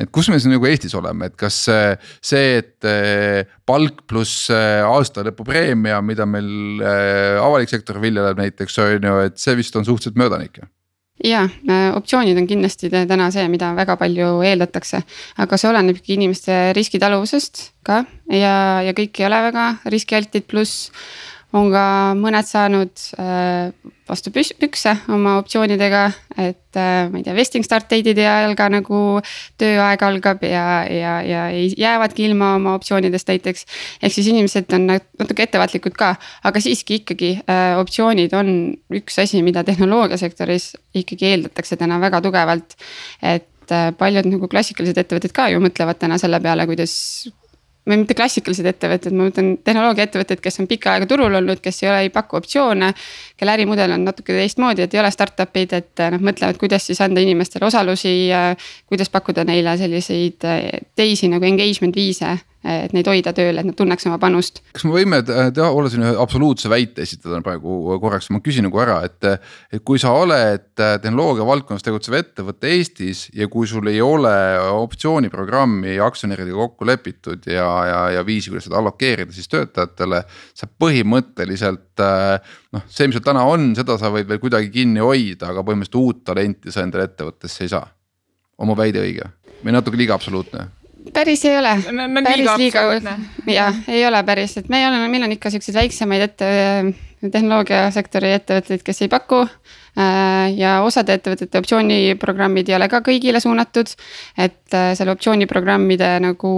et 0.02 0.10
kus 0.12 0.28
me 0.32 0.38
siis 0.40 0.50
nagu 0.50 0.66
Eestis 0.66 0.94
oleme, 0.98 1.30
et 1.30 1.38
kas 1.38 1.62
see, 1.68 2.44
et 2.58 2.90
palk 3.68 4.04
pluss 4.10 4.50
aastalõpupreemia, 4.52 6.02
mida 6.04 6.26
meil 6.26 6.82
avalik 6.82 7.70
sektor 7.70 8.00
viljeleb 8.02 8.40
näiteks 8.40 8.78
on 8.82 9.10
ju, 9.10 9.18
et 9.28 9.38
see 9.40 9.58
vist 9.58 9.76
on 9.78 9.86
suhteliselt 9.86 10.18
möödanik 10.20 10.62
ju 10.62 10.70
ja 11.24 11.42
optsioonid 11.94 12.38
on 12.38 12.46
kindlasti 12.50 12.90
täna 12.90 13.28
see, 13.34 13.44
mida 13.52 13.72
väga 13.76 13.96
palju 14.00 14.40
eeldatakse, 14.46 15.02
aga 15.42 15.58
see 15.58 15.70
olenebki 15.70 16.16
inimeste 16.16 16.56
riskitaluvusest 16.76 17.68
ka 17.86 18.02
ja, 18.32 18.54
ja 18.86 18.94
kõik 18.96 19.20
ei 19.20 19.28
ole 19.28 19.42
väga 19.48 19.66
riskialtid, 19.92 20.48
pluss 20.50 20.90
on 21.56 21.68
ka 21.72 21.84
mõned 22.16 22.48
saanud 22.48 23.02
äh, 23.20 23.72
vastu 24.08 24.32
pükse 24.32 24.94
oma 25.12 25.36
optsioonidega, 25.40 26.02
et 26.40 26.78
äh, 26.80 27.10
ma 27.12 27.20
ei 27.20 27.26
tea, 27.26 27.34
vesting 27.36 27.64
start 27.66 27.90
date'ide 27.90 28.24
ajal 28.28 28.56
ka 28.58 28.68
nagu 28.72 29.00
tööaeg 29.60 30.04
algab 30.06 30.44
ja, 30.46 30.64
ja, 30.88 31.14
ja 31.26 31.42
jäävadki 31.52 32.26
ilma 32.28 32.54
oma 32.56 32.76
optsioonidest 32.78 33.28
näiteks. 33.28 33.66
ehk 34.02 34.16
siis 34.16 34.30
inimesed 34.32 34.72
on 34.76 34.88
natuke 34.94 35.44
ettevaatlikud 35.46 35.96
ka, 35.98 36.14
aga 36.48 36.64
siiski 36.64 37.02
ikkagi 37.02 37.34
äh, 37.44 37.76
optsioonid 37.80 38.32
on 38.38 38.54
üks 38.92 39.20
asi, 39.22 39.44
mida 39.44 39.64
tehnoloogiasektoris 39.68 40.72
ikkagi 41.04 41.34
eeldatakse 41.34 41.76
täna 41.76 42.00
väga 42.00 42.22
tugevalt. 42.24 42.76
et 43.22 43.48
paljud 43.98 44.26
nagu 44.28 44.48
klassikalised 44.50 44.98
ettevõtted 44.98 45.32
ka 45.32 45.46
ju 45.52 45.60
mõtlevad 45.62 46.00
täna 46.00 46.18
selle 46.20 46.40
peale, 46.42 46.66
kuidas 46.68 46.92
või 47.88 47.98
mitte 48.02 48.14
klassikalised 48.14 48.66
ettevõtted, 48.68 49.14
ma 49.16 49.26
mõtlen 49.26 49.56
tehnoloogiaettevõtted, 49.64 50.42
kes 50.42 50.60
on 50.62 50.68
pikka 50.70 50.92
aega 50.94 51.08
turul 51.10 51.34
olnud, 51.34 51.58
kes 51.62 51.82
ei 51.82 51.90
ole, 51.90 52.04
ei 52.06 52.12
paku 52.14 52.38
optsioone. 52.38 52.92
kelle 53.36 53.56
ärimudel 53.56 53.96
on 53.96 54.04
natuke 54.04 54.36
teistmoodi, 54.36 54.86
et 54.86 54.94
ei 54.94 55.00
ole 55.00 55.10
startup'id, 55.10 55.74
et 55.74 56.04
nad 56.14 56.22
mõtlevad, 56.22 56.60
kuidas 56.62 56.86
siis 56.86 57.00
anda 57.00 57.20
inimestele 57.20 57.66
osalusi. 57.66 58.30
kuidas 58.86 59.10
pakkuda 59.10 59.44
neile 59.44 59.76
selliseid 59.76 60.46
teisi 60.96 61.28
nagu 61.28 61.44
engagement 61.44 61.96
viise 61.96 62.38
et 62.62 62.92
neid 62.94 63.08
hoida 63.10 63.32
tööl, 63.34 63.58
et 63.58 63.66
nad 63.66 63.76
tunneks 63.76 64.06
oma 64.06 64.18
panust. 64.22 64.60
kas 64.74 64.84
me 64.86 64.94
võime 64.94 65.18
teha, 65.26 65.68
olla 65.68 65.90
siin 65.90 66.04
ühe 66.04 66.12
absoluutse 66.22 66.70
väite 66.70 67.02
esitada 67.02 67.40
praegu 67.42 67.98
korraks, 68.02 68.30
ma 68.30 68.42
küsin 68.44 68.66
nagu 68.68 68.80
ära, 68.82 69.00
et. 69.08 69.18
et 69.72 69.82
kui 69.82 69.98
sa 69.98 70.12
oled 70.14 70.68
tehnoloogia 70.78 71.46
valdkonnas 71.46 71.84
tegutsev 71.84 72.16
ettevõte 72.20 72.70
Eestis 72.70 73.24
ja 73.34 73.48
kui 73.50 73.66
sul 73.66 73.88
ei 73.90 74.00
ole 74.04 74.34
optsiooniprogrammi 74.72 75.96
aktsionäridega 76.02 76.56
kokku 76.56 76.86
lepitud 76.86 77.48
ja, 77.50 77.66
ja, 77.88 78.00
ja 78.18 78.26
viisi, 78.26 78.52
kuidas 78.52 78.68
seda 78.68 78.78
allokeerida 78.78 79.34
siis 79.34 79.50
töötajatele. 79.50 80.22
sa 80.54 80.68
põhimõtteliselt 80.84 82.02
noh, 82.02 82.84
see, 82.86 83.08
mis 83.08 83.18
sul 83.18 83.26
täna 83.26 83.44
on, 83.48 83.72
seda 83.78 83.98
sa 83.98 84.12
võid 84.14 84.28
veel 84.30 84.42
kuidagi 84.42 84.70
kinni 84.74 85.02
hoida, 85.02 85.50
aga 85.50 85.66
põhimõtteliselt 85.66 86.00
uut 86.00 86.22
talenti 86.30 86.74
sa 86.74 86.86
endale 86.86 87.10
ettevõttesse 87.10 87.66
ei 87.66 87.74
saa. 87.74 87.88
on 88.58 88.70
mu 88.70 88.78
väide 88.78 89.02
õige 89.02 89.26
või 89.62 89.74
natuke 89.74 89.98
liiga 89.98 90.14
absoluutne? 90.14 90.68
Päris 91.14 91.44
ei 91.44 91.58
ole. 91.58 91.76
Päris 92.22 92.50
liiga, 92.60 92.84
jah, 93.50 93.78
ei 93.88 94.06
ole 94.06 94.22
päris, 94.26 94.56
et 94.60 94.68
me 94.72 94.82
oleme, 94.88 95.08
meil 95.12 95.26
on 95.26 95.34
ikka 95.34 95.50
siukseid 95.50 95.76
väiksemaid 95.80 96.26
ette, 96.28 96.48
tehnoloogiasektori 97.22 98.32
ettevõtteid, 98.38 98.84
kes 98.86 99.04
ei 99.04 99.12
paku. 99.12 99.44
Äh, 99.92 100.54
ja 100.56 100.78
osade 100.86 101.18
ettevõtete 101.18 101.60
optsiooniprogrammid 101.60 102.70
ei 102.70 102.78
ole 102.78 102.88
ka 102.88 103.02
kõigile 103.04 103.42
suunatud, 103.44 103.90
et 104.40 104.76
äh, 104.76 104.92
selle 104.96 105.12
optsiooniprogrammide 105.12 106.14
nagu 106.24 106.52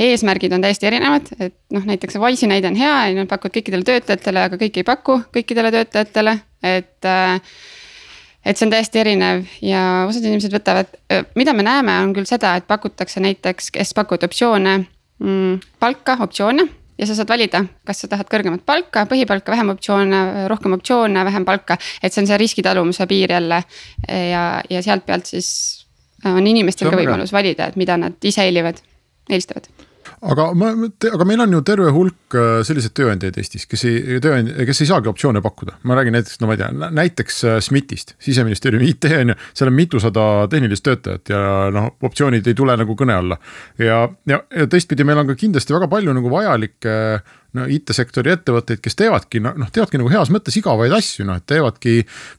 eesmärgid 0.00 0.54
on 0.56 0.64
täiesti 0.64 0.88
erinevad, 0.88 1.28
et 1.36 1.58
noh, 1.76 1.84
näiteks 1.84 2.16
see 2.16 2.22
Wise'i 2.22 2.48
näide 2.48 2.70
on 2.70 2.78
hea, 2.78 2.94
nad 3.18 3.28
pakuvad 3.28 3.58
kõikidele 3.58 3.84
töötajatele, 3.84 4.46
aga 4.48 4.60
kõik 4.62 4.80
ei 4.80 4.86
paku 4.88 5.18
kõikidele 5.34 5.74
töötajatele, 5.74 6.38
et 6.64 7.10
äh, 7.10 7.60
et 8.44 8.56
see 8.56 8.66
on 8.66 8.72
täiesti 8.72 9.00
erinev 9.02 9.44
ja 9.64 9.82
osad 10.08 10.24
inimesed 10.24 10.54
võtavad, 10.54 10.92
mida 11.38 11.54
me 11.56 11.64
näeme, 11.66 11.96
on 12.04 12.14
küll 12.16 12.28
seda, 12.28 12.54
et 12.58 12.68
pakutakse 12.70 13.22
näiteks, 13.22 13.70
kes 13.74 13.94
pakuvad 13.96 14.24
optsioone 14.28 14.76
mm,, 14.80 15.58
palka, 15.82 16.16
optsioone. 16.24 16.66
ja 17.00 17.08
sa 17.08 17.16
saad 17.16 17.28
valida, 17.32 17.62
kas 17.88 18.02
sa 18.02 18.10
tahad 18.12 18.28
kõrgemat 18.32 18.64
palka, 18.68 19.06
põhipalka, 19.08 19.52
vähem 19.52 19.72
optsioone, 19.72 20.22
rohkem 20.52 20.76
optsioone, 20.76 21.24
vähem 21.24 21.44
palka. 21.48 21.78
et 22.02 22.12
see 22.12 22.24
on 22.24 22.30
see 22.30 22.40
riskitalumuse 22.40 23.06
piir 23.10 23.32
jälle 23.36 23.62
ja, 24.08 24.46
ja 24.70 24.82
sealt 24.82 25.06
pealt 25.06 25.26
siis 25.26 25.52
on 26.24 26.46
inimestel 26.46 26.90
ka 26.90 27.00
võimalus 27.00 27.32
valida, 27.32 27.70
et 27.70 27.80
mida 27.80 27.96
nad 28.00 28.28
ise 28.28 28.44
eelivad, 28.44 28.82
eelistavad 29.30 29.79
aga 30.20 30.50
ma, 30.58 30.70
aga 31.12 31.26
meil 31.28 31.40
on 31.40 31.54
ju 31.56 31.60
terve 31.64 31.90
hulk 31.94 32.36
äh, 32.36 32.60
selliseid 32.66 32.92
tööandjaid 32.98 33.38
Eestis, 33.40 33.64
kes 33.70 33.84
ei, 33.88 34.18
tööandja, 34.22 34.66
kes 34.68 34.82
ei 34.84 34.90
saagi 34.90 35.08
optsioone 35.08 35.40
pakkuda. 35.44 35.78
ma 35.88 35.96
räägin 35.96 36.16
näiteks, 36.18 36.40
no 36.42 36.50
ma 36.50 36.56
ei 36.56 36.60
tea, 36.60 36.70
näiteks 37.00 37.42
äh, 37.48 37.58
SMIT-ist, 37.64 38.14
siseministeeriumi 38.20 38.90
IT 38.92 39.08
on 39.16 39.32
ju, 39.32 39.38
seal 39.56 39.72
on 39.72 39.78
mitusada 39.78 40.26
tehnilist 40.52 40.84
töötajat 40.84 41.32
ja 41.32 41.42
noh, 41.72 41.90
optsioonid 42.04 42.46
ei 42.46 42.58
tule 42.58 42.76
nagu 42.76 42.96
kõne 42.98 43.16
alla. 43.16 43.40
ja, 43.80 44.02
ja, 44.28 44.42
ja 44.56 44.68
teistpidi 44.70 45.08
meil 45.08 45.22
on 45.22 45.32
ka 45.32 45.38
kindlasti 45.40 45.76
väga 45.76 45.88
palju 45.92 46.16
nagu 46.16 46.32
vajalikke 46.32 46.96
äh, 47.16 47.38
no 47.56 47.66
IT-sektori 47.70 48.30
ettevõtteid, 48.34 48.80
kes 48.82 48.96
teevadki 48.98 49.40
noh, 49.42 49.70
teevadki 49.72 49.98
nagu 49.98 50.10
heas 50.12 50.30
mõttes 50.30 50.54
igavaid 50.60 50.92
asju, 50.94 51.26
noh, 51.26 51.40
et 51.40 51.46
teevadki 51.50 51.96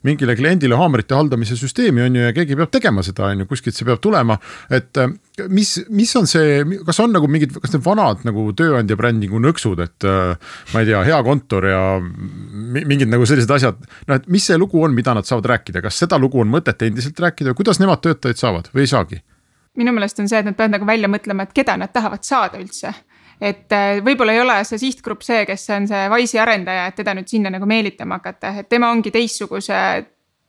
mingile 0.08 0.36
kliendile 0.40 0.78
haamerite 0.80 1.18
haldamise 1.18 1.58
süsteemi 1.60 2.06
on 2.06 2.16
ju 2.16 2.24
ja 2.28 2.36
keegi 2.36 2.58
peab 2.60 2.72
tegema 2.72 3.04
seda, 3.06 3.28
on 3.32 3.44
ju, 3.44 3.50
kuskilt 3.50 3.76
see 3.76 3.88
peab 3.88 4.00
tulema. 4.04 4.38
et 4.72 5.02
äh, 5.02 5.12
mis, 5.52 5.74
mis 5.90 6.14
on 6.16 6.30
see, 6.30 6.62
kas 6.88 7.02
on 7.04 7.12
nagu 7.16 7.28
mingid, 7.32 7.58
kas 7.64 7.76
need 7.76 7.84
vanad 7.86 8.24
nagu 8.28 8.48
tööandja 8.58 8.98
brändingu 9.00 9.42
nõksud, 9.44 9.84
et 9.84 10.08
äh, 10.08 10.54
ma 10.74 10.84
ei 10.84 10.90
tea, 10.92 11.04
hea 11.08 11.20
kontor 11.28 11.68
ja 11.68 11.82
mingid 12.02 13.12
nagu 13.12 13.28
sellised 13.28 13.52
asjad. 13.58 13.84
noh, 14.08 14.16
et 14.16 14.32
mis 14.32 14.48
see 14.48 14.60
lugu 14.60 14.80
on, 14.84 14.96
mida 14.96 15.16
nad 15.18 15.28
saavad 15.28 15.52
rääkida, 15.56 15.84
kas 15.84 16.00
seda 16.04 16.20
lugu 16.22 16.40
on 16.44 16.52
mõtet 16.52 16.88
endiselt 16.88 17.20
rääkida, 17.20 17.56
kuidas 17.58 17.84
nemad 17.84 18.04
töötajaid 18.06 18.40
saavad 18.40 18.72
või 18.72 18.88
ei 18.88 18.96
saagi? 18.96 19.24
minu 19.80 19.94
meelest 19.96 20.20
on 20.20 20.28
see, 20.28 20.42
et 20.42 20.48
nad 20.48 20.56
peavad 20.56 20.74
nagu 20.76 20.88
välja 20.88 21.08
mõtlema, 21.08 21.46
et 21.48 21.54
keda 21.56 21.78
nad 21.80 21.92
tahavad 21.96 22.26
saada 22.28 22.60
üldse 22.60 22.92
et 23.42 23.74
äh, 23.74 24.00
võib-olla 24.06 24.36
ei 24.36 24.44
ole 24.44 24.62
see 24.68 24.82
sihtgrupp 24.82 25.26
see, 25.26 25.44
kes 25.50 25.68
on 25.76 25.90
see 25.90 26.08
Wise'i 26.14 26.42
arendaja, 26.42 26.88
et 26.92 27.00
teda 27.02 27.16
nüüd 27.18 27.30
sinna 27.32 27.52
nagu 27.54 27.66
meelitama 27.70 28.22
hakata, 28.22 28.60
et 28.62 28.70
tema 28.70 28.92
ongi 28.94 29.14
teistsuguse 29.14 29.82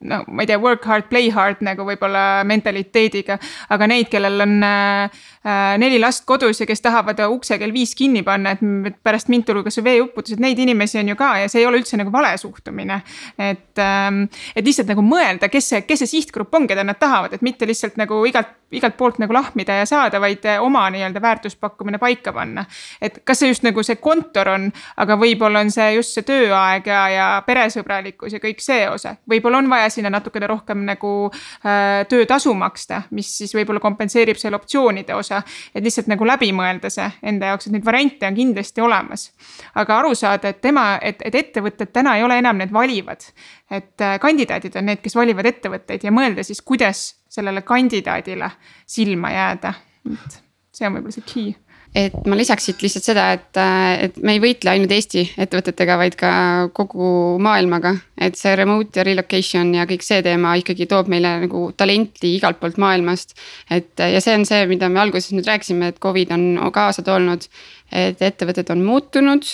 no 0.02 0.22
ma 0.26 0.42
ei 0.42 0.46
tea, 0.46 0.58
work 0.58 0.84
hard, 0.88 1.08
play 1.10 1.30
hard 1.32 1.62
nagu 1.64 1.84
võib-olla 1.86 2.42
mentaliteediga. 2.48 3.38
aga 3.74 3.88
neid, 3.90 4.08
kellel 4.12 4.44
on 4.44 4.56
äh, 4.66 5.20
äh, 5.46 5.74
neli 5.80 6.00
last 6.02 6.24
kodus 6.28 6.62
ja 6.62 6.66
kes 6.68 6.82
tahavad 6.84 7.20
ukse 7.28 7.58
kell 7.60 7.74
viis 7.74 7.94
kinni 7.98 8.24
panna, 8.26 8.56
et 8.56 8.98
pärast 9.02 9.30
mind 9.32 9.46
tuli 9.48 9.64
kas 9.66 9.78
või 9.80 9.88
veeuputus, 9.90 10.36
et 10.36 10.42
neid 10.42 10.58
inimesi 10.58 11.00
on 11.00 11.12
ju 11.12 11.18
ka 11.18 11.32
ja 11.42 11.52
see 11.52 11.62
ei 11.62 11.68
ole 11.68 11.82
üldse 11.82 11.98
nagu 12.00 12.12
vale 12.14 12.34
suhtumine. 12.40 13.02
et 13.38 13.78
ähm,, 13.78 14.24
et 14.56 14.66
lihtsalt 14.66 14.90
nagu 14.90 15.04
mõelda, 15.06 15.50
kes 15.52 15.72
see, 15.72 15.84
kes 15.86 16.04
see 16.04 16.18
sihtgrupp 16.18 16.54
on, 16.54 16.66
keda 16.70 16.84
nad 16.86 16.98
tahavad, 17.00 17.32
et 17.36 17.42
mitte 17.46 17.68
lihtsalt 17.68 17.96
nagu 18.00 18.24
igalt, 18.28 18.58
igalt 18.72 18.96
poolt 18.96 19.18
nagu 19.22 19.34
lahmida 19.34 19.76
ja 19.82 19.86
saada, 19.88 20.20
vaid 20.20 20.46
oma 20.60 20.84
nii-öelda 20.90 21.22
väärtuspakkumine 21.22 21.98
paika 21.98 22.32
panna. 22.32 22.64
et 23.00 23.20
kas 23.24 23.38
see 23.38 23.48
just 23.48 23.62
nagu 23.66 23.82
see 23.82 23.96
kontor 23.96 24.48
on, 24.48 24.68
aga 24.96 25.16
võib-olla 25.20 25.62
on 25.64 25.70
see 25.70 25.94
just 25.96 26.16
see 26.16 26.26
tööaeg 26.26 26.86
ja, 26.86 27.02
ja 27.12 27.26
peresõbralikkus 27.46 28.36
ja 28.36 28.40
kõik 28.42 28.62
see 28.64 28.88
osa, 28.88 29.16
võib-olla 29.28 29.62
on 29.62 29.70
vaja 29.70 29.90
sinna 29.90 30.10
natukene 30.12 30.48
rohkem 30.50 30.84
nagu 30.88 31.12
äh, 31.30 32.02
töötasu 32.08 32.54
maksta, 32.58 33.02
mis 33.10 33.30
siis 33.38 33.54
võib-olla 33.56 33.82
kompenseerib 33.82 34.40
selle 34.40 34.58
optsioonide 34.60 35.14
osa. 35.14 35.42
et 35.74 35.84
lihtsalt 35.84 36.10
nagu 36.12 36.26
läbi 36.26 36.52
mõelda 36.56 36.90
see 36.90 37.08
enda 37.22 37.52
jaoks, 37.52 37.66
et 37.66 37.76
neid 37.76 37.86
variante 37.86 38.26
on 38.26 38.38
kindlasti 38.38 38.80
olemas. 38.80 39.30
aga 39.74 39.98
aru 39.98 40.14
saada, 40.18 40.52
et 40.52 40.60
tema, 40.60 40.98
et, 41.02 41.22
et 41.24 41.34
ettevõtted 41.34 41.92
täna 41.92 42.16
ei 42.16 42.24
ole 42.24 42.38
enam 42.38 42.58
need 42.58 42.72
valivad. 42.72 43.24
et 43.70 44.00
äh, 44.00 44.18
kandidaadid 44.20 44.76
on 44.76 44.90
need, 44.90 45.02
kes 45.02 45.16
valivad 45.16 45.46
ettevõtteid 45.46 46.04
ja 46.04 46.12
mõelda 46.14 46.44
siis, 46.46 46.62
kuidas 46.62 47.21
sellele 47.32 47.64
kandidaadile 47.66 48.50
silma 48.86 49.32
jääda. 49.32 49.74
et 50.12 50.40
see 50.72 50.88
on 50.88 50.96
võib-olla 50.96 51.14
see 51.16 51.28
key 51.28 51.52
et 51.94 52.14
ma 52.28 52.36
lisaks 52.36 52.66
siit 52.68 52.82
lihtsalt 52.82 53.04
seda, 53.04 53.26
et, 53.36 53.58
et 54.06 54.16
me 54.24 54.36
ei 54.36 54.40
võitle 54.42 54.72
ainult 54.72 54.92
Eesti 54.96 55.24
ettevõtetega, 55.40 55.98
vaid 56.00 56.16
ka 56.18 56.32
kogu 56.76 57.38
maailmaga. 57.42 57.94
et 58.22 58.36
see 58.38 58.54
remote 58.56 58.98
ja 58.98 59.04
relocation 59.04 59.74
ja 59.76 59.84
kõik 59.88 60.04
see 60.06 60.22
teema 60.24 60.54
ikkagi 60.60 60.86
toob 60.88 61.10
meile 61.12 61.34
nagu 61.44 61.64
talenti 61.76 62.34
igalt 62.38 62.60
poolt 62.60 62.80
maailmast. 62.80 63.36
et 63.70 63.92
ja 64.00 64.20
see 64.24 64.36
on 64.38 64.46
see, 64.48 64.64
mida 64.70 64.88
me 64.88 65.02
alguses 65.04 65.34
nüüd 65.36 65.48
rääkisime, 65.48 65.92
et 65.92 66.00
Covid 66.00 66.32
on 66.32 66.46
kaasa 66.72 67.04
toonud. 67.04 67.48
et 67.92 68.22
ettevõtted 68.24 68.70
on 68.72 68.84
muutunud 68.84 69.44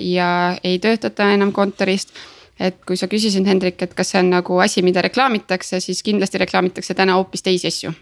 ja 0.00 0.28
ei 0.64 0.78
töötata 0.80 1.28
enam 1.36 1.52
kontorist 1.52 2.14
et 2.60 2.76
kui 2.86 2.98
sa 2.98 3.08
küsisid, 3.10 3.46
Hendrik, 3.48 3.80
et 3.82 3.94
kas 3.96 4.12
see 4.12 4.20
on 4.22 4.30
nagu 4.34 4.58
asi, 4.62 4.82
mida 4.86 5.02
reklaamitakse, 5.04 5.80
siis 5.82 6.02
kindlasti 6.06 6.40
reklaamitakse 6.44 6.94
täna 6.94 7.18
hoopis 7.18 7.42
teisi 7.42 7.70
asju. 7.70 7.94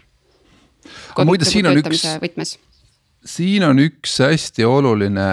muide, 1.25 1.47
siin 1.49 1.67
on 1.67 1.81
üks, 1.81 2.05
siin 3.25 3.63
on 3.63 3.79
üks 3.79 4.19
hästi 4.19 4.67
oluline 4.67 5.27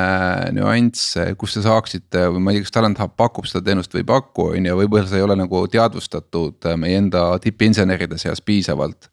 nüanss, 0.56 1.18
kus 1.38 1.58
te 1.58 1.64
saaksite 1.66 2.28
või 2.30 2.44
ma 2.44 2.54
ei 2.54 2.60
tea, 2.60 2.68
kas 2.68 2.76
Talent 2.78 3.02
Hub 3.02 3.14
pakub 3.18 3.50
seda 3.50 3.64
teenust 3.66 3.94
või 3.94 4.04
ei 4.04 4.10
paku, 4.12 4.50
on 4.54 4.70
ju, 4.70 4.80
võib-olla 4.84 5.10
see 5.10 5.20
ei 5.20 5.26
ole 5.26 5.36
nagu 5.40 5.66
teadvustatud 5.68 6.72
meie 6.80 7.02
enda 7.02 7.26
tippinseneride 7.42 8.18
seas 8.20 8.40
piisavalt 8.40 9.10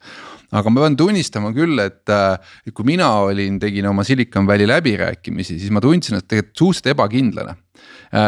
aga 0.48 0.70
ma 0.72 0.84
pean 0.84 0.96
tunnistama 0.96 1.50
küll, 1.56 1.76
et, 1.82 2.08
et 2.08 2.74
kui 2.74 2.86
mina 2.88 3.10
olin, 3.26 3.58
tegin 3.60 3.88
oma 3.90 4.04
Silicon 4.06 4.46
Valley 4.48 4.68
läbirääkimisi, 4.68 5.58
siis 5.60 5.72
ma 5.74 5.82
tundsin 5.84 6.16
ennast 6.16 6.28
tegelikult 6.30 6.62
suhteliselt 6.62 6.94
ebakindlana. 6.94 7.56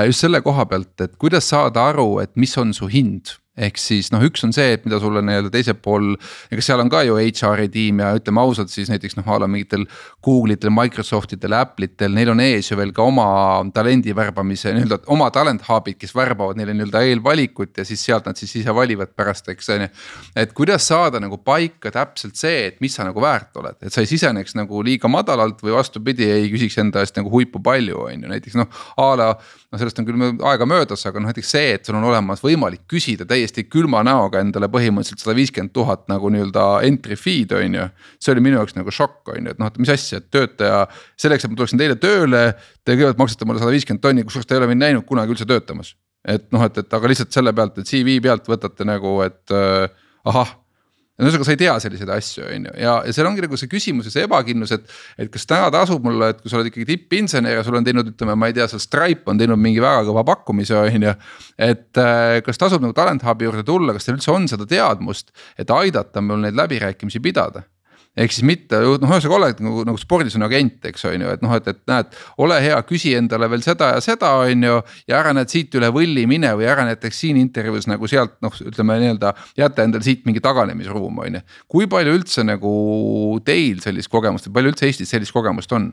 Just 0.06 0.20
selle 0.20 0.42
koha 0.44 0.66
pealt, 0.68 1.00
et 1.00 1.16
kuidas 1.16 1.48
saada 1.48 1.86
aru, 1.92 2.20
et 2.20 2.32
mis 2.36 2.56
on 2.60 2.74
su 2.76 2.88
hind 2.92 3.36
ehk 3.58 3.78
siis 3.80 4.12
noh, 4.14 4.22
üks 4.22 4.44
on 4.46 4.52
see, 4.54 4.76
et 4.76 4.84
mida 4.86 5.00
sulle 5.02 5.20
nii-öelda 5.26 5.50
teisel 5.50 5.74
pool, 5.82 6.12
ega 6.54 6.62
seal 6.62 6.80
on 6.84 6.90
ka 6.92 7.02
ju 7.02 7.16
HR-i 7.18 7.66
tiim 7.72 7.98
ja 8.02 8.12
ütleme 8.14 8.42
ausalt, 8.42 8.70
siis 8.70 8.90
näiteks 8.92 9.16
noh, 9.18 9.26
a 9.26 9.40
la 9.42 9.48
mingitel 9.50 9.86
Google 10.24 10.54
itel, 10.54 10.70
Microsoft 10.74 11.34
idel, 11.34 11.56
Apple 11.58 11.90
itel, 11.90 12.14
neil 12.14 12.30
on 12.30 12.42
ees 12.44 12.70
ju 12.70 12.78
veel 12.78 12.92
ka 12.94 13.02
oma 13.10 13.26
talendi 13.74 14.14
värbamise 14.16 14.70
nii-öelda 14.76 15.00
oma 15.10 15.28
talent 15.34 15.66
hub'id, 15.66 15.98
kes 16.00 16.14
värbavad 16.16 16.60
neile 16.60 16.76
nii-öelda 16.76 17.02
eelvalikut 17.10 17.82
ja 17.82 17.86
siis 17.88 18.04
sealt 18.06 18.28
nad 18.30 18.38
siis 18.38 18.54
ise 18.62 18.74
valivad 18.76 19.12
pärast, 19.18 19.50
eks 19.50 19.72
on 19.74 19.84
ju. 19.86 19.90
et 20.44 20.54
kuidas 20.56 20.86
saada 20.86 21.20
nagu 21.22 21.40
paika 21.42 21.90
täpselt 21.94 22.38
see, 22.38 22.68
et 22.70 22.80
mis 22.84 22.94
sa 22.94 23.08
nagu 23.08 23.22
väärt 23.22 23.58
oled, 23.58 23.80
et 23.82 23.92
sa 23.92 24.04
ei 24.04 24.10
siseneks 24.10 24.54
nagu 24.58 24.84
liiga 24.86 25.10
madalalt 25.10 25.60
või 25.66 25.74
vastupidi, 25.74 26.30
ei 26.30 26.48
küsiks 26.54 26.78
enda 26.80 27.02
eest 27.02 27.18
nagu 27.18 27.32
huipu 27.34 27.58
palju, 27.66 28.06
on 28.06 28.24
ju, 28.24 28.30
näiteks 28.30 28.60
noh 28.62 28.80
a 29.00 29.10
la 29.18 29.30
no 29.34 29.78
sellest 29.78 30.00
on 30.00 30.06
küll 30.06 30.24
aega 30.46 30.66
möödas, 30.70 31.02
aga 31.06 31.20
noh, 31.20 31.30
näiteks 31.30 31.50
see, 31.50 31.74
et 31.76 31.86
sul 31.86 31.98
on 31.98 32.06
olemas 32.08 32.42
võimalik 32.46 32.86
küsida 32.90 33.26
täiesti 33.28 33.39
külma 33.70 34.02
näoga 34.06 34.42
endale 34.44 34.68
põhimõtteliselt 34.72 35.22
sada 35.24 35.36
viiskümmend 35.38 35.72
tuhat 35.76 36.06
nagu 36.10 36.30
nii-öelda 36.32 36.66
entry 36.88 37.16
fee'd 37.18 37.54
on 37.56 37.74
ju. 37.78 37.88
see 38.20 38.34
oli 38.34 38.44
minu 38.44 38.60
jaoks 38.60 38.76
nagu 38.76 38.94
šokk 38.94 39.32
on 39.34 39.48
ju, 39.48 39.54
et 39.54 39.58
noh, 39.62 39.70
et 39.70 39.80
mis 39.82 39.92
asja, 39.92 40.20
et 40.20 40.30
töötaja 40.30 40.84
selleks, 41.20 41.44
et 41.44 41.50
ma 41.50 41.60
tuleksin 41.60 41.80
teile 41.80 41.98
tööle. 42.00 42.44
Te 42.84 42.94
kõigepealt 42.94 43.20
maksate 43.22 43.48
mulle 43.48 43.62
sada 43.62 43.74
viiskümmend 43.74 44.04
tonni, 44.04 44.24
kusjuures 44.26 44.48
te 44.48 44.56
ei 44.56 44.62
ole 44.62 44.70
mind 44.70 44.84
näinud 44.84 45.08
kunagi 45.08 45.34
üldse 45.34 45.48
töötamas. 45.48 45.94
et 46.28 46.50
noh, 46.52 46.62
et, 46.66 46.76
et 46.76 46.94
aga 46.94 47.08
lihtsalt 47.08 47.32
selle 47.32 47.52
pealt, 47.56 47.78
et 47.80 47.88
CV 47.88 48.20
pealt 48.20 48.48
võtate 48.48 48.84
nagu, 48.84 49.20
et 49.24 49.54
äh, 49.56 49.88
ahah 50.28 50.59
ühesõnaga, 51.26 51.46
sa 51.48 51.54
ei 51.54 51.60
tea 51.60 51.76
selliseid 51.84 52.12
asju, 52.14 52.44
on 52.46 52.68
ju, 52.68 52.74
ja, 52.82 52.94
ja 53.06 53.14
seal 53.16 53.28
ongi 53.30 53.44
nagu 53.44 53.58
see 53.60 53.70
küsimus 53.70 54.08
ja 54.08 54.14
see 54.14 54.26
ebakindlus, 54.28 54.74
et. 54.76 54.86
et 55.20 55.32
kas 55.32 55.48
täna 55.48 55.70
tasub 55.74 56.04
mulle, 56.06 56.32
et 56.34 56.40
kui 56.42 56.52
sa 56.52 56.58
oled 56.58 56.70
ikkagi 56.70 56.88
tippinsener 56.92 57.58
ja 57.58 57.64
sul 57.66 57.78
on 57.78 57.86
teinud, 57.86 58.12
ütleme, 58.14 58.36
ma 58.38 58.50
ei 58.50 58.56
tea, 58.56 58.68
seal 58.70 58.82
Stripe 58.82 59.30
on 59.32 59.40
teinud 59.40 59.60
mingi 59.60 59.82
väga 59.82 60.04
kõva 60.08 60.24
pakkumise, 60.28 60.78
on 60.78 61.08
ju. 61.08 61.16
et 61.70 62.00
äh, 62.00 62.38
kas 62.46 62.60
tasub 62.60 62.84
nagu 62.84 62.96
Talent 62.96 63.26
Hubi 63.26 63.48
juurde 63.48 63.66
tulla, 63.66 63.96
kas 63.96 64.08
teil 64.08 64.18
üldse 64.18 64.32
on 64.34 64.48
seda 64.50 64.68
teadmust, 64.70 65.34
et 65.60 65.70
aidata 65.74 66.24
mul 66.24 66.42
neid 66.46 66.58
läbirääkimisi 66.58 67.22
pidada 67.24 67.64
ehk 68.20 68.34
siis 68.34 68.46
mitte 68.46 68.80
noh, 68.82 68.98
ühesõnaga 69.00 69.36
oled 69.38 69.62
nagu, 69.64 69.84
nagu 69.88 70.00
spordis 70.00 70.36
on 70.38 70.44
agent, 70.46 70.78
eks 70.90 71.06
on 71.08 71.24
ju, 71.24 71.30
et 71.36 71.44
noh, 71.44 71.54
et, 71.56 71.70
et 71.72 71.80
näed, 71.90 72.18
ole 72.44 72.58
hea, 72.64 72.80
küsi 72.88 73.14
endale 73.18 73.48
veel 73.52 73.64
seda 73.64 73.94
ja 73.94 74.02
seda, 74.04 74.32
on 74.44 74.66
ju. 74.66 74.80
ja 75.10 75.20
ära 75.20 75.32
näed 75.36 75.52
siit 75.52 75.74
üle 75.78 75.90
võlli 75.94 76.26
mine 76.30 76.52
või 76.58 76.68
ära 76.70 76.84
näiteks 76.88 77.22
siin 77.24 77.40
intervjuus 77.40 77.88
nagu 77.90 78.10
sealt 78.10 78.36
noh, 78.44 78.54
ütleme 78.66 78.98
nii-öelda 79.02 79.32
jäta 79.58 79.86
endale 79.86 80.06
siit 80.06 80.26
mingi 80.28 80.42
taganemisruum, 80.44 81.22
on 81.24 81.40
ju. 81.40 81.42
kui 81.70 81.88
palju 81.90 82.18
üldse 82.18 82.44
nagu 82.46 82.74
teil 83.46 83.80
sellist 83.84 84.12
kogemust 84.12 84.50
või 84.50 84.58
palju 84.58 84.74
üldse 84.74 84.90
Eestis 84.90 85.12
sellist 85.14 85.34
kogemust 85.36 85.72
on? 85.76 85.92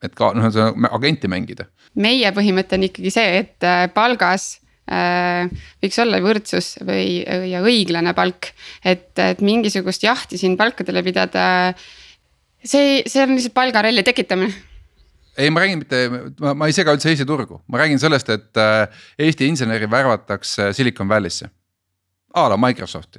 et 0.00 0.14
ka 0.16 0.32
noh, 0.32 0.48
agenti 0.96 1.28
mängida. 1.28 1.68
meie 2.00 2.32
põhimõte 2.36 2.78
on 2.78 2.88
ikkagi 2.88 3.12
see, 3.12 3.44
et 3.44 3.68
äh, 3.68 3.84
palgas 3.92 4.54
võiks 4.90 5.98
olla 6.02 6.18
võrdsus 6.24 6.72
või, 6.82 7.20
ja 7.50 7.60
õiglane 7.62 8.14
palk. 8.16 8.50
et, 8.84 9.12
et 9.22 9.40
mingisugust 9.44 10.02
jahti 10.02 10.38
siin 10.40 10.56
palkadele 10.58 11.04
pidada, 11.06 11.44
see, 12.58 13.04
see 13.06 13.22
on 13.22 13.36
lihtsalt 13.36 13.54
palgaralli 13.54 14.02
tekitamine 14.06 14.50
ei, 15.38 15.50
ma 15.50 15.62
räägin 15.62 15.80
mitte, 15.80 16.02
ma 16.54 16.66
ei 16.68 16.74
sega 16.76 16.92
üldse 16.94 17.10
Eesti 17.12 17.26
turgu, 17.28 17.62
ma 17.70 17.80
räägin 17.80 18.00
sellest, 18.02 18.28
et 18.34 18.60
äh, 18.60 19.02
Eesti 19.18 19.48
inseneri 19.48 19.88
värvatakse 19.90 20.72
Silicon 20.76 21.08
Valley'sse. 21.08 21.50
a 22.34 22.48
la 22.48 22.56
Microsofti 22.56 23.18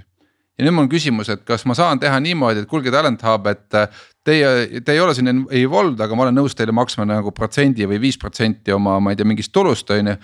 ja 0.61 0.65
nüüd 0.67 0.75
mul 0.75 0.85
on 0.85 0.91
küsimus, 0.91 1.29
et 1.33 1.41
kas 1.47 1.65
ma 1.65 1.75
saan 1.77 1.99
teha 1.99 2.19
niimoodi, 2.21 2.63
et 2.63 2.69
kuulge 2.69 2.91
Talent 2.93 3.23
Hub, 3.25 3.47
et 3.49 3.77
äh, 3.77 4.03
teie, 4.27 4.81
te 4.85 4.93
ei 4.93 5.01
ole 5.01 5.15
siin 5.17 5.31
evolved, 5.57 5.99
aga 6.03 6.17
ma 6.17 6.25
olen 6.27 6.37
nõus 6.37 6.55
teile 6.57 6.73
maksma 6.75 7.07
nagu 7.09 7.33
protsendi 7.35 7.87
või 7.89 7.99
viis 8.03 8.19
protsenti 8.21 8.73
oma, 8.75 8.99
ma 9.01 9.13
ei 9.13 9.19
tea, 9.19 9.27
mingist 9.27 9.53
tulust, 9.55 9.89
on 9.95 10.11
ju. 10.11 10.15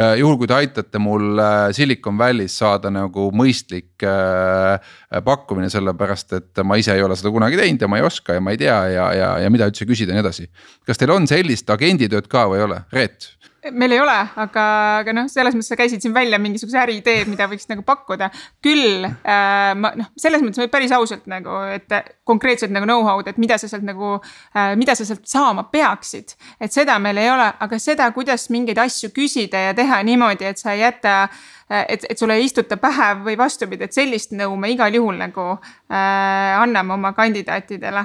ja 0.00 0.08
juhul, 0.18 0.36
kui 0.40 0.50
te 0.50 0.56
aitate 0.56 1.02
mul 1.02 1.38
äh, 1.38 1.68
Silicon 1.76 2.18
Valley's 2.18 2.56
saada 2.58 2.90
nagu 2.94 3.28
mõistlik 3.36 4.02
äh, 4.02 4.90
pakkumine, 5.24 5.70
sellepärast 5.70 6.34
et 6.40 6.64
ma 6.66 6.78
ise 6.80 6.96
ei 6.96 7.06
ole 7.06 7.16
seda 7.18 7.32
kunagi 7.34 7.60
teinud 7.60 7.86
ja 7.86 7.90
ma 7.90 8.02
ei 8.02 8.08
oska 8.08 8.38
ja 8.38 8.42
ma 8.42 8.54
ei 8.54 8.60
tea 8.60 8.80
ja, 8.90 9.08
ja, 9.14 9.30
ja 9.44 9.54
mida 9.54 9.70
üldse 9.70 9.86
küsida 9.86 10.12
ja 10.12 10.18
nii 10.18 10.26
edasi. 10.26 10.50
kas 10.86 10.98
teil 10.98 11.14
on 11.14 11.30
sellist 11.30 11.70
agenditööd 11.70 12.26
ka 12.30 12.48
või 12.50 12.62
ei 12.62 12.68
ole, 12.68 12.82
Reet? 12.94 13.30
Meil 13.72 13.92
ei 13.96 14.00
ole, 14.00 14.16
aga, 14.44 14.64
aga 15.00 15.14
noh, 15.16 15.28
selles 15.30 15.54
mõttes 15.56 15.70
sa 15.72 15.78
käisid 15.78 16.02
siin 16.04 16.14
välja 16.14 16.38
mingisuguse 16.42 16.78
äriidee, 16.82 17.24
mida 17.30 17.46
võiks 17.50 17.68
nagu 17.70 17.84
pakkuda. 17.86 18.30
küll 18.64 19.06
äh, 19.06 19.72
ma 19.78 19.92
noh, 19.96 20.10
selles 20.20 20.42
mõttes 20.44 20.68
päris 20.72 20.92
ausalt 20.92 21.26
nagu, 21.30 21.56
et 21.72 21.90
konkreetselt 22.24 22.74
nagu 22.74 22.88
know-how'd, 22.88 23.28
et 23.30 23.40
mida 23.40 23.58
sa 23.60 23.70
sealt 23.70 23.86
nagu 23.86 24.16
äh,, 24.18 24.74
mida 24.80 24.96
sa 24.98 25.06
sealt 25.08 25.24
saama 25.28 25.68
peaksid. 25.72 26.36
et 26.60 26.72
seda 26.72 26.98
meil 26.98 27.18
ei 27.22 27.30
ole, 27.30 27.50
aga 27.66 27.78
seda, 27.78 28.10
kuidas 28.16 28.48
mingeid 28.50 28.78
asju 28.84 29.12
küsida 29.14 29.68
ja 29.68 29.74
teha 29.74 30.02
niimoodi, 30.02 30.48
et 30.50 30.60
sa 30.60 30.74
ei 30.74 30.84
jäta 30.84 31.22
äh, 31.22 31.86
et, 31.88 32.04
et 32.10 32.18
sulle 32.18 32.36
ei 32.38 32.48
istuta 32.48 32.76
pähe 32.80 33.12
või 33.24 33.38
vastupidi, 33.38 33.86
et 33.86 33.96
sellist 33.96 34.34
nõu 34.36 34.56
me 34.60 34.70
igal 34.74 34.94
juhul 34.94 35.16
nagu 35.20 35.54
äh, 35.54 36.60
anname 36.60 36.96
oma 36.98 37.14
kandidaatidele. 37.16 38.04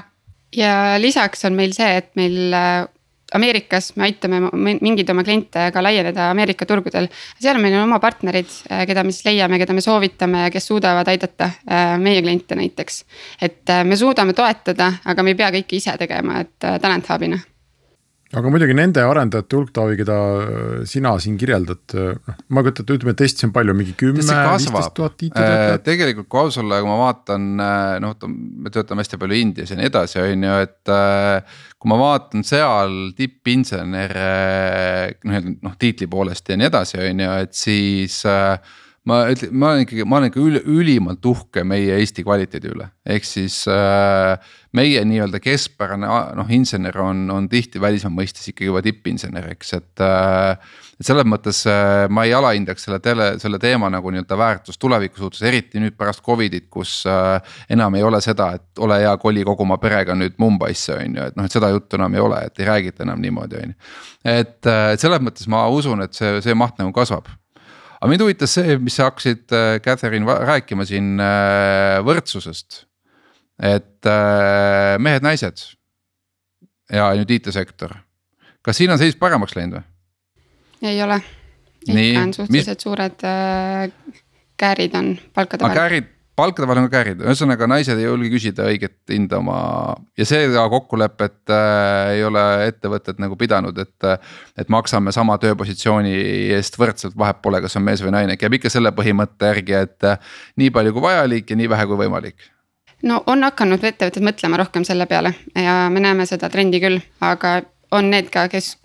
ja 0.56 0.72
lisaks 0.98 1.46
on 1.46 1.60
meil 1.60 1.76
see, 1.76 1.98
et 2.00 2.16
meil 2.20 2.56
äh, 2.56 2.88
Ameerikas 3.34 3.92
me 3.96 4.08
aitame 4.08 4.40
mingeid 4.82 5.10
oma 5.14 5.24
kliente 5.24 5.68
ka 5.74 5.84
laieneda 5.84 6.30
Ameerika 6.32 6.66
turgudel. 6.66 7.10
seal 7.40 7.60
meil 7.62 7.76
on 7.78 7.86
oma 7.86 8.00
partnerid, 8.00 8.50
äh, 8.72 8.86
keda 8.90 9.04
me 9.04 9.14
siis 9.14 9.28
leiame, 9.28 9.60
keda 9.62 9.74
me 9.74 9.84
soovitame, 9.86 10.48
kes 10.54 10.68
suudavad 10.72 11.08
aidata 11.08 11.52
äh, 11.52 11.94
meie 12.02 12.22
kliente 12.22 12.56
näiteks. 12.56 13.04
et 13.42 13.70
äh, 13.70 13.84
me 13.86 13.96
suudame 13.96 14.34
toetada, 14.34 14.94
aga 15.06 15.24
me 15.24 15.36
ei 15.36 15.40
pea 15.40 15.52
kõike 15.60 15.78
ise 15.78 15.98
tegema, 15.98 16.42
et 16.42 16.70
Talent 16.82 17.10
Hub'ina 17.10 17.40
aga 18.30 18.50
muidugi 18.54 18.76
nende 18.78 19.02
arendajate 19.02 19.58
hulk, 19.58 19.72
Taavi, 19.74 19.96
keda 19.98 20.18
sina 20.90 21.16
siin 21.22 21.38
kirjeldad, 21.40 21.96
noh, 21.96 22.36
ma 22.54 22.64
kujutan 22.66 22.86
ette, 22.86 22.98
ütleme 23.00 23.16
testid 23.18 23.48
on 23.48 23.54
palju, 23.56 23.76
mingi 23.78 23.96
kümme, 23.98 24.22
viisteist 24.22 24.94
tuhat 24.98 25.26
IT-töötajat. 25.26 25.86
tegelikult 25.88 26.30
kui 26.30 26.42
aus 26.44 26.60
olla, 26.62 26.82
kui 26.84 26.92
ma 26.92 27.00
vaatan, 27.02 27.48
noh, 28.06 28.18
me 28.30 28.74
töötame 28.74 29.02
hästi 29.06 29.20
palju 29.22 29.40
Indias 29.40 29.74
ja 29.74 29.80
nii 29.80 29.90
edasi, 29.90 30.20
on 30.22 30.46
ju, 30.46 30.60
et 30.68 30.94
kui 31.80 31.94
ma 31.94 31.98
vaatan 32.04 32.46
seal 32.46 33.00
tippinsenere 33.18 34.30
nii-öelda 35.24 35.56
noh 35.66 35.80
tiitli 35.82 36.10
poolest 36.12 36.54
ja 36.54 36.60
nii 36.60 36.70
edasi, 36.70 37.00
on 37.02 37.26
ju, 37.26 37.34
et 37.48 37.58
siis 37.58 38.22
äh, 38.30 38.78
ma 39.10 39.20
ütlen, 39.32 39.54
ma 39.56 39.74
olen 39.74 39.86
ikkagi, 39.86 40.06
ma 40.08 40.20
olen 40.20 40.32
ikka 40.32 40.42
üli, 40.44 40.62
ülimalt 40.70 41.26
uhke 41.26 41.64
meie 41.68 41.98
Eesti 42.00 42.24
kvaliteedi 42.26 42.70
üle, 42.72 42.90
ehk 43.10 43.26
siis 43.28 43.62
äh, 43.72 44.52
meie 44.76 45.02
nii-öelda 45.08 45.42
keskpärane 45.42 46.10
noh, 46.38 46.52
insener 46.54 46.98
on, 47.02 47.24
on 47.34 47.48
tihti 47.50 47.82
välismaa 47.82 48.14
mõistes 48.14 48.46
ikkagi 48.52 48.70
juba 48.70 48.84
tippinsener, 48.86 49.50
eks, 49.56 49.74
et 49.80 50.06
äh,. 50.06 50.78
et 51.00 51.08
selles 51.08 51.26
mõttes 51.32 51.62
äh, 51.72 52.06
ma 52.12 52.26
ei 52.28 52.36
alahindaks 52.36 52.86
selle 52.86 53.00
tele, 53.04 53.32
selle 53.42 53.60
teema 53.62 53.90
nagu 53.90 54.12
nii-öelda 54.14 54.38
väärtust 54.38 54.82
tuleviku 54.82 55.24
suhtes, 55.24 55.42
eriti 55.48 55.82
nüüd 55.82 55.98
pärast 55.98 56.24
Covidit, 56.26 56.68
kus 56.70 57.02
äh, 57.10 57.40
enam 57.72 57.98
ei 57.98 58.06
ole 58.06 58.22
seda, 58.26 58.52
et 58.60 58.84
ole 58.84 59.02
hea, 59.06 59.16
koli 59.22 59.48
kogu 59.48 59.66
oma 59.66 59.80
perega 59.82 60.18
nüüd 60.18 60.38
Mumbaisse 60.38 61.00
on 61.00 61.20
ju, 61.20 61.30
et 61.32 61.40
noh, 61.40 61.50
et 61.50 61.56
seda 61.56 61.72
juttu 61.74 61.98
enam 61.98 62.16
ei 62.16 62.26
ole, 62.26 62.44
et 62.46 62.62
ei 62.62 62.70
räägita 62.70 63.08
enam 63.08 63.24
niimoodi, 63.24 63.64
on 63.64 63.74
ju. 63.74 63.94
et, 64.24 64.58
äh, 64.68 64.94
et 64.94 65.02
selles 65.02 65.24
mõttes 65.24 65.50
ma 65.50 65.66
usun, 65.74 66.04
et 66.06 66.14
see, 66.14 66.38
see 66.46 66.58
maht 66.58 66.78
nagu 66.82 66.94
kasvab 66.96 67.32
aga 68.00 68.12
mind 68.12 68.24
huvitas 68.24 68.56
see, 68.56 68.78
mis 68.82 68.96
sa 69.00 69.10
hakkasid, 69.10 69.46
äh, 69.52 69.80
Catherine 69.84 70.38
rääkima 70.50 70.88
siin 70.88 71.20
äh, 71.24 72.00
võrdsusest. 72.08 72.86
et 73.60 74.08
äh, 74.08 74.96
mehed-naised 75.04 75.66
ja 76.96 77.10
nüüd 77.20 77.34
IT-sektor, 77.36 77.98
kas 78.64 78.80
siin 78.80 78.94
on 78.94 79.02
seis 79.02 79.20
paremaks 79.20 79.58
läinud 79.58 79.82
või? 79.82 80.94
ei 80.94 81.04
ole, 81.04 81.20
ikka 81.86 82.24
on 82.24 82.34
suhteliselt 82.38 82.80
mis... 82.80 82.88
suured 82.88 83.28
äh, 83.28 84.16
käärid 84.60 84.96
on 84.96 85.12
palkade 85.36 85.68
vahel. 85.68 85.82
käärid 85.82 86.16
palkade 86.40 86.68
vahel 86.68 86.84
on 86.84 86.90
ka 86.90 86.96
käärid, 86.98 87.24
ühesõnaga 87.24 87.68
naised 87.70 88.00
ei 88.00 88.08
julge 88.08 88.32
küsida 88.34 88.68
õiget 88.72 88.98
hinda 89.12 89.40
oma 89.42 89.60
ja 90.20 90.28
seda 90.28 90.66
kokkulepet 90.72 91.54
äh, 91.54 92.14
ei 92.16 92.24
ole 92.28 92.44
ettevõtted 92.70 93.22
nagu 93.22 93.38
pidanud, 93.40 93.78
et. 93.78 94.12
et 94.60 94.70
maksame 94.70 95.12
sama 95.16 95.38
tööpositsiooni 95.42 96.14
eest 96.56 96.78
võrdselt, 96.80 97.16
vahet 97.18 97.40
pole, 97.44 97.62
kas 97.64 97.78
on 97.80 97.86
mees 97.86 98.04
või 98.04 98.14
naine, 98.16 98.38
käib 98.40 98.58
ikka 98.58 98.72
selle 98.72 98.92
põhimõtte 98.96 99.54
järgi, 99.54 99.76
et 99.88 100.08
äh, 100.08 100.32
nii 100.60 100.72
palju 100.76 100.96
kui 100.96 101.06
vajalik 101.06 101.52
ja 101.52 101.60
nii 101.60 101.70
vähe 101.72 101.88
kui 101.90 102.00
võimalik 102.04 102.50
no 103.04 103.22
on 103.32 103.44
hakanud 103.48 103.84
ettevõtted 103.84 104.26
mõtlema 104.26 104.60
rohkem 104.60 104.86
selle 104.88 105.08
peale 105.10 105.34
ja 105.56 105.82
me 105.92 106.04
näeme 106.04 106.28
seda 106.30 106.50
trendi 106.52 106.82
küll, 106.84 107.00
aga 107.24 107.60
on 107.96 108.12
need 108.12 108.30
ka, 108.34 108.48
kes 108.52 108.76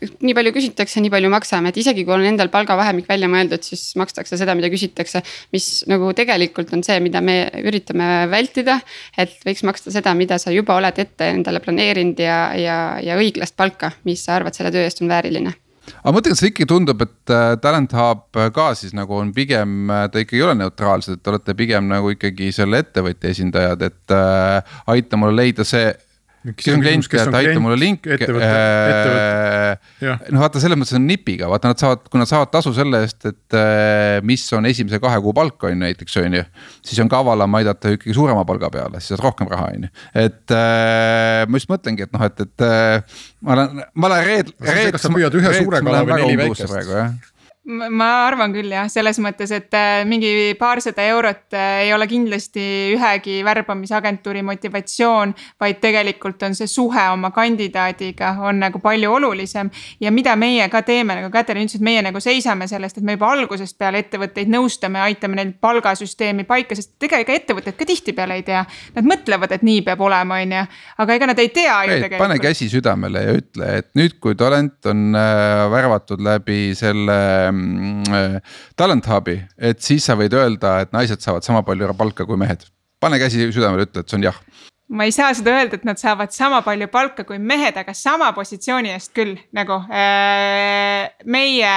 nii 0.00 0.34
palju 0.36 0.52
küsitakse, 0.56 1.02
nii 1.04 1.12
palju 1.12 1.30
maksame, 1.32 1.72
et 1.72 1.80
isegi 1.80 2.04
kui 2.06 2.14
on 2.16 2.26
endal 2.26 2.50
palgavahemik 2.52 3.08
välja 3.10 3.28
mõeldud, 3.30 3.64
siis 3.66 3.94
makstakse 4.00 4.38
seda, 4.40 4.56
mida 4.58 4.70
küsitakse. 4.72 5.22
mis 5.52 5.68
nagu 5.90 6.12
tegelikult 6.16 6.72
on 6.76 6.84
see, 6.86 7.00
mida 7.04 7.20
me 7.24 7.42
üritame 7.64 8.26
vältida, 8.30 8.80
et 9.18 9.36
võiks 9.46 9.64
maksta 9.66 9.92
seda, 9.94 10.14
mida 10.14 10.38
sa 10.38 10.52
juba 10.54 10.76
oled 10.80 10.98
ette 10.98 11.32
endale 11.34 11.60
planeerinud 11.64 12.20
ja, 12.20 12.38
ja, 12.56 12.76
ja 13.02 13.18
õiglast 13.20 13.56
palka, 13.56 13.92
mis 14.04 14.24
sa 14.24 14.38
arvad 14.38 14.56
selle 14.56 14.72
töö 14.74 14.86
eest 14.86 15.02
on 15.04 15.10
vääriline 15.12 15.56
aga 15.90 16.12
ma 16.12 16.16
mõtlen, 16.16 16.36
kas 16.36 16.44
ikkagi 16.46 16.68
tundub, 16.70 17.02
et 17.04 17.32
äh, 17.34 17.54
Talent 17.62 17.94
Hub 17.96 18.38
ka 18.54 18.66
siis 18.78 18.94
nagu 18.96 19.16
on 19.18 19.32
pigem, 19.36 19.90
äh, 19.90 20.06
ta 20.12 20.22
ikkagi 20.22 20.38
ei 20.38 20.46
ole 20.46 20.56
neutraalsed, 20.60 21.18
et 21.18 21.24
te 21.24 21.32
olete 21.32 21.56
pigem 21.58 21.88
nagu 21.90 22.12
ikkagi 22.14 22.50
selle 22.54 22.82
ettevõtja 22.84 23.32
esindajad, 23.34 23.82
et 23.90 24.14
äh, 24.14 24.78
aita 24.94 25.20
mulle 25.20 25.42
leida 25.42 25.66
see 25.66 25.90
kes 26.40 26.70
on 26.72 26.80
klient, 26.80 27.06
et 27.12 27.34
aita 27.40 27.60
mulle 27.60 27.76
link. 27.76 28.06
ettevõte. 28.08 28.48
noh, 30.32 30.40
vaata 30.40 30.62
selles 30.62 30.78
mõttes 30.80 30.96
on 30.96 31.04
nipiga, 31.08 31.48
vaata 31.52 31.72
nad 31.72 31.82
saavad, 31.82 32.06
kui 32.08 32.20
nad 32.20 32.30
saavad 32.30 32.52
tasu 32.54 32.72
selle 32.76 33.02
eest, 33.04 33.26
et 33.28 33.56
äh, 33.58 34.20
mis 34.26 34.44
on 34.56 34.68
esimese 34.70 35.00
kahe 35.02 35.20
kuu 35.24 35.34
palk 35.36 35.68
on 35.68 35.74
ju 35.74 35.80
näiteks 35.82 36.16
on 36.22 36.38
ju. 36.40 36.44
siis 36.86 37.02
on 37.04 37.10
kavalam 37.12 37.58
aidata 37.60 37.92
ikkagi 37.96 38.16
suurema 38.16 38.46
palga 38.48 38.70
peale, 38.72 39.02
siis 39.02 39.14
saad 39.14 39.24
rohkem 39.26 39.50
raha 39.52 39.68
on 39.74 39.88
ju, 39.88 39.92
et 40.26 40.56
äh, 40.56 41.42
ma 41.46 41.60
just 41.60 41.72
mõtlengi, 41.72 42.08
et 42.08 42.16
noh, 42.16 42.24
et, 42.30 42.46
et 42.46 42.66
äh, 42.66 43.20
ma 43.44 43.58
olen, 43.58 43.84
ma 43.94 44.12
olen 44.12 44.24
reed. 44.30 44.54
kas 44.94 45.04
sa 45.04 45.12
püüad 45.12 45.36
ühe 45.42 45.54
suure 45.60 45.84
kala 45.84 46.06
või 46.08 46.22
neli 46.24 46.40
väikest? 46.46 47.36
Ma 47.68 48.06
arvan 48.24 48.54
küll 48.54 48.72
jah, 48.72 48.86
selles 48.88 49.18
mõttes, 49.20 49.50
et 49.52 49.74
äh, 49.76 50.00
mingi 50.08 50.54
paarsada 50.58 51.04
eurot 51.12 51.52
äh, 51.52 51.82
ei 51.84 51.90
ole 51.92 52.06
kindlasti 52.08 52.62
ühegi 52.94 53.42
värbamisagentuuri 53.44 54.40
motivatsioon. 54.48 55.34
vaid 55.60 55.76
tegelikult 55.80 56.42
on 56.42 56.54
see 56.56 56.66
suhe 56.66 57.02
oma 57.12 57.30
kandidaadiga 57.36 58.32
on 58.48 58.62
nagu 58.64 58.80
palju 58.80 59.12
olulisem. 59.12 59.70
ja 60.00 60.10
mida 60.10 60.36
meie 60.36 60.68
ka 60.72 60.82
teeme, 60.82 61.18
nagu 61.20 61.30
Katrin 61.30 61.66
ütles, 61.66 61.76
et 61.76 61.84
meie 61.84 62.02
nagu 62.02 62.20
seisame 62.20 62.66
sellest, 62.68 62.96
et 62.96 63.04
me 63.04 63.18
juba 63.18 63.28
algusest 63.34 63.76
peale 63.78 64.00
ettevõtteid 64.06 64.48
nõustame, 64.48 65.02
aitame 65.04 65.36
neil 65.36 65.52
palgasüsteemi 65.60 66.48
paika, 66.48 66.74
sest 66.74 66.96
tegelikult 66.98 67.42
ettevõtted 67.42 67.76
ka 67.76 67.84
tihtipeale 67.86 68.40
ei 68.40 68.46
tea. 68.46 68.64
Nad 68.96 69.04
mõtlevad, 69.04 69.52
et 69.52 69.62
nii 69.66 69.84
peab 69.84 70.00
olema, 70.00 70.40
on 70.40 70.56
ju, 70.56 70.64
aga 71.04 71.18
ega 71.20 71.28
nad 71.28 71.44
ei 71.44 71.52
tea 71.52 71.76
ju 71.84 71.92
tegelikult. 71.98 72.24
pane 72.24 72.40
käsi 72.40 72.72
südamele 72.72 73.26
ja 73.26 73.36
ütle, 73.36 73.70
et 73.84 73.92
nüüd, 74.00 74.16
kui 74.16 74.34
talent 74.34 74.88
on 74.88 75.12
äh, 75.12 75.68
värvatud 75.70 76.24
läbi 76.24 76.72
selle 76.78 77.20
talent 78.76 79.06
hub'i, 79.10 79.38
et 79.58 79.80
siis 79.84 80.04
sa 80.06 80.16
võid 80.18 80.34
öelda, 80.36 80.80
et 80.84 80.92
naised 80.96 81.22
saavad 81.22 81.46
sama 81.46 81.62
palju 81.66 81.94
palka 81.98 82.26
kui 82.28 82.40
mehed. 82.40 82.66
pane 83.00 83.16
käsi 83.18 83.46
südamele, 83.48 83.88
ütle, 83.88 84.02
et 84.02 84.10
see 84.10 84.18
on 84.18 84.28
jah 84.28 84.42
ma 84.90 85.06
ei 85.06 85.12
saa 85.14 85.30
seda 85.34 85.54
öelda, 85.54 85.78
et 85.78 85.84
nad 85.86 85.98
saavad 86.00 86.32
sama 86.34 86.60
palju 86.66 86.88
palka 86.90 87.24
kui 87.26 87.38
mehed, 87.38 87.76
aga 87.78 87.94
sama 87.94 88.32
positsiooni 88.34 88.90
eest 88.90 89.12
küll 89.14 89.36
nagu 89.56 89.78
äh,. 89.86 91.12
meie 91.30 91.74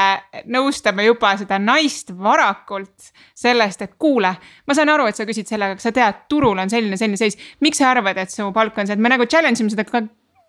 nõustame 0.50 1.06
juba 1.06 1.36
seda 1.38 1.60
naist 1.62 2.14
varakult 2.18 3.14
sellest, 3.38 3.86
et 3.86 3.94
kuule, 4.02 4.34
ma 4.68 4.78
saan 4.78 4.90
aru, 4.94 5.08
et 5.10 5.20
sa 5.20 5.28
küsid 5.30 5.50
sellega, 5.50 5.78
aga 5.78 5.86
sa 5.86 5.94
tead, 5.94 6.26
turul 6.32 6.58
on 6.58 6.74
selline, 6.74 6.98
selline 6.98 7.22
seis. 7.22 7.38
miks 7.62 7.82
sa 7.82 7.92
arvad, 7.94 8.18
et 8.18 8.34
su 8.34 8.50
palk 8.56 8.82
on 8.82 8.90
see, 8.90 8.98
et 8.98 9.06
me 9.06 9.14
nagu 9.14 9.30
challenge 9.30 9.62
ime 9.62 9.74
seda 9.74 9.86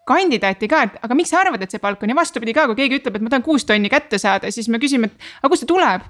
kandidaati 0.08 0.68
ka, 0.68 0.82
et 0.88 0.98
aga 1.06 1.16
miks 1.16 1.32
sa 1.32 1.40
arvad, 1.42 1.62
et 1.64 1.72
see 1.72 1.82
palk 1.82 2.02
on? 2.02 2.12
Ja 2.12 2.18
vastupidi 2.18 2.54
ka, 2.56 2.66
kui 2.70 2.78
keegi 2.82 3.00
ütleb, 3.00 3.16
et 3.18 3.24
ma 3.24 3.32
tahan 3.32 3.44
kuus 3.46 3.64
tonni 3.68 3.90
kätte 3.92 4.20
saada, 4.20 4.50
siis 4.54 4.68
me 4.72 4.80
küsime, 4.82 5.10
et 5.10 5.30
aga 5.40 5.52
kust 5.52 5.64
see 5.64 5.70
tuleb 5.70 6.04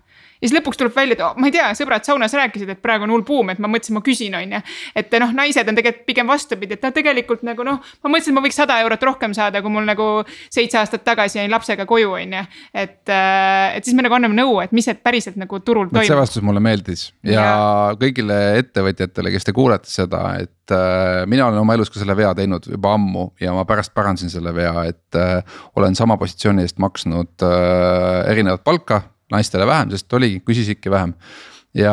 ja 0.45 0.51
siis 0.51 0.59
lõpuks 0.59 0.79
tuleb 0.81 0.93
välja, 0.97 1.17
et 1.17 1.23
oh, 1.25 1.33
ma 1.41 1.49
ei 1.49 1.55
tea, 1.55 1.71
sõbrad 1.79 2.05
saunas 2.05 2.35
rääkisid, 2.37 2.75
et 2.75 2.81
praegu 2.85 3.07
on 3.07 3.15
hull 3.15 3.25
buum, 3.27 3.49
et 3.53 3.61
ma 3.63 3.71
mõtlesin, 3.71 3.97
ma 3.97 4.03
küsin, 4.05 4.35
on 4.37 4.53
ju. 4.57 4.61
et 5.01 5.17
noh, 5.23 5.33
naised 5.37 5.71
on 5.71 5.79
tegelikult 5.79 6.07
pigem 6.09 6.29
vastupidi, 6.29 6.77
et 6.77 6.85
noh, 6.85 6.93
tegelikult 6.95 7.45
nagu 7.49 7.65
noh, 7.67 7.79
ma 8.05 8.13
mõtlesin, 8.13 8.35
et 8.35 8.39
ma 8.39 8.45
võiks 8.45 8.59
sada 8.61 8.77
eurot 8.85 9.07
rohkem 9.09 9.35
saada, 9.37 9.63
kui 9.65 9.73
mul 9.73 9.89
nagu 9.89 10.09
seitse 10.53 10.81
aastat 10.81 11.05
tagasi 11.07 11.41
jäin 11.41 11.53
lapsega 11.53 11.87
koju, 11.89 12.13
on 12.19 12.37
ju. 12.39 12.43
et, 12.85 13.01
äh, 13.09 13.79
et 13.79 13.87
siis 13.87 13.97
me 13.97 14.05
nagu 14.05 14.19
anname 14.19 14.37
nõu, 14.37 14.59
et 14.65 14.75
mis 14.77 14.85
see 14.85 14.99
päriselt 15.01 15.39
nagu 15.41 15.61
turul 15.65 15.89
toimub. 15.89 16.09
see 16.11 16.19
vastus 16.19 16.45
mulle 16.45 16.61
meeldis 16.65 17.07
ja, 17.23 17.39
ja 17.39 17.47
kõigile 18.01 18.41
ettevõtjatele, 18.61 19.33
kes 19.35 19.49
te 19.49 19.57
kuulete 19.57 19.91
seda, 19.91 20.27
et 20.43 20.77
äh, 20.77 21.23
mina 21.31 21.49
olen 21.49 21.63
oma 21.63 21.79
elus 21.79 21.93
ka 21.93 22.03
selle 22.03 22.17
vea 22.19 22.35
teinud 22.37 22.69
juba 22.69 22.93
ammu 22.99 23.31
ja 23.41 23.57
ma 23.57 23.65
pärast 23.69 23.95
parandasin 23.97 24.33
selle 24.33 24.53
vea, 24.57 24.77
et 24.93 25.21
äh, 25.21 25.41
olen 25.81 25.97
sama 25.97 26.19
positsiooni 26.21 26.67
eest 26.67 26.81
maksnud 26.83 27.49
äh, 27.49 28.31
erinevat 28.35 28.65
palka 28.67 29.03
naistele 29.35 29.67
vähem, 29.69 29.93
sest 29.95 30.13
oligi, 30.17 30.41
küsisidki 30.47 30.93
vähem. 30.93 31.15
ja 31.75 31.93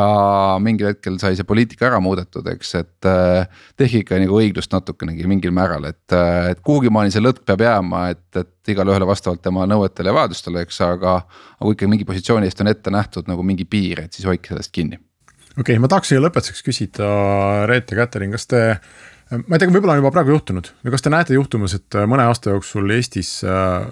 mingil 0.62 0.86
hetkel 0.92 1.16
sai 1.18 1.34
see 1.34 1.46
poliitika 1.46 1.88
ära 1.88 1.96
muudetud, 1.98 2.46
eks, 2.52 2.68
et 2.78 3.06
äh, 3.10 3.48
tehke 3.74 4.04
ikka 4.04 4.20
nagu 4.22 4.36
õiglust 4.38 4.70
natukenegi 4.70 5.26
mingil 5.26 5.50
määral, 5.54 5.88
et, 5.90 6.14
äh, 6.14 6.52
et 6.52 6.60
kuhugimaani 6.62 7.10
see 7.10 7.22
lõtk 7.24 7.42
peab 7.48 7.64
jääma, 7.66 8.04
et, 8.14 8.28
et 8.38 8.70
igale 8.70 8.94
ühele 8.94 9.08
vastavalt 9.10 9.42
tema 9.42 9.66
nõuetele 9.66 10.12
ja 10.12 10.14
vajadustele, 10.20 10.62
eks, 10.62 10.78
aga. 10.86 11.16
aga 11.58 11.64
kui 11.66 11.74
ikka 11.74 11.90
mingi 11.90 12.06
positsiooni 12.06 12.46
eest 12.46 12.62
on 12.62 12.70
ette 12.70 12.94
nähtud 12.94 13.26
nagu 13.30 13.42
mingi 13.42 13.66
piir, 13.66 14.04
et 14.04 14.14
siis 14.14 14.28
hoidke 14.30 14.54
sellest 14.54 14.70
kinni. 14.70 15.02
okei 15.56 15.64
okay,, 15.64 15.82
ma 15.82 15.90
tahaks 15.90 16.14
siia 16.14 16.22
lõpetuseks 16.22 16.62
küsida, 16.68 17.10
Reet 17.66 17.90
ja 17.90 18.04
Katrin, 18.04 18.38
kas 18.38 18.46
te 18.46 18.62
ma 19.32 19.56
ei 19.56 19.62
tea, 19.62 19.70
võib-olla 19.70 19.96
on 19.96 20.02
juba 20.02 20.12
praegu 20.14 20.34
juhtunud 20.34 20.68
või 20.84 20.94
kas 20.94 21.02
te 21.04 21.10
näete 21.12 21.34
juhtumas, 21.34 21.74
et 21.78 21.96
mõne 22.06 22.26
aasta 22.28 22.52
jooksul 22.52 22.90
Eestis 22.94 23.40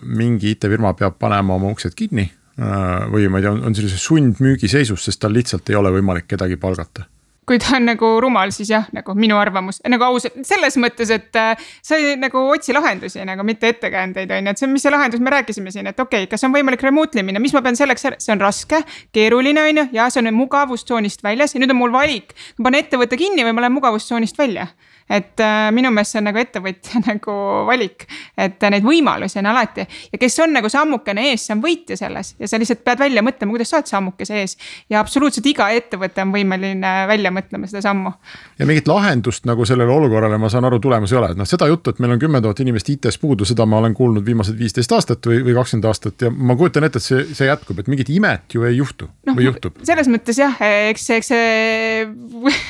mingi 0.04 0.54
IT-firma 0.54 0.92
peab 0.98 1.18
panema 1.18 1.56
oma 1.56 1.72
uksed 1.74 1.96
kinni 1.98 2.28
või 2.58 3.28
ma 3.30 3.40
ei 3.40 3.46
tea, 3.46 3.54
on 3.54 3.76
sellises 3.76 4.02
sundmüügiseisus, 4.04 5.04
sest 5.06 5.20
tal 5.22 5.32
lihtsalt 5.36 5.70
ei 5.70 5.78
ole 5.78 5.92
võimalik 5.94 6.28
kedagi 6.30 6.58
palgata. 6.60 7.06
Kui 7.50 7.58
ta 7.58 7.78
on 7.80 7.88
nagu 7.88 8.08
rumal, 8.22 8.52
siis 8.54 8.68
jah, 8.70 8.84
nagu 8.94 9.10
minu 9.18 9.34
arvamus, 9.40 9.80
nagu 9.90 10.04
ausalt 10.06 10.36
selles 10.46 10.76
mõttes, 10.78 11.10
et 11.10 11.34
äh, 11.40 11.64
sa 11.82 11.96
ei 11.98 12.12
nagu 12.20 12.44
otsi 12.52 12.70
lahendusi 12.76 13.24
nagu 13.26 13.42
mitte 13.46 13.72
ettekäändeid 13.72 14.30
on 14.36 14.46
ju, 14.46 14.52
et 14.52 14.60
see 14.60 14.70
mis 14.70 14.84
see 14.86 14.92
lahendus, 14.92 15.22
me 15.24 15.32
rääkisime 15.34 15.72
siin, 15.74 15.88
et 15.90 15.98
okei 15.98 16.28
okay,, 16.28 16.30
kas 16.30 16.46
on 16.46 16.54
võimalik 16.54 16.84
remotely 16.86 17.24
minna, 17.26 17.42
mis 17.42 17.56
ma 17.56 17.64
pean 17.64 17.78
selleks, 17.78 18.06
see 18.22 18.36
on 18.36 18.44
raske, 18.44 18.84
keeruline 19.16 19.64
on 19.64 19.82
ju, 19.82 19.86
ja 19.98 20.06
see 20.12 20.22
on 20.22 20.30
mugavustsoonist 20.36 21.26
väljas 21.26 21.56
ja 21.56 21.64
nüüd 21.64 21.74
on 21.74 21.80
mul 21.80 21.96
valik. 21.96 22.36
ma 22.58 22.68
panen 22.68 22.84
ettevõtte 22.84 23.18
kinni 23.18 23.42
või 23.48 23.56
ma 23.56 23.66
lähen 23.66 23.78
mugavustsoonist 23.80 24.38
välja 24.38 24.68
et 25.10 25.42
äh, 25.42 25.68
minu 25.74 25.90
meelest 25.94 26.14
see 26.14 26.20
on 26.20 26.28
nagu 26.30 26.40
ettevõtja 26.40 27.02
nagu 27.10 27.36
valik, 27.68 28.06
et 28.38 28.62
neid 28.70 28.86
võimalusi 28.86 29.40
on 29.42 29.50
alati 29.50 29.84
ja 29.84 30.20
kes 30.20 30.38
on 30.44 30.54
nagu 30.54 30.70
sammukene 30.72 31.30
ees, 31.30 31.46
see 31.46 31.56
on 31.56 31.62
võitja 31.64 31.98
selles 31.98 32.34
ja 32.38 32.48
sa 32.50 32.60
lihtsalt 32.60 32.84
pead 32.86 33.02
välja 33.02 33.24
mõtlema, 33.26 33.54
kuidas 33.56 33.72
sa 33.72 33.80
oled 33.80 33.90
sammukese 33.90 34.38
ees. 34.42 34.56
ja 34.92 35.02
absoluutselt 35.02 35.46
iga 35.50 35.70
ettevõte 35.74 36.22
on 36.22 36.34
võimeline 36.34 36.92
välja 37.10 37.32
mõtlema 37.34 37.70
seda 37.70 37.82
sammu. 37.88 38.12
ja 38.58 38.68
mingit 38.68 38.88
lahendust 38.90 39.48
nagu 39.50 39.66
sellele 39.66 39.92
olukorrale, 39.92 40.38
ma 40.38 40.50
saan 40.52 40.68
aru, 40.68 40.80
tulemas 40.82 41.12
ei 41.12 41.20
ole, 41.20 41.32
et 41.34 41.40
noh, 41.40 41.48
seda 41.48 41.68
juttu, 41.70 41.90
et 41.90 42.02
meil 42.02 42.14
on 42.14 42.22
kümme 42.22 42.42
tuhat 42.44 42.62
inimest 42.62 42.92
IT-s 42.94 43.18
puudu, 43.20 43.48
seda 43.48 43.66
ma 43.66 43.80
olen 43.82 43.96
kuulnud 43.96 44.26
viimased 44.26 44.58
viisteist 44.58 44.92
aastat 44.94 45.26
või, 45.26 45.42
või 45.46 45.56
kakskümmend 45.58 45.90
aastat 45.90 46.26
ja 46.26 46.30
ma 46.30 46.56
kujutan 46.58 46.86
ette, 46.86 47.02
et 47.02 47.06
see, 47.06 47.24
see 47.34 47.50
jätkub, 47.50 47.82
et 47.82 47.90
mingit 47.90 48.12
imet 48.14 48.54
ju 48.54 48.64
ei 48.68 48.78
juhtu 48.78 49.10
no, 49.26 49.34
või 49.34 49.48
juhtub. 49.48 49.82
selles 49.86 50.10
mõttes 50.12 50.38
jah, 50.38 50.54
eks, 50.90 51.08
eks 51.18 51.32
see 51.32 52.06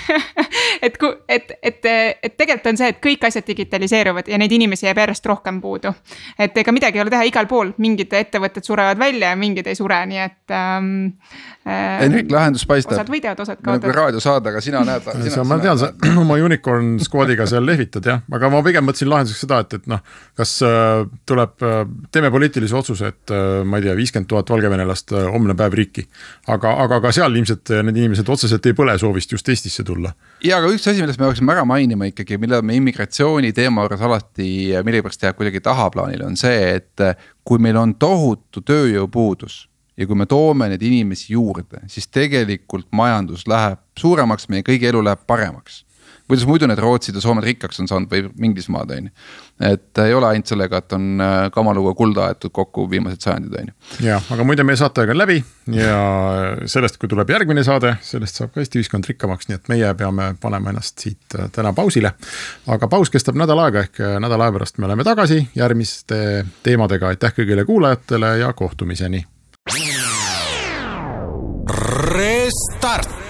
et, 0.87 0.97
et, 1.29 1.55
et, 1.63 1.91
et 2.23 2.30
et 2.31 2.37
tegelikult 2.39 2.71
on 2.73 2.81
see, 2.81 2.91
et 2.95 3.01
kõik 3.03 3.27
asjad 3.27 3.47
digitaliseeruvad 3.51 4.31
ja 4.31 4.39
neid 4.41 4.53
inimesi 4.55 4.87
jääb 4.87 5.03
järjest 5.03 5.27
rohkem 5.27 5.61
puudu. 5.61 5.93
et 6.39 6.57
ega 6.63 6.73
midagi 6.73 6.99
ei 6.99 7.05
ole 7.05 7.13
teha, 7.13 7.27
igal 7.29 7.49
pool 7.51 7.73
mingid 7.83 8.13
ettevõtted 8.15 8.67
surevad 8.67 8.99
välja 9.01 9.33
ja 9.33 9.39
mingid 9.39 9.67
ei 9.71 9.79
sure, 9.79 9.99
nii 10.07 10.23
et 10.23 10.55
ähm,. 10.55 10.91
Henrik, 11.71 12.31
lahendus 12.33 12.65
paistab. 12.67 12.97
osad 12.97 13.11
võidavad, 13.13 13.43
osad 13.45 13.59
kaotavad. 13.61 13.85
nagu 13.85 13.97
raadiosaade, 13.97 14.49
aga 14.49 14.63
sina 14.65 14.81
näed. 14.87 15.09
ma 15.51 15.59
tean, 15.63 15.79
sa 15.81 15.91
oma 16.21 16.39
unicorn 16.41 16.95
squad'iga 17.03 17.47
seal 17.51 17.67
lehvitad 17.67 18.07
jah, 18.07 18.23
aga 18.33 18.51
ma 18.53 18.63
pigem 18.67 18.87
mõtlesin 18.89 19.11
lahenduseks 19.13 19.45
seda, 19.45 19.61
et, 19.65 19.77
et 19.81 19.91
noh. 19.91 20.01
kas 20.39 20.57
äh, 20.67 21.05
tuleb 21.29 21.67
äh,, 21.67 21.83
teeme 22.15 22.33
poliitilise 22.33 22.77
otsuse, 22.77 23.13
et 23.13 23.35
äh, 23.35 23.61
ma 23.67 23.81
ei 23.81 23.89
tea, 23.89 23.97
viiskümmend 23.99 24.31
tuhat 24.31 24.51
valgevenelast 24.55 25.15
äh, 25.17 25.29
homne 25.35 25.57
päev 25.59 25.77
riiki. 25.81 26.07
aga, 26.49 26.75
aga 26.87 27.01
ka 27.05 27.13
seal 27.15 27.37
ilmselt 27.37 27.75
need 27.85 28.01
inimesed 28.05 28.29
otseselt 28.33 28.67
ei 28.67 28.77
põle 28.77 28.97
soovist 29.01 29.37
just 29.37 29.49
Eestisse 29.53 29.85
tulla. 29.87 30.15
ja, 30.45 30.59
aga 30.59 30.73
üks 30.73 30.89
asi, 30.89 31.05
millest 31.05 31.21
me 31.21 31.29
peaksime 31.29 31.55
ära 31.55 31.67
mainima 31.69 32.09
ikkagi, 32.23 32.39
mille 32.41 32.61
me 32.63 32.77
immigratsiooni 32.79 33.53
teema 33.57 33.85
juures 33.87 34.05
alati 34.07 34.51
millegipärast 34.85 35.27
jääb 35.27 35.39
kuidagi 35.39 35.61
tahaplaanile, 35.65 36.27
on 36.27 36.39
see, 36.41 36.77
et 36.77 37.05
kui 37.45 37.61
meil 37.63 37.79
on 37.81 37.95
tohutu 38.01 38.63
tööjõupuudus 38.67 39.63
ja 40.01 40.07
kui 40.09 40.17
me 40.17 40.27
toome 40.27 40.71
neid 40.73 40.83
inimesi 40.87 41.35
juurde, 41.35 41.85
siis 41.93 42.09
tegelikult 42.09 42.89
majandus 42.97 43.47
läheb 43.51 43.81
suuremaks, 43.99 44.49
meie 44.49 44.65
kõigi 44.67 44.89
elu 44.89 45.03
läheb 45.05 45.27
paremaks 45.29 45.85
kuidas 46.31 46.47
muidu 46.49 46.69
need 46.71 46.81
Rootsid 46.81 47.17
ja 47.19 47.23
Soomed 47.23 47.45
rikkaks 47.45 47.83
on 47.83 47.89
saanud 47.91 48.11
või 48.11 48.25
Inglismaad 48.47 48.93
on 48.97 49.09
ju. 49.09 49.15
et 49.71 50.03
ei 50.05 50.15
ole 50.15 50.29
ainult 50.31 50.51
sellega, 50.51 50.81
et 50.81 50.95
on 50.97 51.23
äh, 51.25 51.37
kamaluga 51.55 51.95
kulda 51.99 52.29
aetud 52.31 52.55
kokku 52.55 52.87
viimased 52.91 53.23
sajandid 53.25 53.57
on 53.61 53.71
ju. 53.71 53.75
jah, 54.07 54.31
aga 54.35 54.47
muide, 54.47 54.65
meie 54.67 54.79
saateaeg 54.81 55.15
on 55.15 55.21
läbi 55.21 55.39
ja 55.75 56.01
sellest, 56.71 57.01
kui 57.01 57.11
tuleb 57.11 57.31
järgmine 57.35 57.65
saade, 57.67 57.97
sellest 58.05 58.41
saab 58.41 58.55
ka 58.55 58.63
Eesti 58.63 58.81
ühiskond 58.81 59.09
rikkamaks, 59.11 59.51
nii 59.51 59.59
et 59.59 59.73
meie 59.73 59.95
peame 59.99 60.33
panema 60.41 60.75
ennast 60.75 61.03
siit 61.03 61.39
äh, 61.39 61.51
täna 61.53 61.75
pausile. 61.77 62.15
aga 62.67 62.91
paus 62.91 63.11
kestab 63.11 63.39
nädal 63.41 63.63
aega, 63.67 63.87
ehk 63.89 64.03
äh, 64.05 64.19
nädala 64.23 64.49
aja 64.49 64.59
pärast 64.59 64.79
me 64.79 64.89
oleme 64.91 65.07
tagasi 65.07 65.43
järgmiste 65.57 66.21
teemadega, 66.63 67.11
aitäh 67.11 67.35
kõigile 67.37 67.67
kuulajatele 67.69 68.37
ja 68.45 68.53
kohtumiseni. 68.57 69.25
Restart 72.11 73.30